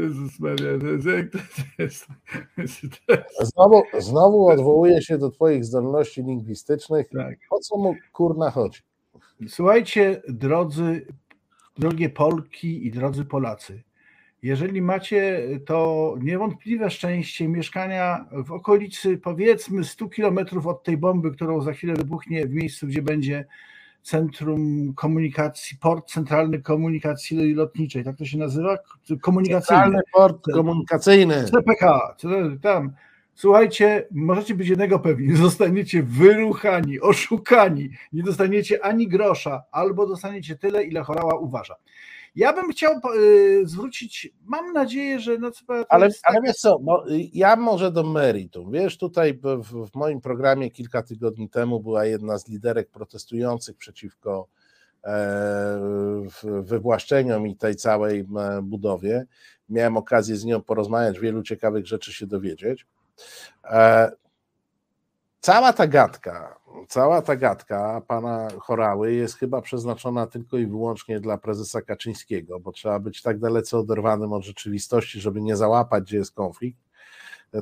Jezus 0.00 0.40
Maria, 0.40 0.78
to 0.78 1.82
jest, 1.82 2.06
znowu, 3.40 3.82
znowu 3.98 4.48
odwołuję 4.48 5.02
się 5.02 5.18
do 5.18 5.30
Twoich 5.30 5.64
zdolności 5.64 6.22
lingwistycznych. 6.22 7.08
Tak. 7.08 7.38
O 7.50 7.58
co 7.58 7.76
mu 7.76 7.94
kurna 8.12 8.50
chodzi? 8.50 8.80
Słuchajcie, 9.48 10.22
drodzy 10.28 11.06
drogie 11.78 12.10
Polki 12.10 12.86
i 12.86 12.90
drodzy 12.90 13.24
Polacy, 13.24 13.82
jeżeli 14.42 14.82
macie 14.82 15.48
to 15.66 16.14
niewątpliwe 16.20 16.90
szczęście 16.90 17.48
mieszkania 17.48 18.24
w 18.32 18.52
okolicy 18.52 19.18
powiedzmy 19.18 19.84
100 19.84 20.08
kilometrów 20.08 20.66
od 20.66 20.82
tej 20.82 20.96
bomby, 20.96 21.30
którą 21.30 21.60
za 21.60 21.72
chwilę 21.72 21.94
wybuchnie 21.94 22.46
w 22.46 22.50
miejscu, 22.50 22.86
gdzie 22.86 23.02
będzie 23.02 23.46
Centrum 24.02 24.94
Komunikacji, 24.94 25.76
Port 25.80 26.10
Centralny 26.10 26.62
Komunikacji 26.62 27.54
Lotniczej, 27.54 28.04
tak 28.04 28.16
to 28.16 28.24
się 28.24 28.38
nazywa? 28.38 28.78
Komunikacyjny. 29.20 29.82
Centralny 29.82 30.00
Port 30.12 30.44
Komunikacyjny. 30.54 31.44
CPK, 31.44 32.16
tam. 32.62 32.92
Słuchajcie, 33.38 34.06
możecie 34.10 34.54
być 34.54 34.68
jednego 34.68 34.98
pewni, 34.98 35.36
zostaniecie 35.36 36.02
wyruchani, 36.02 37.00
oszukani, 37.00 37.90
nie 38.12 38.22
dostaniecie 38.22 38.84
ani 38.84 39.08
grosza, 39.08 39.62
albo 39.70 40.06
dostaniecie 40.06 40.56
tyle, 40.56 40.84
ile 40.84 41.02
chorała 41.02 41.34
uważa. 41.34 41.74
Ja 42.34 42.52
bym 42.52 42.70
chciał 42.70 43.00
y, 43.16 43.62
zwrócić, 43.64 44.32
mam 44.44 44.72
nadzieję, 44.72 45.20
że 45.20 45.38
no, 45.38 45.50
ale, 45.88 46.08
tak... 46.08 46.16
ale 46.24 46.40
wiesz 46.46 46.56
co, 46.56 46.78
bo 46.78 47.04
ja 47.32 47.56
może 47.56 47.92
do 47.92 48.02
meritum. 48.02 48.72
Wiesz, 48.72 48.98
tutaj 48.98 49.34
w, 49.34 49.62
w, 49.90 49.94
moim 49.94 50.20
programie 50.20 50.70
kilka 50.70 51.02
tygodni 51.02 51.48
temu 51.48 51.80
była 51.80 52.04
jedna 52.04 52.38
z 52.38 52.48
liderek 52.48 52.90
protestujących 52.90 53.76
przeciwko 53.76 54.48
e, 55.04 55.80
wywłaszczeniom 56.62 57.46
i 57.46 57.56
tej 57.56 57.76
całej 57.76 58.20
e, 58.20 58.62
budowie. 58.62 59.26
Miałem 59.68 59.96
okazję 59.96 60.36
z 60.36 60.44
nią 60.44 60.62
porozmawiać, 60.62 61.20
wielu 61.20 61.42
ciekawych 61.42 61.86
rzeczy 61.86 62.12
się 62.12 62.26
dowiedzieć. 62.26 62.86
E, 63.64 64.12
cała 65.40 65.72
ta 65.72 65.86
gadka, 65.86 66.58
cała 66.88 67.22
ta 67.22 67.36
gadka 67.36 68.02
pana 68.06 68.48
Chorały 68.58 69.12
jest 69.12 69.38
chyba 69.38 69.62
przeznaczona 69.62 70.26
tylko 70.26 70.58
i 70.58 70.66
wyłącznie 70.66 71.20
dla 71.20 71.38
prezesa 71.38 71.82
Kaczyńskiego, 71.82 72.60
bo 72.60 72.72
trzeba 72.72 72.98
być 72.98 73.22
tak 73.22 73.38
dalece 73.38 73.78
oderwanym 73.78 74.32
od 74.32 74.44
rzeczywistości, 74.44 75.20
żeby 75.20 75.40
nie 75.40 75.56
załapać, 75.56 76.04
gdzie 76.04 76.16
jest 76.16 76.34
konflikt. 76.34 76.80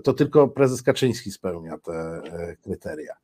To 0.05 0.13
tylko 0.13 0.49
prezes 0.49 0.83
Kaczyński 0.83 1.31
spełnia 1.31 1.79
te 1.79 1.93
e, 1.93 2.57
kryteria. 2.57 3.15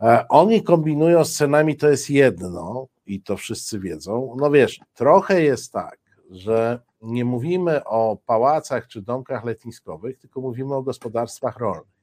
E, 0.00 0.28
oni 0.28 0.62
kombinują 0.62 1.24
scenami, 1.24 1.76
to 1.76 1.90
jest 1.90 2.10
jedno, 2.10 2.88
i 3.08 3.22
to 3.22 3.36
wszyscy 3.36 3.80
wiedzą. 3.80 4.36
No 4.40 4.50
wiesz, 4.50 4.80
trochę 4.94 5.42
jest 5.42 5.72
tak, 5.72 5.98
że 6.30 6.80
nie 7.00 7.24
mówimy 7.24 7.84
o 7.84 8.18
pałacach 8.26 8.86
czy 8.86 9.02
domkach 9.02 9.44
letniskowych, 9.44 10.18
tylko 10.18 10.40
mówimy 10.40 10.74
o 10.74 10.82
gospodarstwach 10.82 11.56
rolnych. 11.56 11.98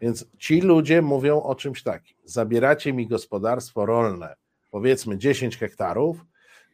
Więc 0.00 0.26
ci 0.38 0.60
ludzie 0.60 1.02
mówią 1.02 1.42
o 1.42 1.54
czymś 1.54 1.82
takim: 1.82 2.16
zabieracie 2.24 2.92
mi 2.92 3.06
gospodarstwo 3.06 3.86
rolne, 3.86 4.36
powiedzmy 4.70 5.18
10 5.18 5.56
hektarów, 5.56 6.24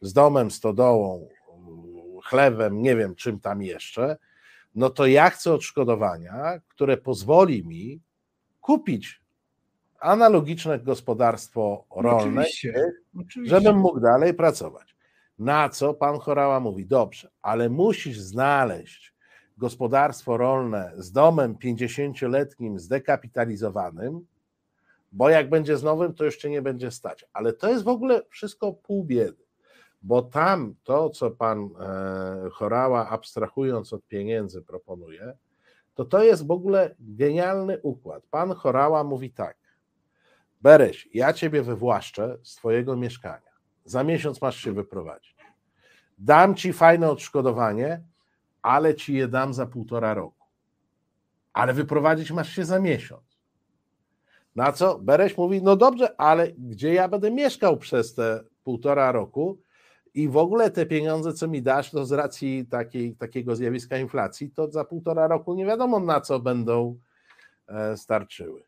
z 0.01 0.13
domem, 0.13 0.51
stodołą, 0.51 1.27
chlewem, 2.23 2.81
nie 2.81 2.95
wiem 2.95 3.15
czym 3.15 3.39
tam 3.39 3.61
jeszcze, 3.61 4.17
no 4.75 4.89
to 4.89 5.07
ja 5.07 5.29
chcę 5.29 5.53
odszkodowania, 5.53 6.59
które 6.67 6.97
pozwoli 6.97 7.65
mi 7.65 8.01
kupić 8.61 9.21
analogiczne 9.99 10.79
gospodarstwo 10.79 11.85
rolne, 11.95 12.41
oczywiście, 12.41 12.91
oczywiście. 13.19 13.55
żebym 13.55 13.77
mógł 13.77 13.99
dalej 13.99 14.33
pracować. 14.33 14.95
Na 15.39 15.69
co 15.69 15.93
pan 15.93 16.19
Chorała 16.19 16.59
mówi: 16.59 16.85
Dobrze, 16.85 17.29
ale 17.41 17.69
musisz 17.69 18.19
znaleźć 18.19 19.13
gospodarstwo 19.57 20.37
rolne 20.37 20.91
z 20.97 21.11
domem 21.11 21.55
50-letnim 21.55 22.79
zdekapitalizowanym, 22.79 24.25
bo 25.11 25.29
jak 25.29 25.49
będzie 25.49 25.77
z 25.77 25.83
nowym, 25.83 26.13
to 26.13 26.25
jeszcze 26.25 26.49
nie 26.49 26.61
będzie 26.61 26.91
stać. 26.91 27.25
Ale 27.33 27.53
to 27.53 27.69
jest 27.69 27.83
w 27.83 27.87
ogóle 27.87 28.21
wszystko 28.29 28.73
pół 28.73 29.03
biedy, 29.03 29.43
bo 30.01 30.21
tam 30.21 30.75
to, 30.83 31.09
co 31.09 31.31
pan 31.31 31.69
e, 31.79 32.49
Chorała, 32.51 33.09
abstrahując 33.09 33.93
od 33.93 34.07
pieniędzy, 34.07 34.61
proponuje, 34.61 35.37
to 35.95 36.05
to 36.05 36.23
jest 36.23 36.47
w 36.47 36.51
ogóle 36.51 36.95
genialny 36.99 37.79
układ. 37.81 38.23
Pan 38.31 38.53
Chorała 38.53 39.03
mówi 39.03 39.31
tak: 39.31 39.57
Bereś, 40.61 41.09
ja 41.13 41.33
ciebie 41.33 41.61
wywłaszczę 41.61 42.37
z 42.43 42.55
twojego 42.55 42.95
mieszkania. 42.95 43.48
Za 43.89 44.03
miesiąc 44.03 44.41
masz 44.41 44.57
się 44.57 44.73
wyprowadzić. 44.73 45.35
Dam 46.17 46.55
ci 46.55 46.73
fajne 46.73 47.11
odszkodowanie, 47.11 48.01
ale 48.61 48.95
ci 48.95 49.13
je 49.13 49.27
dam 49.27 49.53
za 49.53 49.65
półtora 49.65 50.13
roku. 50.13 50.45
Ale 51.53 51.73
wyprowadzić 51.73 52.31
masz 52.31 52.49
się 52.49 52.65
za 52.65 52.79
miesiąc. 52.79 53.39
Na 54.55 54.71
co 54.71 54.99
Bereś 54.99 55.37
mówi: 55.37 55.61
No 55.61 55.75
dobrze, 55.75 56.21
ale 56.21 56.51
gdzie 56.51 56.93
ja 56.93 57.07
będę 57.07 57.31
mieszkał 57.31 57.77
przez 57.77 58.13
te 58.13 58.43
półtora 58.63 59.11
roku? 59.11 59.61
I 60.13 60.29
w 60.29 60.37
ogóle 60.37 60.71
te 60.71 60.85
pieniądze, 60.85 61.33
co 61.33 61.47
mi 61.47 61.61
dasz, 61.61 61.91
to 61.91 62.05
z 62.05 62.11
racji 62.11 62.65
takiej, 62.65 63.15
takiego 63.15 63.55
zjawiska 63.55 63.97
inflacji, 63.97 64.51
to 64.51 64.71
za 64.71 64.85
półtora 64.85 65.27
roku 65.27 65.53
nie 65.53 65.65
wiadomo 65.65 65.99
na 65.99 66.21
co 66.21 66.39
będą 66.39 66.99
e, 67.67 67.97
starczyły. 67.97 68.63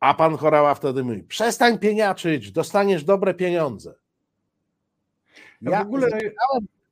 A 0.00 0.14
pan 0.14 0.36
Chorała 0.36 0.74
wtedy 0.74 1.04
mówi: 1.04 1.22
przestań 1.22 1.78
pieniaczyć, 1.78 2.52
dostaniesz 2.52 3.04
dobre 3.04 3.34
pieniądze. 3.34 3.94
Ja 5.60 5.84
w 5.84 5.86
ogóle 5.86 6.08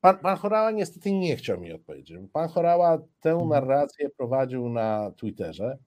Pan, 0.01 0.19
pan 0.19 0.37
Chorała 0.37 0.71
niestety 0.71 1.13
nie 1.13 1.37
chciał 1.37 1.61
mi 1.61 1.73
odpowiedzieć. 1.73 2.19
Pan 2.33 2.49
Chorała 2.49 2.99
tę 3.21 3.31
mhm. 3.31 3.49
narrację 3.49 4.11
prowadził 4.11 4.69
na 4.69 5.11
Twitterze, 5.17 5.79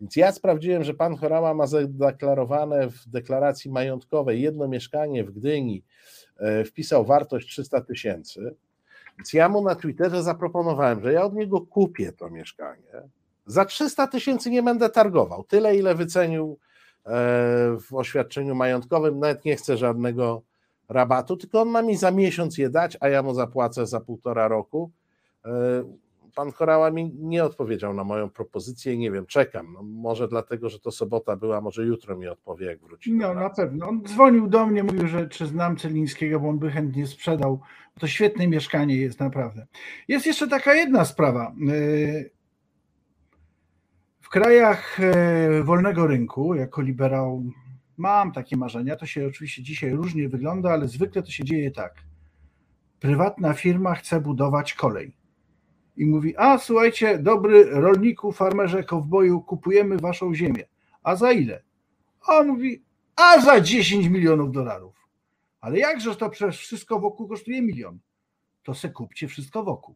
więc 0.00 0.16
ja 0.16 0.32
sprawdziłem, 0.32 0.84
że 0.84 0.94
pan 0.94 1.16
Chorała 1.16 1.54
ma 1.54 1.66
zadeklarowane 1.66 2.90
w 2.90 3.08
deklaracji 3.08 3.70
majątkowej 3.70 4.42
jedno 4.42 4.68
mieszkanie 4.68 5.24
w 5.24 5.30
Gdyni, 5.30 5.84
e, 6.36 6.64
wpisał 6.64 7.04
wartość 7.04 7.48
300 7.48 7.80
tysięcy, 7.80 8.54
więc 9.18 9.32
ja 9.32 9.48
mu 9.48 9.62
na 9.62 9.74
Twitterze 9.74 10.22
zaproponowałem, 10.22 11.02
że 11.02 11.12
ja 11.12 11.24
od 11.24 11.34
niego 11.34 11.60
kupię 11.60 12.12
to 12.12 12.30
mieszkanie. 12.30 13.02
Za 13.46 13.64
300 13.64 14.06
tysięcy 14.06 14.50
nie 14.50 14.62
będę 14.62 14.90
targował. 14.90 15.44
Tyle, 15.44 15.76
ile 15.76 15.94
wycenił 15.94 16.58
e, 17.06 17.10
w 17.80 17.94
oświadczeniu 17.94 18.54
majątkowym. 18.54 19.20
Nawet 19.20 19.44
nie 19.44 19.56
chcę 19.56 19.76
żadnego 19.76 20.42
rabatu, 20.88 21.36
tylko 21.36 21.60
on 21.60 21.68
ma 21.68 21.82
mi 21.82 21.96
za 21.96 22.10
miesiąc 22.10 22.58
je 22.58 22.70
dać, 22.70 22.96
a 23.00 23.08
ja 23.08 23.22
mu 23.22 23.34
zapłacę 23.34 23.86
za 23.86 24.00
półtora 24.00 24.48
roku. 24.48 24.90
E, 25.44 25.50
pan 26.36 26.52
Chorała 26.52 26.90
mi 26.90 27.12
nie 27.18 27.44
odpowiedział 27.44 27.94
na 27.94 28.04
moją 28.04 28.30
propozycję, 28.30 28.96
nie 28.96 29.10
wiem, 29.10 29.26
czekam. 29.26 29.72
No, 29.72 29.82
może 29.82 30.28
dlatego, 30.28 30.68
że 30.68 30.78
to 30.78 30.90
sobota 30.90 31.36
była, 31.36 31.60
może 31.60 31.84
jutro 31.84 32.16
mi 32.16 32.28
odpowie, 32.28 32.66
jak 32.66 32.80
wróci. 32.80 33.12
No, 33.12 33.34
na 33.34 33.50
pewno. 33.50 33.88
On 33.88 34.02
dzwonił 34.04 34.48
do 34.48 34.66
mnie, 34.66 34.84
mówił, 34.84 35.08
że 35.08 35.28
czy 35.28 35.46
znam 35.46 35.76
Celińskiego, 35.76 36.40
bo 36.40 36.48
on 36.48 36.58
by 36.58 36.70
chętnie 36.70 37.06
sprzedał. 37.06 37.60
To 38.00 38.06
świetne 38.06 38.48
mieszkanie 38.48 38.96
jest, 38.96 39.20
naprawdę. 39.20 39.66
Jest 40.08 40.26
jeszcze 40.26 40.48
taka 40.48 40.74
jedna 40.74 41.04
sprawa. 41.04 41.52
E, 41.68 42.36
w 44.20 44.28
krajach 44.28 45.00
e, 45.00 45.62
wolnego 45.62 46.06
rynku, 46.06 46.54
jako 46.54 46.82
liberał 46.82 47.44
Mam 47.96 48.32
takie 48.32 48.56
marzenia. 48.56 48.96
To 48.96 49.06
się 49.06 49.26
oczywiście 49.26 49.62
dzisiaj 49.62 49.90
różnie 49.90 50.28
wygląda, 50.28 50.70
ale 50.70 50.88
zwykle 50.88 51.22
to 51.22 51.30
się 51.30 51.44
dzieje 51.44 51.70
tak. 51.70 51.94
Prywatna 53.00 53.52
firma 53.52 53.94
chce 53.94 54.20
budować 54.20 54.74
kolej. 54.74 55.16
I 55.96 56.06
mówi: 56.06 56.36
A 56.36 56.58
słuchajcie, 56.58 57.18
dobry 57.18 57.64
rolniku, 57.64 58.32
farmerze, 58.32 58.84
kowboju, 58.84 59.40
kupujemy 59.40 59.96
waszą 59.96 60.34
ziemię. 60.34 60.64
A 61.02 61.16
za 61.16 61.32
ile? 61.32 61.62
A 62.26 62.38
on 62.38 62.46
mówi: 62.46 62.82
A 63.16 63.40
za 63.40 63.60
10 63.60 64.06
milionów 64.06 64.52
dolarów. 64.52 65.08
Ale 65.60 65.78
jakże 65.78 66.16
to 66.16 66.30
przecież 66.30 66.58
wszystko 66.58 67.00
wokół 67.00 67.28
kosztuje 67.28 67.62
milion? 67.62 67.98
To 68.62 68.74
se 68.74 68.88
kupcie 68.88 69.28
wszystko 69.28 69.64
wokół. 69.64 69.94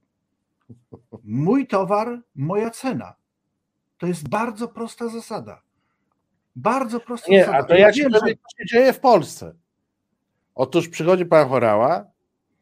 Mój 1.24 1.66
towar, 1.66 2.22
moja 2.34 2.70
cena. 2.70 3.14
To 3.98 4.07
jest 4.07 4.28
bardzo 4.28 4.68
prosta 4.68 5.09
zasada. 5.09 5.62
Bardzo 6.63 7.01
prosto. 7.01 7.31
Nie, 7.31 7.49
a 7.49 7.63
to 7.65 7.75
ja 7.75 7.91
powiem, 7.91 8.37
co 8.37 8.59
się 8.59 8.67
dzieje 8.67 8.93
w 8.93 9.01
Polsce. 9.01 9.55
Otóż 10.55 10.89
przychodzi 10.89 11.27
pan 11.27 11.49
Chorała 11.49 12.07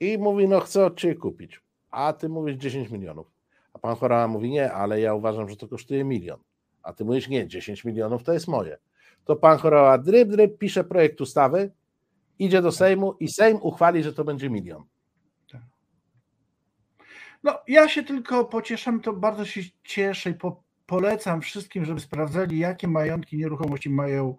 i 0.00 0.18
mówi, 0.18 0.48
no 0.48 0.60
chcę 0.60 0.84
od 0.84 0.96
ciebie 1.00 1.14
kupić, 1.14 1.60
a 1.90 2.12
ty 2.12 2.28
mówisz 2.28 2.56
10 2.56 2.90
milionów. 2.90 3.32
A 3.72 3.78
pan 3.78 3.96
Chorała 3.96 4.28
mówi, 4.28 4.50
nie, 4.50 4.72
ale 4.72 5.00
ja 5.00 5.14
uważam, 5.14 5.48
że 5.48 5.56
to 5.56 5.68
kosztuje 5.68 6.04
milion. 6.04 6.40
A 6.82 6.92
ty 6.92 7.04
mówisz, 7.04 7.28
nie, 7.28 7.46
10 7.46 7.84
milionów 7.84 8.22
to 8.22 8.32
jest 8.32 8.48
moje. 8.48 8.78
To 9.24 9.36
pan 9.36 9.58
Chorała 9.58 9.98
dryb, 9.98 10.28
dryb, 10.28 10.58
pisze 10.58 10.84
projekt 10.84 11.20
ustawy, 11.20 11.70
idzie 12.38 12.62
do 12.62 12.72
Sejmu 12.72 13.12
i 13.20 13.28
Sejm 13.28 13.58
uchwali, 13.62 14.02
że 14.02 14.12
to 14.12 14.24
będzie 14.24 14.50
milion. 14.50 14.84
Tak. 15.52 15.60
No, 17.42 17.58
ja 17.68 17.88
się 17.88 18.02
tylko 18.02 18.44
pocieszam, 18.44 19.00
to 19.00 19.12
bardzo 19.12 19.44
się 19.44 19.60
cieszę 19.84 20.30
i 20.30 20.34
po, 20.34 20.62
polecam 20.88 21.40
wszystkim, 21.40 21.84
żeby 21.84 22.00
sprawdzali, 22.00 22.58
jakie 22.58 22.88
majątki 22.88 23.36
nieruchomości 23.36 23.90
mają 23.90 24.36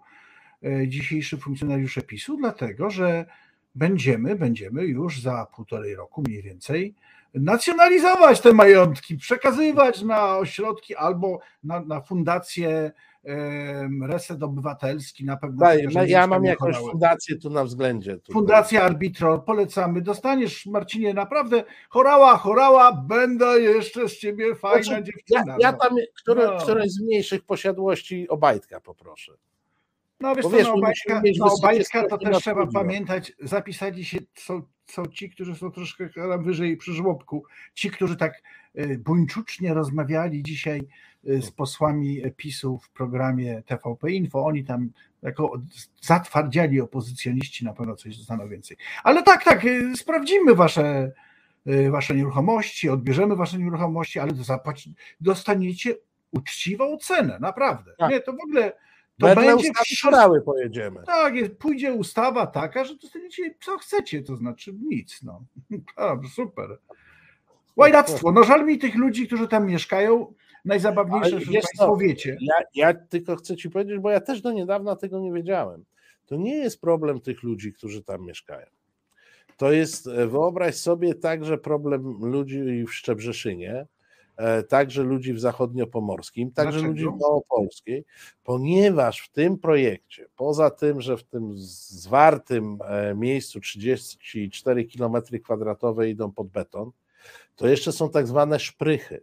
e, 0.64 0.88
dzisiejszy 0.88 1.38
funkcjonariusze 1.38 2.02
PiSu, 2.02 2.36
dlatego 2.36 2.90
że 2.90 3.26
będziemy, 3.74 4.36
będziemy 4.36 4.84
już 4.84 5.20
za 5.20 5.46
półtorej 5.46 5.94
roku 5.94 6.22
mniej 6.26 6.42
więcej 6.42 6.94
nacjonalizować 7.34 8.40
te 8.40 8.52
majątki, 8.52 9.16
przekazywać 9.16 10.02
na 10.02 10.36
ośrodki 10.36 10.96
albo 10.96 11.40
na, 11.64 11.80
na 11.80 12.00
fundacje 12.00 12.92
Reset 14.02 14.42
Obywatelski 14.42 15.24
na 15.24 15.36
pewno. 15.36 15.58
Daj, 15.58 15.88
no 15.94 16.04
ja 16.04 16.26
mam 16.26 16.44
jakąś 16.44 16.76
fundację 16.76 17.36
tu 17.36 17.50
na 17.50 17.64
względzie. 17.64 18.16
Tutaj. 18.16 18.32
Fundacja 18.32 18.82
Arbitror, 18.82 19.44
polecamy. 19.44 20.02
Dostaniesz, 20.02 20.66
Marcinie, 20.66 21.14
naprawdę 21.14 21.64
chorała, 21.88 22.36
chorała, 22.36 22.92
będę 22.92 23.60
jeszcze 23.60 24.08
z 24.08 24.18
ciebie 24.18 24.54
fajna 24.54 24.82
znaczy, 24.82 25.04
dziewczyna. 25.04 25.44
Ja, 25.46 25.56
ja 25.60 25.72
no. 25.72 25.78
tam 25.78 25.96
które, 26.16 26.46
no. 26.46 26.58
któreś 26.58 26.90
z 26.90 27.02
mniejszych 27.02 27.44
posiadłości 27.44 28.28
Obajtka 28.28 28.80
poproszę. 28.80 29.32
No 30.20 30.34
wiesz, 30.34 30.44
co, 30.44 30.50
wiesz 30.50 30.66
no, 30.66 30.74
Obajska, 30.74 31.22
no, 31.38 31.54
Obajska 31.54 32.08
to 32.08 32.18
też 32.18 32.38
trzeba 32.38 32.66
pamiętać, 32.66 33.32
zapisali 33.40 34.04
się 34.04 34.18
są, 34.34 34.62
są 34.86 35.06
ci, 35.06 35.30
którzy 35.30 35.54
są 35.54 35.70
troszkę 35.70 36.08
wyżej 36.38 36.76
przy 36.76 36.92
żłobku, 36.92 37.44
ci, 37.74 37.90
którzy 37.90 38.16
tak 38.16 38.42
e, 38.74 38.98
buńczucznie 38.98 39.74
rozmawiali 39.74 40.42
dzisiaj 40.42 40.80
z 41.24 41.50
posłami 41.50 42.22
PiSu 42.36 42.78
w 42.78 42.90
programie 42.90 43.62
TVP 43.66 44.10
Info, 44.10 44.44
oni 44.44 44.64
tam 44.64 44.90
jako 45.22 45.60
zatwardziali 46.00 46.80
opozycjoniści 46.80 47.64
na 47.64 47.72
pewno 47.72 47.96
coś 47.96 48.16
zostaną 48.16 48.48
więcej. 48.48 48.76
Ale 49.04 49.22
tak, 49.22 49.44
tak, 49.44 49.64
e, 49.64 49.96
sprawdzimy 49.96 50.54
wasze, 50.54 51.12
wasze 51.90 52.14
nieruchomości, 52.14 52.88
odbierzemy 52.88 53.36
wasze 53.36 53.58
nieruchomości, 53.58 54.18
ale 54.18 54.32
dostaniecie 55.20 55.94
uczciwą 56.30 56.96
cenę, 56.96 57.38
naprawdę. 57.40 57.92
Tak. 57.98 58.10
Nie, 58.10 58.20
to 58.20 58.32
w 58.32 58.40
ogóle 58.40 58.72
to 59.20 59.26
Wedle 59.26 59.46
będzie 59.46 59.70
ustawy 59.92 60.40
pojedziemy. 60.40 61.02
Tak, 61.06 61.34
jest, 61.34 61.56
pójdzie 61.56 61.92
ustawa 61.92 62.46
taka, 62.46 62.84
że 62.84 62.94
dostaniecie 62.96 63.54
co 63.60 63.78
chcecie, 63.78 64.22
to 64.22 64.36
znaczy 64.36 64.72
nic. 64.72 65.22
No. 65.22 65.44
super. 66.36 66.78
Łajactwo. 67.76 68.32
No 68.32 68.44
żal 68.44 68.66
mi 68.66 68.78
tych 68.78 68.94
ludzi, 68.94 69.26
którzy 69.26 69.48
tam 69.48 69.66
mieszkają. 69.66 70.34
Najzabawniejsze, 70.64 71.40
że 71.40 71.52
Państwo 71.52 71.96
wiecie. 71.96 72.36
Ja, 72.40 72.54
ja 72.74 72.94
tylko 72.94 73.36
chcę 73.36 73.56
Ci 73.56 73.70
powiedzieć, 73.70 73.98
bo 73.98 74.10
ja 74.10 74.20
też 74.20 74.40
do 74.40 74.52
niedawna 74.52 74.96
tego 74.96 75.20
nie 75.20 75.32
wiedziałem. 75.32 75.84
To 76.26 76.36
nie 76.36 76.56
jest 76.56 76.80
problem 76.80 77.20
tych 77.20 77.42
ludzi, 77.42 77.72
którzy 77.72 78.02
tam 78.02 78.26
mieszkają. 78.26 78.66
To 79.56 79.72
jest, 79.72 80.06
e, 80.06 80.26
wyobraź 80.26 80.74
sobie 80.74 81.14
także 81.14 81.58
problem 81.58 82.18
ludzi 82.20 82.84
w 82.84 82.94
Szczebrzeszynie, 82.94 83.86
E, 84.40 84.62
także 84.62 85.02
ludzi 85.02 85.32
w 85.32 85.40
zachodniopomorskim, 85.40 86.52
także 86.52 86.72
Dlaczego? 86.72 86.92
ludzi 86.92 87.04
w 87.04 87.20
Małopolskiej, 87.20 88.04
ponieważ 88.44 89.20
w 89.20 89.30
tym 89.30 89.58
projekcie, 89.58 90.26
poza 90.36 90.70
tym, 90.70 91.00
że 91.00 91.16
w 91.16 91.24
tym 91.24 91.52
zwartym 91.58 92.78
e, 92.84 93.14
miejscu 93.14 93.60
34 93.60 94.84
km 94.84 95.16
kwadratowe 95.44 96.10
idą 96.10 96.32
pod 96.32 96.48
beton, 96.48 96.90
to 97.56 97.68
jeszcze 97.68 97.92
są 97.92 98.10
tak 98.10 98.26
zwane 98.26 98.58
szprychy, 98.58 99.22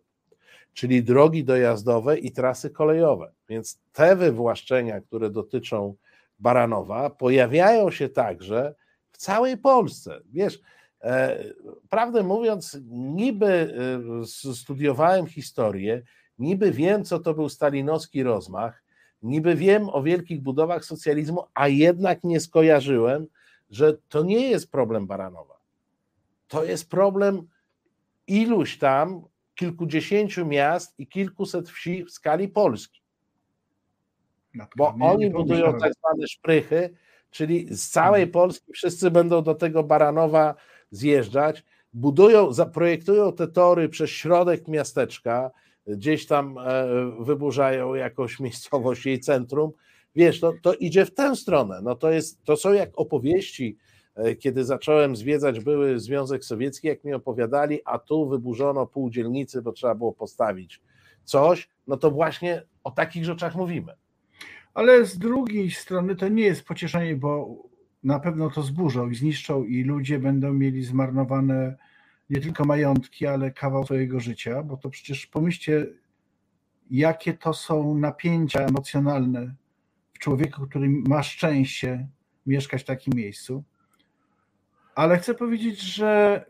czyli 0.78 1.03
drogi 1.03 1.43
dojazdowe 1.43 2.17
i 2.17 2.32
trasy 2.32 2.69
kolejowe. 2.69 3.32
Więc 3.49 3.80
te 3.93 4.15
wywłaszczenia, 4.15 5.01
które 5.01 5.30
dotyczą 5.30 5.95
Baranowa, 6.39 7.09
pojawiają 7.09 7.91
się 7.91 8.09
także 8.09 8.75
w 9.11 9.17
całej 9.17 9.57
Polsce. 9.57 10.21
Wiesz, 10.32 10.59
E, 11.01 11.43
prawdę 11.89 12.23
mówiąc, 12.23 12.78
niby 12.89 13.75
e, 14.23 14.53
studiowałem 14.55 15.28
historię, 15.28 16.01
niby 16.39 16.71
wiem, 16.71 17.05
co 17.05 17.19
to 17.19 17.34
był 17.34 17.49
stalinowski 17.49 18.23
rozmach, 18.23 18.84
niby 19.21 19.55
wiem 19.55 19.89
o 19.89 20.03
wielkich 20.03 20.41
budowach 20.41 20.86
socjalizmu, 20.86 21.43
a 21.53 21.67
jednak 21.67 22.23
nie 22.23 22.39
skojarzyłem, 22.39 23.28
że 23.69 23.97
to 24.09 24.23
nie 24.23 24.49
jest 24.49 24.71
problem 24.71 25.07
Baranowa. 25.07 25.57
To 26.47 26.63
jest 26.63 26.89
problem 26.89 27.47
iluś 28.28 28.78
tam, 28.78 29.21
kilkudziesięciu 29.58 30.45
miast 30.45 30.99
i 30.99 31.08
kilkuset 31.08 31.70
wsi 31.70 32.05
w 32.05 32.12
skali 32.12 32.47
Polski. 32.47 33.01
Bo 34.76 34.95
oni 34.99 35.30
budują 35.30 35.78
tak 35.80 35.93
zwane 35.93 36.28
szprychy, 36.28 36.89
czyli 37.32 37.68
z 37.76 37.89
całej 37.89 38.24
mhm. 38.24 38.32
Polski 38.32 38.74
wszyscy 38.74 39.12
będą 39.12 39.43
do 39.43 39.55
tego 39.55 39.84
Baranowa 39.84 40.55
zjeżdżać, 40.91 41.64
budują, 41.93 42.53
zaprojektują 42.53 43.34
te 43.34 43.47
tory 43.47 43.89
przez 43.89 44.10
środek 44.10 44.68
miasteczka, 44.68 45.51
gdzieś 45.88 46.28
tam 46.28 46.58
e, 46.58 46.88
wyburzają 47.20 47.95
jakąś 47.95 48.39
miejscowość, 48.39 49.05
jej 49.05 49.20
centrum. 49.20 49.72
Wiesz, 50.16 50.39
to, 50.39 50.53
to 50.62 50.74
idzie 50.74 51.05
w 51.05 51.14
tę 51.14 51.36
stronę. 51.36 51.80
No 51.84 51.95
to, 51.95 52.12
jest, 52.12 52.43
to 52.43 52.58
są 52.58 52.74
jak 52.74 52.89
opowieści, 52.95 53.78
kiedy 54.39 54.65
zacząłem 54.65 55.15
zwiedzać 55.15 55.59
były 55.59 55.99
Związek 55.99 56.45
Sowiecki, 56.45 56.88
jak 56.88 57.03
mi 57.03 57.13
opowiadali, 57.13 57.80
a 57.86 57.99
tu 57.99 58.30
wyburzono 58.30 58.86
pół 58.86 59.09
dzielnicy, 59.09 59.61
bo 59.61 59.72
trzeba 59.72 59.95
było 59.95 60.13
postawić 60.13 60.82
coś, 61.24 61.70
no 61.88 61.97
to 61.97 62.11
właśnie 62.11 62.63
o 62.84 62.91
takich 62.91 63.26
rzeczach 63.26 63.55
mówimy. 63.55 63.93
Ale 64.74 65.05
z 65.05 65.18
drugiej 65.18 65.72
strony 65.72 66.15
to 66.15 66.28
nie 66.28 66.43
jest 66.43 66.63
pocieszenie, 66.63 67.15
bo 67.15 67.63
na 68.03 68.20
pewno 68.20 68.49
to 68.49 68.61
zburzą 68.61 69.09
i 69.09 69.15
zniszczą 69.15 69.63
i 69.63 69.84
ludzie 69.84 70.20
będą 70.20 70.53
mieli 70.53 70.84
zmarnowane 70.84 71.76
nie 72.30 72.41
tylko 72.41 72.65
majątki, 72.65 73.28
ale 73.28 73.51
kawał 73.51 73.86
swojego 73.86 74.20
życia, 74.20 74.63
bo 74.63 74.78
to 74.78 74.89
przecież 74.89 75.28
pomyślcie, 75.28 75.88
jakie 76.91 77.34
to 77.34 77.53
są 77.53 77.95
napięcia 77.95 78.59
emocjonalne 78.59 79.55
w 80.13 80.20
człowieku, 80.20 80.68
który 80.68 80.89
ma 80.89 81.24
szczęście 81.24 82.07
mieszkać 82.45 82.82
w 82.82 82.86
takim 82.86 83.13
miejscu. 83.15 83.63
Ale 84.98 85.18
chcę 85.18 85.34
powiedzieć, 85.34 85.82
że 85.82 86.45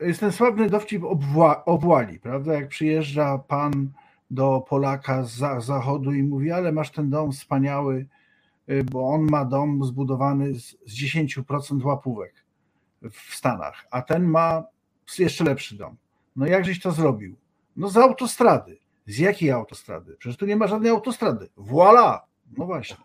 jest 0.00 0.20
ten 0.20 0.32
sławny 0.32 0.70
dowcip 0.70 1.04
obła, 1.04 1.64
obłali, 1.64 2.20
prawda? 2.20 2.54
Jak 2.54 2.68
przyjeżdża 2.68 3.38
pan 3.38 3.92
do 4.30 4.64
Polaka 4.68 5.22
z 5.24 5.64
zachodu 5.64 6.12
i 6.12 6.22
mówi, 6.22 6.50
ale 6.50 6.72
masz 6.72 6.90
ten 6.90 7.10
dom 7.10 7.32
wspaniały, 7.32 8.06
Y, 8.70 8.84
bo 8.84 9.08
on 9.08 9.26
ma 9.30 9.44
dom 9.44 9.84
zbudowany 9.84 10.54
z, 10.54 10.76
10% 10.86 11.84
łapówek 11.84 12.34
w 13.02 13.34
Stanach, 13.34 13.86
a 13.90 14.02
ten 14.02 14.24
ma 14.24 14.64
jeszcze 15.18 15.44
lepszy 15.44 15.76
dom. 15.76 15.96
No 16.36 16.46
jakżeś 16.46 16.80
to 16.80 16.92
zrobił? 16.92 17.36
No 17.76 17.88
z 17.88 17.96
autostrady. 17.96 18.78
Z 19.06 19.18
jakiej 19.18 19.50
autostrady? 19.50 20.16
Przecież 20.18 20.36
tu 20.36 20.46
nie 20.46 20.56
ma 20.56 20.66
żadnej 20.66 20.90
autostrady. 20.90 21.48
Voila! 21.56 22.26
No 22.58 22.66
właśnie. 22.66 22.96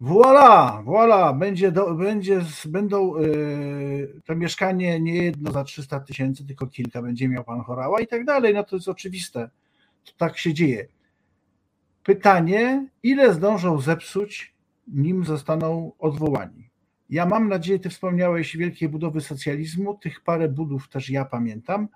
Voila, 0.00 0.82
voila, 0.84 1.32
będzie, 1.32 1.72
do, 1.72 1.94
będzie 1.94 2.40
będą 2.64 3.16
yy, 3.16 4.20
to 4.24 4.36
mieszkanie 4.36 5.00
nie 5.00 5.24
jedno 5.24 5.52
za 5.52 5.64
300 5.64 6.00
tysięcy, 6.00 6.46
tylko 6.46 6.66
kilka 6.66 7.02
będzie 7.02 7.28
miał 7.28 7.44
pan 7.44 7.60
Chorała 7.60 8.00
i 8.00 8.06
tak 8.06 8.24
dalej. 8.24 8.54
No 8.54 8.64
to 8.64 8.76
jest 8.76 8.88
oczywiste. 8.88 9.50
To 10.04 10.12
tak 10.16 10.38
się 10.38 10.54
dzieje. 10.54 10.86
Pytanie, 12.04 12.86
ile 13.02 13.34
zdążą 13.34 13.80
zepsuć 13.80 14.54
nim 14.88 15.24
zostaną 15.24 15.92
odwołani. 15.98 16.70
Ja 17.10 17.26
mam 17.26 17.48
nadzieję, 17.48 17.78
ty 17.78 17.90
wspomniałeś 17.90 18.56
wielkiej 18.56 18.88
budowy 18.88 19.20
socjalizmu, 19.20 19.94
tych 19.94 20.20
parę 20.20 20.48
budów 20.48 20.88
też 20.88 21.10
ja 21.10 21.24
pamiętam. 21.24 21.88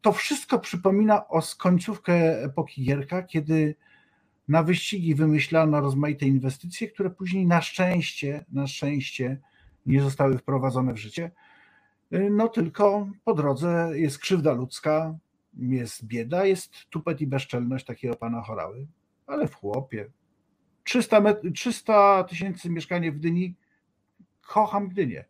To 0.00 0.12
wszystko 0.12 0.58
przypomina 0.58 1.28
o 1.28 1.42
końcówkę 1.58 2.42
epoki 2.42 2.84
Gierka, 2.84 3.22
kiedy 3.22 3.74
na 4.48 4.62
wyścigi 4.62 5.14
wymyślano 5.14 5.80
rozmaite 5.80 6.26
inwestycje, 6.26 6.88
które 6.88 7.10
później 7.10 7.46
na 7.46 7.60
szczęście, 7.60 8.44
na 8.52 8.66
szczęście 8.66 9.40
nie 9.86 10.02
zostały 10.02 10.38
wprowadzone 10.38 10.92
w 10.94 10.98
życie. 10.98 11.30
No 12.30 12.48
tylko 12.48 13.08
po 13.24 13.34
drodze 13.34 13.90
jest 13.94 14.18
krzywda 14.18 14.52
ludzka, 14.52 15.18
jest 15.54 16.04
bieda, 16.06 16.44
jest 16.44 16.90
tupet 16.90 17.20
i 17.20 17.26
bezczelność 17.26 17.84
takiego 17.84 18.16
pana 18.16 18.42
Chorały, 18.42 18.86
ale 19.26 19.48
w 19.48 19.54
chłopie, 19.54 20.10
300, 20.84 21.22
300 21.54 22.24
tysięcy 22.24 22.70
mieszkanie 22.70 23.12
w 23.12 23.18
Gdyni. 23.18 23.54
Kocham 24.40 24.88
Gdynię. 24.88 25.24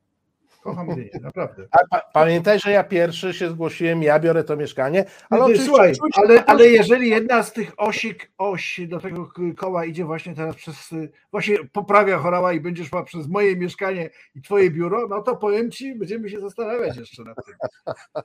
Kocham 0.62 0.86
Gdynię, 0.90 1.10
naprawdę. 1.22 1.68
Pa, 1.90 2.00
pamiętaj, 2.12 2.60
że 2.60 2.70
ja 2.70 2.84
pierwszy 2.84 3.34
się 3.34 3.50
zgłosiłem, 3.50 4.02
ja 4.02 4.18
biorę 4.18 4.44
to 4.44 4.56
mieszkanie. 4.56 5.04
Ale, 5.30 5.48
no, 5.48 5.64
słuchaj, 5.64 5.92
ale, 6.14 6.44
ale 6.44 6.68
jeżeli 6.68 7.10
jedna 7.10 7.42
z 7.42 7.52
tych 7.52 7.72
osik, 7.76 8.32
oś 8.38 8.80
do 8.88 9.00
tego 9.00 9.32
koła 9.56 9.84
idzie 9.84 10.04
właśnie 10.04 10.34
teraz 10.34 10.56
przez, 10.56 10.90
właśnie 11.30 11.56
poprawia 11.72 12.18
chorała 12.18 12.52
i 12.52 12.60
będzie 12.60 12.84
szła 12.84 13.04
przez 13.04 13.28
moje 13.28 13.56
mieszkanie 13.56 14.10
i 14.34 14.42
twoje 14.42 14.70
biuro, 14.70 15.08
no 15.08 15.22
to 15.22 15.36
powiem 15.36 15.70
ci, 15.70 15.94
będziemy 15.94 16.30
się 16.30 16.40
zastanawiać 16.40 16.96
jeszcze 16.96 17.22
nad 17.22 17.36
tym. 17.46 17.54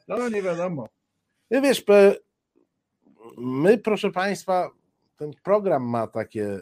No 0.08 0.30
nie 0.30 0.42
wiadomo. 0.42 0.88
Wiesz, 1.52 1.84
my 3.38 3.78
proszę 3.78 4.12
Państwa, 4.12 4.70
ten 5.18 5.32
program 5.44 5.84
ma 5.84 6.08
takie 6.08 6.46
e, 6.46 6.60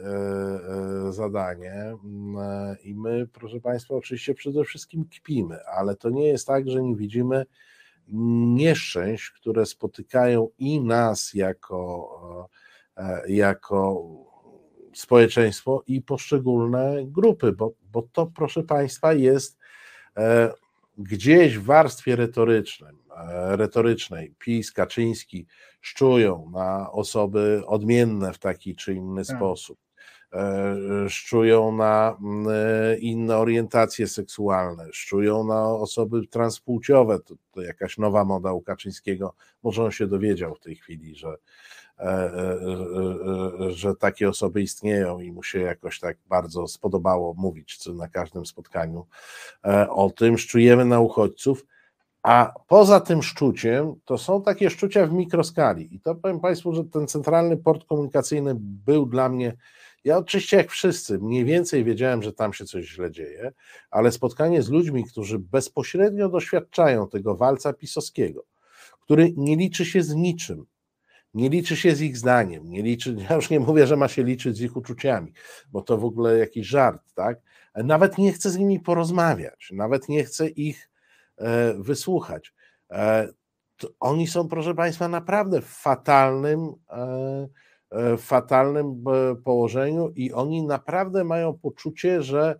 e, 1.07 1.13
zadanie 1.13 1.73
mm, 1.73 2.37
e, 2.37 2.75
i 2.83 2.95
my, 2.95 3.27
proszę 3.33 3.59
Państwa, 3.59 3.95
oczywiście 3.95 4.33
przede 4.33 4.63
wszystkim 4.63 5.05
kpimy, 5.05 5.65
ale 5.65 5.95
to 5.95 6.09
nie 6.09 6.27
jest 6.27 6.47
tak, 6.47 6.69
że 6.69 6.83
nie 6.83 6.95
widzimy 6.95 7.45
nieszczęść, 8.07 9.31
które 9.31 9.65
spotykają 9.65 10.47
i 10.57 10.81
nas 10.81 11.33
jako, 11.33 12.49
jako 13.27 14.03
społeczeństwo 14.93 15.83
i 15.87 16.01
poszczególne 16.01 16.95
grupy, 17.05 17.51
bo, 17.51 17.71
bo 17.91 18.01
to, 18.01 18.25
proszę 18.25 18.63
Państwa, 18.63 19.13
jest 19.13 19.57
gdzieś 20.97 21.57
w 21.57 21.63
warstwie 21.63 22.15
retorycznej, 22.15 22.95
retorycznej 23.49 24.35
PiS, 24.39 24.71
Kaczyński 24.71 25.45
szczują 25.81 26.49
na 26.53 26.91
osoby 26.91 27.61
odmienne 27.65 28.33
w 28.33 28.39
taki 28.39 28.75
czy 28.75 28.93
inny 28.93 29.25
tak. 29.25 29.37
sposób. 29.37 29.79
szczują 31.07 31.71
na 31.71 32.17
mm, 32.21 32.47
inne 32.99 33.37
orientacje 33.37 34.07
seksualne, 34.07 34.87
szczują 34.91 35.47
na 35.47 35.69
osoby 35.69 36.27
transpłciowe. 36.27 37.19
To, 37.19 37.35
to 37.51 37.61
jakaś 37.61 37.97
nowa 37.97 38.25
moda 38.25 38.53
u 38.53 38.61
Kaczyńskiego. 38.61 39.33
Może 39.63 39.83
on 39.83 39.91
się 39.91 40.07
dowiedział 40.07 40.55
w 40.55 40.59
tej 40.59 40.75
chwili, 40.75 41.15
że, 41.15 41.35
że 43.69 43.95
takie 43.95 44.29
osoby 44.29 44.61
istnieją 44.61 45.19
i 45.19 45.31
mu 45.31 45.43
się 45.43 45.59
jakoś 45.59 45.99
tak 45.99 46.17
bardzo 46.29 46.67
spodobało 46.67 47.33
mówić 47.37 47.77
co 47.77 47.93
na 47.93 48.07
każdym 48.07 48.45
spotkaniu 48.45 49.05
o 49.89 50.09
tym. 50.09 50.37
Szczujemy 50.37 50.85
na 50.85 50.99
uchodźców. 50.99 51.65
A 52.23 52.53
poza 52.67 52.99
tym 52.99 53.23
szczuciem, 53.23 53.95
to 54.05 54.17
są 54.17 54.41
takie 54.41 54.69
szczucia 54.69 55.07
w 55.07 55.13
mikroskali. 55.13 55.95
I 55.95 55.99
to 55.99 56.15
powiem 56.15 56.39
Państwu, 56.39 56.73
że 56.73 56.83
ten 56.83 57.07
centralny 57.07 57.57
port 57.57 57.85
komunikacyjny 57.85 58.55
był 58.59 59.05
dla 59.05 59.29
mnie. 59.29 59.53
Ja 60.03 60.17
oczywiście, 60.17 60.57
jak 60.57 60.71
wszyscy, 60.71 61.19
mniej 61.19 61.45
więcej 61.45 61.83
wiedziałem, 61.83 62.23
że 62.23 62.33
tam 62.33 62.53
się 62.53 62.65
coś 62.65 62.85
źle 62.85 63.11
dzieje, 63.11 63.51
ale 63.91 64.11
spotkanie 64.11 64.61
z 64.61 64.69
ludźmi, 64.69 65.03
którzy 65.03 65.39
bezpośrednio 65.39 66.29
doświadczają 66.29 67.07
tego 67.07 67.35
walca 67.35 67.73
pisowskiego, 67.73 68.45
który 69.01 69.33
nie 69.37 69.55
liczy 69.55 69.85
się 69.85 70.03
z 70.03 70.15
niczym, 70.15 70.65
nie 71.35 71.49
liczy 71.49 71.77
się 71.77 71.95
z 71.95 72.01
ich 72.01 72.17
zdaniem, 72.17 72.69
nie 72.69 72.83
liczy, 72.83 73.15
ja 73.29 73.35
już 73.35 73.49
nie 73.49 73.59
mówię, 73.59 73.87
że 73.87 73.97
ma 73.97 74.07
się 74.07 74.23
liczyć 74.23 74.57
z 74.57 74.61
ich 74.61 74.77
uczuciami, 74.77 75.33
bo 75.71 75.81
to 75.81 75.97
w 75.97 76.05
ogóle 76.05 76.37
jakiś 76.37 76.67
żart, 76.67 77.01
tak? 77.13 77.37
Nawet 77.75 78.17
nie 78.17 78.33
chce 78.33 78.49
z 78.49 78.57
nimi 78.57 78.79
porozmawiać, 78.79 79.69
nawet 79.73 80.09
nie 80.09 80.23
chce 80.23 80.47
ich 80.47 80.89
E, 81.37 81.73
wysłuchać. 81.73 82.53
E, 82.91 83.27
oni 83.99 84.27
są, 84.27 84.47
proszę 84.47 84.75
Państwa, 84.75 85.07
naprawdę 85.07 85.61
w 85.61 85.65
fatalnym, 85.67 86.73
e, 86.89 87.47
w 88.17 88.21
fatalnym 88.21 89.03
położeniu 89.43 90.09
i 90.15 90.33
oni 90.33 90.63
naprawdę 90.63 91.23
mają 91.23 91.53
poczucie, 91.53 92.21
że 92.21 92.59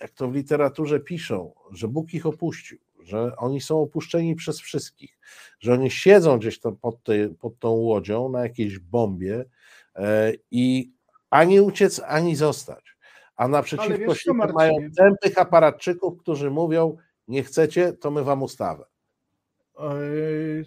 jak 0.00 0.10
to 0.10 0.28
w 0.28 0.34
literaturze 0.34 1.00
piszą, 1.00 1.52
że 1.72 1.88
Bóg 1.88 2.14
ich 2.14 2.26
opuścił, 2.26 2.78
że 3.08 3.36
oni 3.36 3.60
są 3.60 3.82
opuszczeni 3.82 4.34
przez 4.34 4.60
wszystkich, 4.60 5.18
że 5.60 5.72
oni 5.72 5.90
siedzą 5.90 6.38
gdzieś 6.38 6.60
tam 6.60 6.76
pod, 6.76 7.02
tej, 7.02 7.28
pod 7.28 7.58
tą 7.58 7.70
łodzią 7.70 8.28
na 8.28 8.42
jakiejś 8.42 8.78
bombie 8.78 9.44
i 10.50 10.92
ani 11.30 11.60
uciec, 11.60 12.00
ani 12.06 12.36
zostać 12.36 12.88
a 13.38 13.48
naprzeciwko 13.48 14.14
siebie 14.14 14.52
mają 14.54 14.72
tępych 14.96 15.38
aparatczyków, 15.38 16.18
którzy 16.18 16.50
mówią, 16.50 16.96
nie 17.28 17.42
chcecie, 17.42 17.92
to 17.92 18.10
my 18.10 18.24
wam 18.24 18.42
ustawę. 18.42 18.84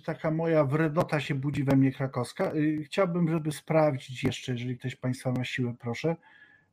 Taka 0.05 0.31
moja 0.31 0.65
wredota 0.65 1.19
się 1.19 1.35
budzi 1.35 1.63
we 1.63 1.75
mnie 1.75 1.91
krakowska. 1.91 2.51
E, 2.51 2.83
chciałbym, 2.83 3.29
żeby 3.29 3.51
sprawdzić 3.51 4.23
jeszcze, 4.23 4.51
jeżeli 4.51 4.77
ktoś 4.77 4.95
Państwa 4.95 5.31
ma 5.31 5.43
siłę, 5.43 5.75
proszę, 5.79 6.15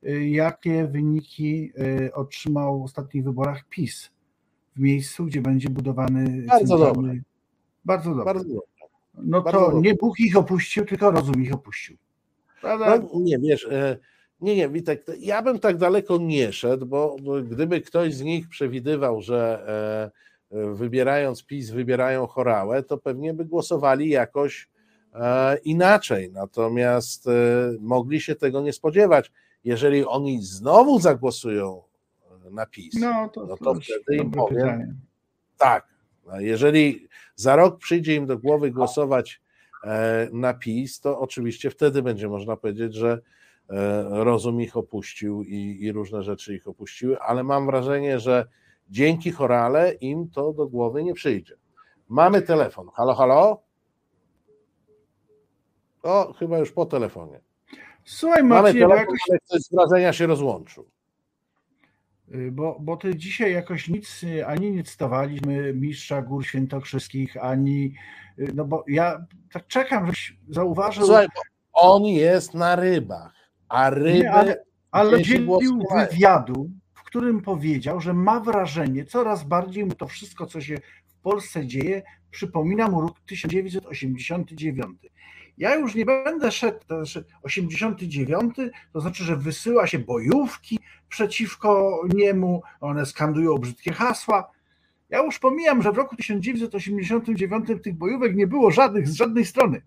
e, 0.02 0.28
jakie 0.28 0.86
wyniki 0.86 1.72
e, 2.06 2.14
otrzymał 2.14 2.80
w 2.80 2.84
ostatnich 2.84 3.24
wyborach 3.24 3.64
PiS 3.68 4.10
w 4.78 4.80
miejscu, 4.80 5.24
gdzie 5.24 5.40
będzie 5.40 5.68
budowany 5.68 6.42
Bardzo 6.46 6.78
dobre. 6.78 7.14
Bardzo 7.84 8.10
dobrze. 8.10 8.24
Bardzo 8.24 8.44
dobrze. 8.44 8.68
No 9.14 9.42
Bardzo 9.42 9.70
to 9.70 9.80
nie 9.80 9.94
Bóg 9.94 10.20
ich 10.20 10.36
opuścił, 10.36 10.84
tylko 10.84 11.10
rozum 11.10 11.42
ich 11.42 11.54
opuścił. 11.54 11.96
Prawda? 12.60 12.98
No, 12.98 13.20
nie, 13.20 13.38
wiesz, 13.38 13.68
nie, 14.40 14.56
nie, 14.56 14.68
Witek, 14.68 15.06
ja 15.18 15.42
bym 15.42 15.58
tak 15.58 15.76
daleko 15.76 16.18
nie 16.18 16.52
szedł, 16.52 16.86
bo 16.86 17.16
gdyby 17.50 17.80
ktoś 17.80 18.14
z 18.14 18.22
nich 18.22 18.48
przewidywał, 18.48 19.22
że 19.22 19.64
e, 20.52 20.58
e, 20.58 20.74
wybierając 20.74 21.44
PiS 21.44 21.70
wybierają 21.70 22.26
chorałę, 22.26 22.82
to 22.82 22.98
pewnie 22.98 23.34
by 23.34 23.44
głosowali 23.44 24.08
jakoś 24.08 24.68
e, 25.14 25.58
inaczej. 25.58 26.30
Natomiast 26.32 27.28
mogli 27.80 28.20
się 28.20 28.34
tego 28.34 28.60
nie 28.60 28.72
spodziewać. 28.72 29.32
Jeżeli 29.64 30.04
oni 30.04 30.42
znowu 30.42 31.00
zagłosują 31.00 31.82
na 32.51 32.66
PiS, 32.66 32.94
no 33.01 33.28
to, 33.28 33.46
no 33.46 33.57
to 33.57 33.74
wtedy 33.74 34.22
im 34.22 34.30
powiem, 34.30 34.59
pytanie. 34.59 34.94
tak, 35.59 35.88
jeżeli 36.38 37.09
za 37.34 37.57
rok 37.57 37.78
przyjdzie 37.78 38.14
im 38.14 38.26
do 38.26 38.38
głowy 38.38 38.70
głosować 38.70 39.42
na 40.32 40.55
PiS, 40.55 41.01
to 41.01 41.20
oczywiście 41.20 41.70
wtedy 41.70 42.03
będzie 42.03 42.28
można 42.28 42.57
powiedzieć, 42.57 42.94
że 42.94 43.20
E, 43.70 44.24
rozum 44.24 44.61
ich 44.61 44.76
opuścił 44.76 45.42
i, 45.42 45.78
i 45.80 45.92
różne 45.92 46.22
rzeczy 46.22 46.55
ich 46.55 46.68
opuściły, 46.68 47.20
ale 47.20 47.44
mam 47.44 47.66
wrażenie, 47.66 48.20
że 48.20 48.46
dzięki 48.90 49.30
chorale 49.30 49.92
im 49.92 50.30
to 50.30 50.53
do 50.53 50.66
głowy 50.66 51.05
nie 51.05 51.14
przyjdzie. 51.14 51.57
Mamy 52.09 52.42
telefon. 52.42 52.88
Halo, 52.94 53.14
halo? 53.14 53.62
O, 56.03 56.32
chyba 56.32 56.59
już 56.59 56.72
po 56.72 56.86
telefonie. 56.86 57.40
Słuchaj, 58.05 58.44
Marcin, 58.44 58.49
Mamy 58.49 58.72
telefon, 58.72 58.99
jakoś... 58.99 59.20
ale 59.30 59.38
ktoś 59.38 59.61
z 59.61 59.74
wrażenia 59.74 60.12
się 60.12 60.26
rozłączył. 60.26 60.88
Y, 62.34 62.52
bo, 62.52 62.76
bo 62.80 62.96
ty 62.96 63.16
dzisiaj 63.16 63.52
jakoś 63.52 63.88
nic, 63.88 64.24
ani 64.46 64.70
nie 64.70 64.84
cytowaliśmy 64.84 65.74
mistrza 65.74 66.22
gór 66.22 66.46
świętokrzyskich, 66.46 67.36
ani, 67.36 67.94
y, 68.38 68.52
no 68.54 68.64
bo 68.64 68.84
ja 68.88 69.26
tak 69.52 69.66
czekam, 69.66 70.06
żebyś 70.06 70.36
zauważył... 70.48 71.04
Słuchaj, 71.04 71.26
on 71.72 72.04
jest 72.04 72.54
na 72.54 72.76
rybach 72.76 73.38
a 73.68 73.90
ryby. 73.90 74.18
Nie, 74.18 74.32
ale 74.32 74.64
ale 74.90 75.18
udzielił 75.18 75.82
wywiadu, 75.96 76.70
w 76.94 77.02
którym 77.02 77.42
powiedział, 77.42 78.00
że 78.00 78.14
ma 78.14 78.40
wrażenie, 78.40 79.04
coraz 79.04 79.44
bardziej 79.44 79.84
mu 79.84 79.94
to 79.94 80.06
wszystko, 80.06 80.46
co 80.46 80.60
się 80.60 80.76
w 81.06 81.20
Polsce 81.22 81.66
dzieje, 81.66 82.02
przypomina 82.30 82.88
mu 82.88 83.00
rok 83.00 83.20
1989. 83.20 84.96
Ja 85.59 85.74
już 85.74 85.94
nie 85.94 86.04
będę 86.04 86.52
szedł, 86.52 86.78
to 86.86 86.96
znaczy 86.96 87.24
89, 87.42 88.54
to 88.92 89.00
znaczy, 89.00 89.24
że 89.24 89.36
wysyła 89.36 89.86
się 89.86 89.98
bojówki 89.98 90.78
przeciwko 91.09 92.00
niemu, 92.14 92.62
one 92.80 93.06
skandują 93.06 93.59
brzydkie 93.59 93.92
hasła. 93.92 94.50
Ja 95.11 95.22
już 95.22 95.38
pomijam, 95.38 95.82
że 95.82 95.92
w 95.92 95.96
roku 95.96 96.16
1989 96.16 97.66
tych 97.82 97.94
bojówek 97.94 98.36
nie 98.36 98.46
było 98.46 98.70
żadnych 98.70 99.09
z 99.09 99.14
żadnej 99.14 99.44
strony. 99.44 99.82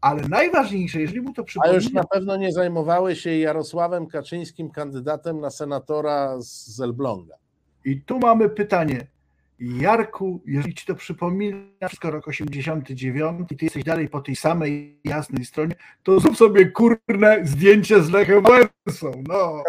Ale 0.00 0.28
najważniejsze, 0.28 1.00
jeżeli 1.00 1.20
mu 1.20 1.32
to 1.32 1.44
przypomina... 1.44 1.72
A 1.72 1.74
już 1.74 1.92
na 1.92 2.04
pewno 2.04 2.36
nie 2.36 2.52
zajmowały 2.52 3.16
się 3.16 3.36
Jarosławem 3.36 4.06
Kaczyńskim, 4.06 4.70
kandydatem 4.70 5.40
na 5.40 5.50
senatora 5.50 6.36
z 6.40 6.80
Elbląga. 6.80 7.34
I 7.84 8.00
tu 8.00 8.18
mamy 8.18 8.48
pytanie. 8.48 9.06
Jarku, 9.62 10.42
jeżeli 10.46 10.74
ci 10.74 10.86
to 10.86 10.94
przypomina 10.94 11.88
wszystko 11.88 12.10
rok 12.10 12.28
89 12.28 13.52
i 13.52 13.56
ty 13.56 13.64
jesteś 13.64 13.84
dalej 13.84 14.08
po 14.08 14.20
tej 14.20 14.36
samej 14.36 14.98
jasnej 15.04 15.44
stronie, 15.44 15.74
to 16.02 16.20
zrób 16.20 16.36
sobie 16.36 16.66
kurne 16.66 17.40
zdjęcie 17.42 18.02
z 18.02 18.10
Lechem 18.10 18.42
Wałęsą. 18.42 19.22
No, 19.28 19.62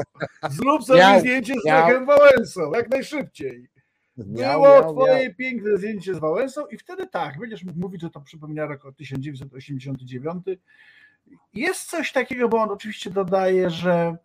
zrób 0.49 0.83
sobie 0.83 0.99
miał, 0.99 1.19
zdjęcie 1.19 1.53
z 1.63 1.65
miał. 1.65 1.87
Lechem 1.87 2.05
Wałęsą, 2.05 2.71
jak 2.71 2.89
najszybciej. 2.89 3.69
Miał, 4.17 4.61
Było 4.61 4.93
twoje 4.93 5.33
piękne 5.35 5.77
zdjęcie 5.77 6.15
z 6.15 6.19
Wałęsą 6.19 6.67
i 6.67 6.77
wtedy 6.77 7.07
tak, 7.07 7.39
będziesz 7.39 7.63
mógł 7.63 7.79
mówić, 7.79 8.01
że 8.01 8.09
to 8.09 8.21
przypomina 8.21 8.65
rok 8.65 8.95
1989. 8.97 10.43
Jest 11.53 11.89
coś 11.89 12.11
takiego, 12.11 12.49
bo 12.49 12.57
on 12.57 12.69
oczywiście 12.69 13.09
dodaje, 13.09 13.69
że 13.69 14.17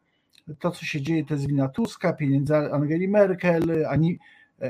to, 0.58 0.70
co 0.70 0.84
się 0.84 1.00
dzieje, 1.00 1.24
to 1.24 1.34
jest 1.34 1.46
wina 1.46 1.68
Tuska, 1.68 2.12
pieniędzy 2.12 2.54
Angeli 2.56 3.08
Merkel, 3.08 3.86
ani, 3.88 4.18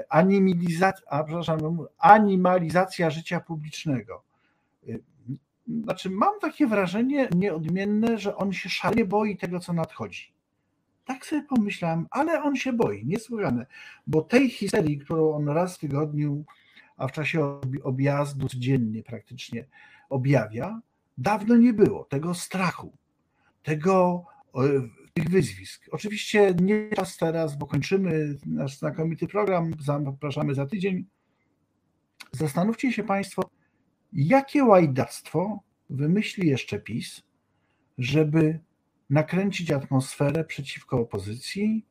animalizacja, 0.09 1.07
a, 1.11 1.25
przepraszam, 1.25 1.87
animalizacja 1.99 3.11
życia 3.11 3.41
publicznego. 3.41 4.23
Znaczy, 5.85 6.11
mam 6.11 6.41
takie 6.41 6.67
wrażenie 6.67 7.29
nieodmienne, 7.37 8.19
że 8.19 8.37
on 8.37 8.53
się 8.53 8.69
szalenie 8.69 9.05
boi 9.05 9.37
tego, 9.37 9.61
co 9.61 9.73
nadchodzi. 9.73 10.33
Tak 11.05 11.27
sobie 11.27 11.43
pomyślałem, 11.43 12.07
ale 12.11 12.43
on 12.43 12.57
się 12.57 12.73
boi, 12.73 13.07
niesłychane, 13.07 13.67
bo 14.07 14.23
tej 14.23 14.51
histerii, 14.51 14.99
którą 14.99 15.33
on 15.33 15.49
raz 15.49 15.77
w 15.77 15.79
tygodniu, 15.79 16.45
a 16.97 17.09
w 17.09 17.13
czasie 17.13 17.61
objazdu 17.83 18.49
codziennie 18.49 19.03
praktycznie 19.03 19.65
objawia, 20.09 20.81
dawno 21.19 21.57
nie 21.57 21.73
było. 21.73 22.05
Tego 22.05 22.35
strachu, 22.35 22.93
tego, 23.63 24.25
tych 25.19 25.29
wyzwisk. 25.29 25.89
Oczywiście 25.91 26.55
nie 26.63 26.91
czas 26.97 27.17
teraz, 27.17 27.57
bo 27.57 27.67
kończymy 27.67 28.37
nasz 28.47 28.79
znakomity 28.79 29.27
program, 29.27 29.71
zapraszamy 29.81 30.55
za 30.55 30.67
tydzień. 30.67 31.05
Zastanówcie 32.33 32.93
się 32.93 33.05
Państwo, 33.05 33.51
jakie 34.13 34.65
łajdactwo 34.65 35.61
wymyśli 35.91 36.49
jeszcze 36.49 36.81
PiS, 36.81 37.23
żeby 37.99 38.59
nakręcić 39.11 39.71
atmosferę 39.71 40.45
przeciwko 40.45 41.01
opozycji 41.01 41.87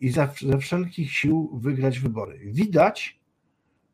i 0.00 0.10
ze 0.10 0.28
wszelkich 0.60 1.12
sił 1.12 1.50
wygrać 1.62 1.98
wybory. 1.98 2.38
Widać, 2.44 3.20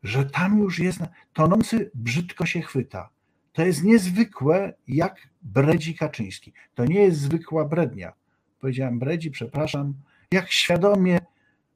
że 0.02 0.24
tam 0.24 0.58
już 0.58 0.78
jest 0.78 1.00
tonący 1.32 1.90
brzydko 1.94 2.46
się 2.46 2.60
chwyta. 2.60 3.10
To 3.52 3.66
jest 3.66 3.84
niezwykłe, 3.84 4.74
jak 4.88 5.28
bredzi 5.42 5.94
Kaczyński. 5.94 6.52
To 6.74 6.84
nie 6.84 7.00
jest 7.00 7.20
zwykła 7.20 7.64
brednia. 7.64 8.21
Powiedziałem 8.62 8.98
bredzi, 8.98 9.30
przepraszam. 9.30 9.94
Jak 10.32 10.50
świadomie 10.50 11.18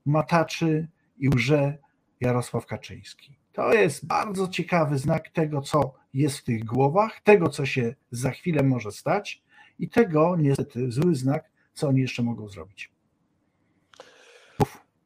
mataczy 0.05 0.89
i 1.18 1.28
łże 1.28 1.78
Jarosław 2.20 2.66
Kaczyński. 2.66 3.37
To 3.53 3.74
jest 3.74 4.07
bardzo 4.07 4.49
ciekawy 4.49 4.99
znak 4.99 5.28
tego, 5.30 5.61
co 5.61 5.95
jest 6.14 6.39
w 6.39 6.45
tych 6.45 6.64
głowach, 6.64 7.20
tego, 7.20 7.49
co 7.49 7.66
się 7.66 7.95
za 8.11 8.30
chwilę 8.30 8.62
może 8.62 8.93
stać 8.93 9.43
I 9.78 9.89
tego 9.89 10.37
niestety 10.37 10.91
zły 10.93 11.14
znak, 11.14 11.51
co 11.74 11.89
oni 11.89 12.01
jeszcze 12.01 12.22
mogą 12.22 12.49
zrobić. 12.49 12.91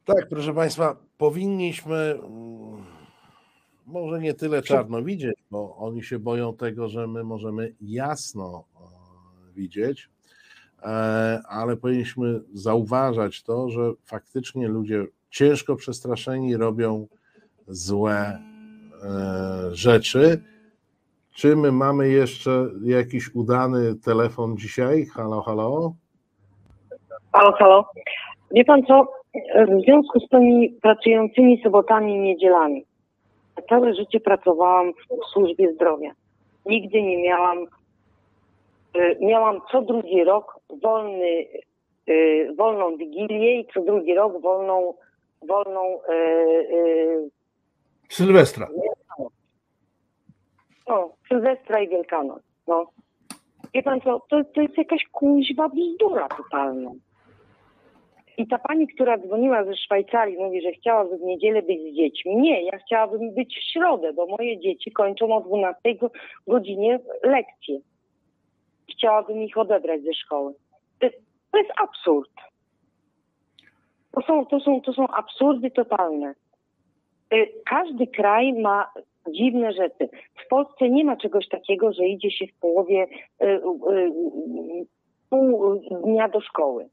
Tak, 0.05 0.29
proszę 0.29 0.53
Państwa, 0.53 0.95
powinniśmy 1.17 1.95
mm, 1.95 2.85
może 3.85 4.19
nie 4.19 4.33
tyle 4.33 4.61
czarno 4.61 5.03
widzieć, 5.03 5.35
bo 5.51 5.77
oni 5.77 6.03
się 6.03 6.19
boją 6.19 6.57
tego, 6.57 6.89
że 6.89 7.07
my 7.07 7.23
możemy 7.23 7.75
jasno 7.81 8.65
e, 8.75 9.53
widzieć, 9.53 10.10
ale 11.49 11.77
powinniśmy 11.77 12.39
zauważać 12.53 13.43
to, 13.43 13.69
że 13.69 13.91
faktycznie 14.05 14.67
ludzie 14.67 15.05
ciężko 15.29 15.75
przestraszeni 15.75 16.57
robią 16.57 17.07
złe 17.67 18.17
e, 18.17 18.39
rzeczy. 19.71 20.43
Czy 21.35 21.55
my 21.55 21.71
mamy 21.71 22.09
jeszcze 22.09 22.69
jakiś 22.83 23.35
udany 23.35 23.95
telefon 23.95 24.57
dzisiaj? 24.57 25.05
Halo, 25.05 25.41
halo? 25.41 25.93
Halo, 27.33 27.51
halo. 27.51 27.85
Wie 28.51 28.65
pan 28.65 28.83
co? 28.83 29.07
W 29.67 29.81
związku 29.81 30.19
z 30.19 30.29
tymi 30.29 30.69
pracującymi 30.81 31.61
sobotami 31.63 32.15
i 32.15 32.19
niedzielami, 32.19 32.85
całe 33.69 33.93
życie 33.93 34.19
pracowałam 34.19 34.93
w 34.93 35.25
służbie 35.33 35.73
zdrowia. 35.73 36.11
Nigdy 36.65 37.01
nie 37.01 37.23
miałam, 37.23 37.57
y, 38.97 39.17
miałam 39.21 39.61
co 39.71 39.81
drugi 39.81 40.23
rok 40.23 40.59
wolny, 40.81 41.45
y, 42.09 42.53
wolną 42.57 42.97
wigilię 42.97 43.59
i 43.59 43.67
co 43.73 43.81
drugi 43.81 44.15
rok 44.15 44.41
wolną, 44.41 44.93
wolną 45.41 45.99
y, 46.09 47.29
Sylwestra. 48.09 48.67
No, 50.87 51.13
Sylwestra 51.29 51.79
i 51.79 51.89
Wielkanoc. 51.89 52.41
No. 52.67 52.85
Wie 53.73 53.83
pan 53.83 54.01
co, 54.01 54.19
to, 54.29 54.43
to 54.43 54.61
jest 54.61 54.77
jakaś 54.77 55.03
kuźwa 55.11 55.69
bzdura 55.69 56.27
totalna. 56.29 56.91
I 58.37 58.47
ta 58.47 58.57
pani, 58.57 58.87
która 58.87 59.17
dzwoniła 59.17 59.65
ze 59.65 59.75
Szwajcarii, 59.75 60.37
mówi, 60.37 60.61
że 60.61 60.71
chciałaby 60.71 61.17
w 61.17 61.21
niedzielę 61.21 61.61
być 61.61 61.81
z 61.81 61.95
dziećmi. 61.95 62.35
Nie, 62.35 62.63
ja 62.63 62.77
chciałabym 62.77 63.33
być 63.33 63.57
w 63.57 63.71
środę, 63.71 64.13
bo 64.13 64.27
moje 64.27 64.59
dzieci 64.59 64.91
kończą 64.91 65.35
o 65.35 65.41
12 65.41 65.79
godzinie 66.47 66.99
lekcje. 67.23 67.79
Chciałabym 68.91 69.43
ich 69.43 69.57
odebrać 69.57 70.01
ze 70.01 70.13
szkoły. 70.13 70.53
To, 70.99 71.07
to 71.51 71.57
jest 71.57 71.71
absurd. 71.77 72.31
To 74.11 74.21
są, 74.21 74.45
to, 74.45 74.59
są, 74.59 74.81
to 74.81 74.93
są 74.93 75.07
absurdy 75.07 75.71
totalne. 75.71 76.33
Y, 77.33 77.47
każdy 77.65 78.07
kraj 78.07 78.53
ma 78.53 78.91
dziwne 79.29 79.73
rzeczy. 79.73 80.09
W 80.45 80.47
Polsce 80.49 80.89
nie 80.89 81.05
ma 81.05 81.17
czegoś 81.17 81.47
takiego, 81.47 81.93
że 81.93 82.07
idzie 82.07 82.31
się 82.31 82.47
w 82.47 82.59
połowie 82.59 83.07
y, 83.43 83.45
y, 83.45 83.61
pół 85.29 85.75
dnia 86.03 86.29
do 86.29 86.41
szkoły. 86.41 86.89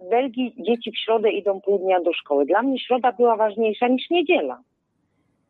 W 0.00 0.08
Belgii 0.08 0.54
dzieci 0.58 0.92
w 0.92 0.98
środę 0.98 1.30
idą 1.30 1.60
pół 1.60 1.78
dnia 1.78 2.00
do 2.00 2.12
szkoły. 2.12 2.46
Dla 2.46 2.62
mnie 2.62 2.78
środa 2.78 3.12
była 3.12 3.36
ważniejsza 3.36 3.88
niż 3.88 4.10
niedziela. 4.10 4.60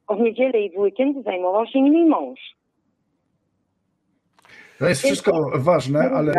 O 0.06 0.14
w 0.14 0.20
niedzielę 0.20 0.60
i 0.60 0.70
w 0.70 0.78
weekend 0.78 1.24
zajmował 1.24 1.66
się 1.66 1.82
nimi 1.82 2.04
mąż. 2.04 2.40
To 4.80 4.88
jest 4.88 5.02
wszystko 5.02 5.50
ważne, 5.54 6.10
ale 6.10 6.32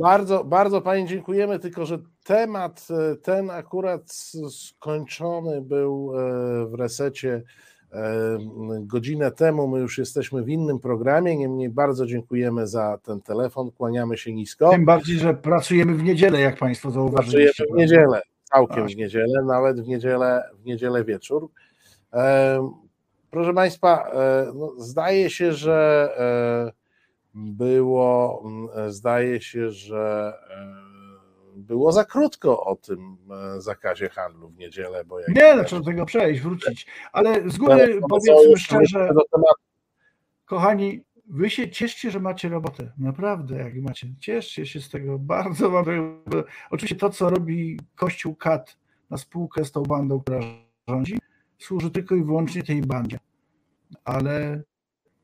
bardzo, 0.00 0.44
bardzo 0.44 0.80
Pani 0.80 1.06
dziękujemy, 1.06 1.58
tylko 1.58 1.86
że 1.86 1.98
temat 2.24 2.88
e, 2.90 3.16
ten 3.16 3.50
akurat 3.50 4.02
skończony 4.50 5.62
był 5.62 6.12
e, 6.14 6.66
w 6.66 6.74
resecie 6.74 7.42
e, 7.92 8.38
godzinę 8.80 9.30
temu. 9.30 9.68
My 9.68 9.78
już 9.78 9.98
jesteśmy 9.98 10.42
w 10.42 10.48
innym 10.48 10.78
programie. 10.78 11.36
Niemniej 11.36 11.68
bardzo 11.68 12.06
dziękujemy 12.06 12.66
za 12.66 12.98
ten 13.02 13.20
telefon. 13.20 13.70
Kłaniamy 13.70 14.18
się 14.18 14.32
nisko. 14.32 14.70
Tym 14.70 14.84
bardziej, 14.84 15.18
że 15.18 15.34
pracujemy 15.34 15.94
w 15.94 16.02
niedzielę, 16.02 16.40
jak 16.40 16.58
Państwo 16.58 16.90
zauważyliście. 16.90 17.64
Pracujemy 17.64 17.76
w 17.76 17.78
niedzielę, 17.78 18.22
całkiem 18.44 18.88
w 18.88 18.96
niedzielę, 18.96 19.42
nawet 19.46 19.80
w 19.80 19.88
niedzielę, 19.88 20.42
w 20.54 20.64
niedzielę 20.64 21.04
wieczór. 21.04 21.50
Proszę 23.30 23.54
Państwa, 23.54 24.10
no, 24.54 24.72
zdaje 24.78 25.30
się, 25.30 25.52
że 25.52 26.08
było, 27.34 28.42
mm, 28.44 28.92
zdaje 28.92 29.40
się, 29.40 29.70
że 29.70 30.32
e, 30.50 30.88
było 31.56 31.92
za 31.92 32.04
krótko 32.04 32.64
o 32.64 32.76
tym 32.76 33.16
e, 33.30 33.60
zakazie 33.60 34.08
handlu 34.08 34.48
w 34.48 34.58
niedzielę. 34.58 35.04
Bo 35.04 35.20
jak 35.20 35.28
nie, 35.28 35.64
trzeba 35.64 35.80
do 35.80 35.86
tego 35.86 36.06
przejść, 36.06 36.40
wrócić. 36.40 36.86
Ale 37.12 37.50
z 37.50 37.58
góry 37.58 38.00
powiedzmy 38.10 38.56
szczerze, 38.56 39.10
kochani, 40.44 41.00
wy 41.26 41.50
się 41.50 41.70
cieszcie, 41.70 42.10
że 42.10 42.20
macie 42.20 42.48
robotę. 42.48 42.92
Naprawdę, 42.98 43.56
jak 43.56 43.74
macie. 43.74 44.08
Cieszcie 44.20 44.66
się 44.66 44.80
z 44.80 44.90
tego. 44.90 45.18
Bardzo 45.34 45.70
wam. 45.70 45.84
Oczywiście 46.70 46.96
to, 46.96 47.10
co 47.10 47.30
robi 47.30 47.80
Kościół 47.94 48.34
Kat 48.34 48.76
na 49.10 49.16
spółkę 49.16 49.64
z 49.64 49.72
tą 49.72 49.82
bandą, 49.82 50.20
która 50.20 50.40
rządzi, 50.88 51.18
służy 51.58 51.90
tylko 51.90 52.14
i 52.14 52.24
wyłącznie 52.24 52.62
tej 52.62 52.82
bandzie. 52.82 53.18
Ale 54.04 54.62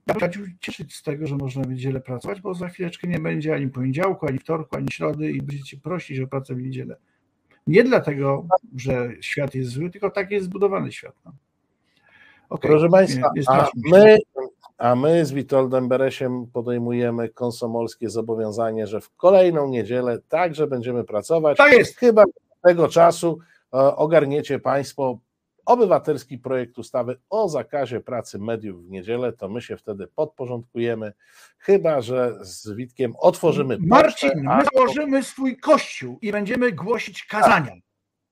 ja 0.07 0.15
bym 0.15 0.57
cieszyć 0.61 0.95
z 0.95 1.03
tego, 1.03 1.27
że 1.27 1.37
można 1.37 1.63
w 1.63 1.69
niedzielę 1.69 2.01
pracować, 2.01 2.41
bo 2.41 2.55
za 2.55 2.69
chwileczkę 2.69 3.09
nie 3.09 3.19
będzie 3.19 3.55
ani 3.55 3.69
poniedziałku, 3.69 4.27
ani 4.27 4.39
wtorku, 4.39 4.77
ani 4.77 4.89
środy 4.91 5.31
i 5.31 5.43
będziecie 5.43 5.77
prosić 5.77 6.21
o 6.21 6.27
pracę 6.27 6.55
w 6.55 6.63
niedzielę. 6.63 6.97
Nie 7.67 7.85
dlatego, 7.85 8.47
że 8.77 9.11
świat 9.21 9.55
jest 9.55 9.71
zły, 9.71 9.91
tylko 9.91 10.11
tak 10.11 10.31
jest 10.31 10.47
zbudowany 10.47 10.93
świat. 10.93 11.15
No. 11.25 11.33
Okay. 12.49 12.71
Proszę 12.71 12.89
Państwa, 12.89 13.31
nie, 13.37 13.41
nie 13.41 13.49
a, 13.49 13.69
my, 13.91 14.19
a 14.79 14.95
my 14.95 15.27
z 15.27 15.33
Witoldem 15.33 15.89
Beresiem 15.89 16.47
podejmujemy 16.47 17.29
konsomolskie 17.29 18.11
zobowiązanie, 18.11 18.87
że 18.87 19.01
w 19.01 19.17
kolejną 19.17 19.69
niedzielę 19.69 20.19
także 20.29 20.67
będziemy 20.67 21.05
pracować. 21.05 21.59
Tak 21.59 21.73
jest. 21.73 21.97
Chyba 21.97 22.25
tego 22.63 22.89
czasu 22.89 23.39
e, 23.75 23.77
ogarniecie 23.97 24.59
Państwo 24.59 25.19
obywatelski 25.67 26.39
projekt 26.39 26.79
ustawy 26.79 27.17
o 27.31 27.49
zakazie 27.49 28.01
pracy 28.01 28.39
mediów 28.39 28.87
w 28.87 28.91
niedzielę, 28.91 29.33
to 29.33 29.49
my 29.49 29.63
się 29.63 29.77
wtedy 29.77 30.07
podporządkujemy, 30.07 31.13
chyba 31.59 32.01
że 32.01 32.35
z 32.41 32.71
Witkiem 32.71 33.15
otworzymy. 33.19 33.79
Marcin, 33.81 34.31
pocztę, 34.31 34.57
my 34.57 34.65
założymy 34.75 35.23
swój 35.23 35.57
kościół 35.57 36.19
i 36.23 36.33
będziemy 36.33 36.73
głosić 36.73 37.25
kazania. 37.25 37.73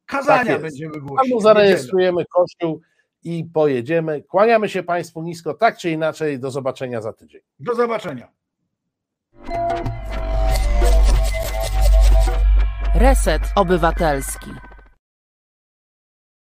Kazania 0.06 0.52
tak 0.52 0.62
będziemy 0.62 1.00
głosić. 1.00 1.32
Albo 1.32 1.40
zarejestrujemy 1.40 2.24
kościół 2.24 2.80
i 3.24 3.44
pojedziemy. 3.44 4.22
Kłaniamy 4.22 4.68
się 4.68 4.82
Państwu 4.82 5.22
nisko, 5.22 5.54
tak 5.54 5.78
czy 5.78 5.90
inaczej. 5.90 6.38
Do 6.38 6.50
zobaczenia 6.50 7.00
za 7.00 7.12
tydzień. 7.12 7.40
Do 7.58 7.74
zobaczenia. 7.74 8.28
Reset 12.94 13.42
Obywatelski. 13.56 14.50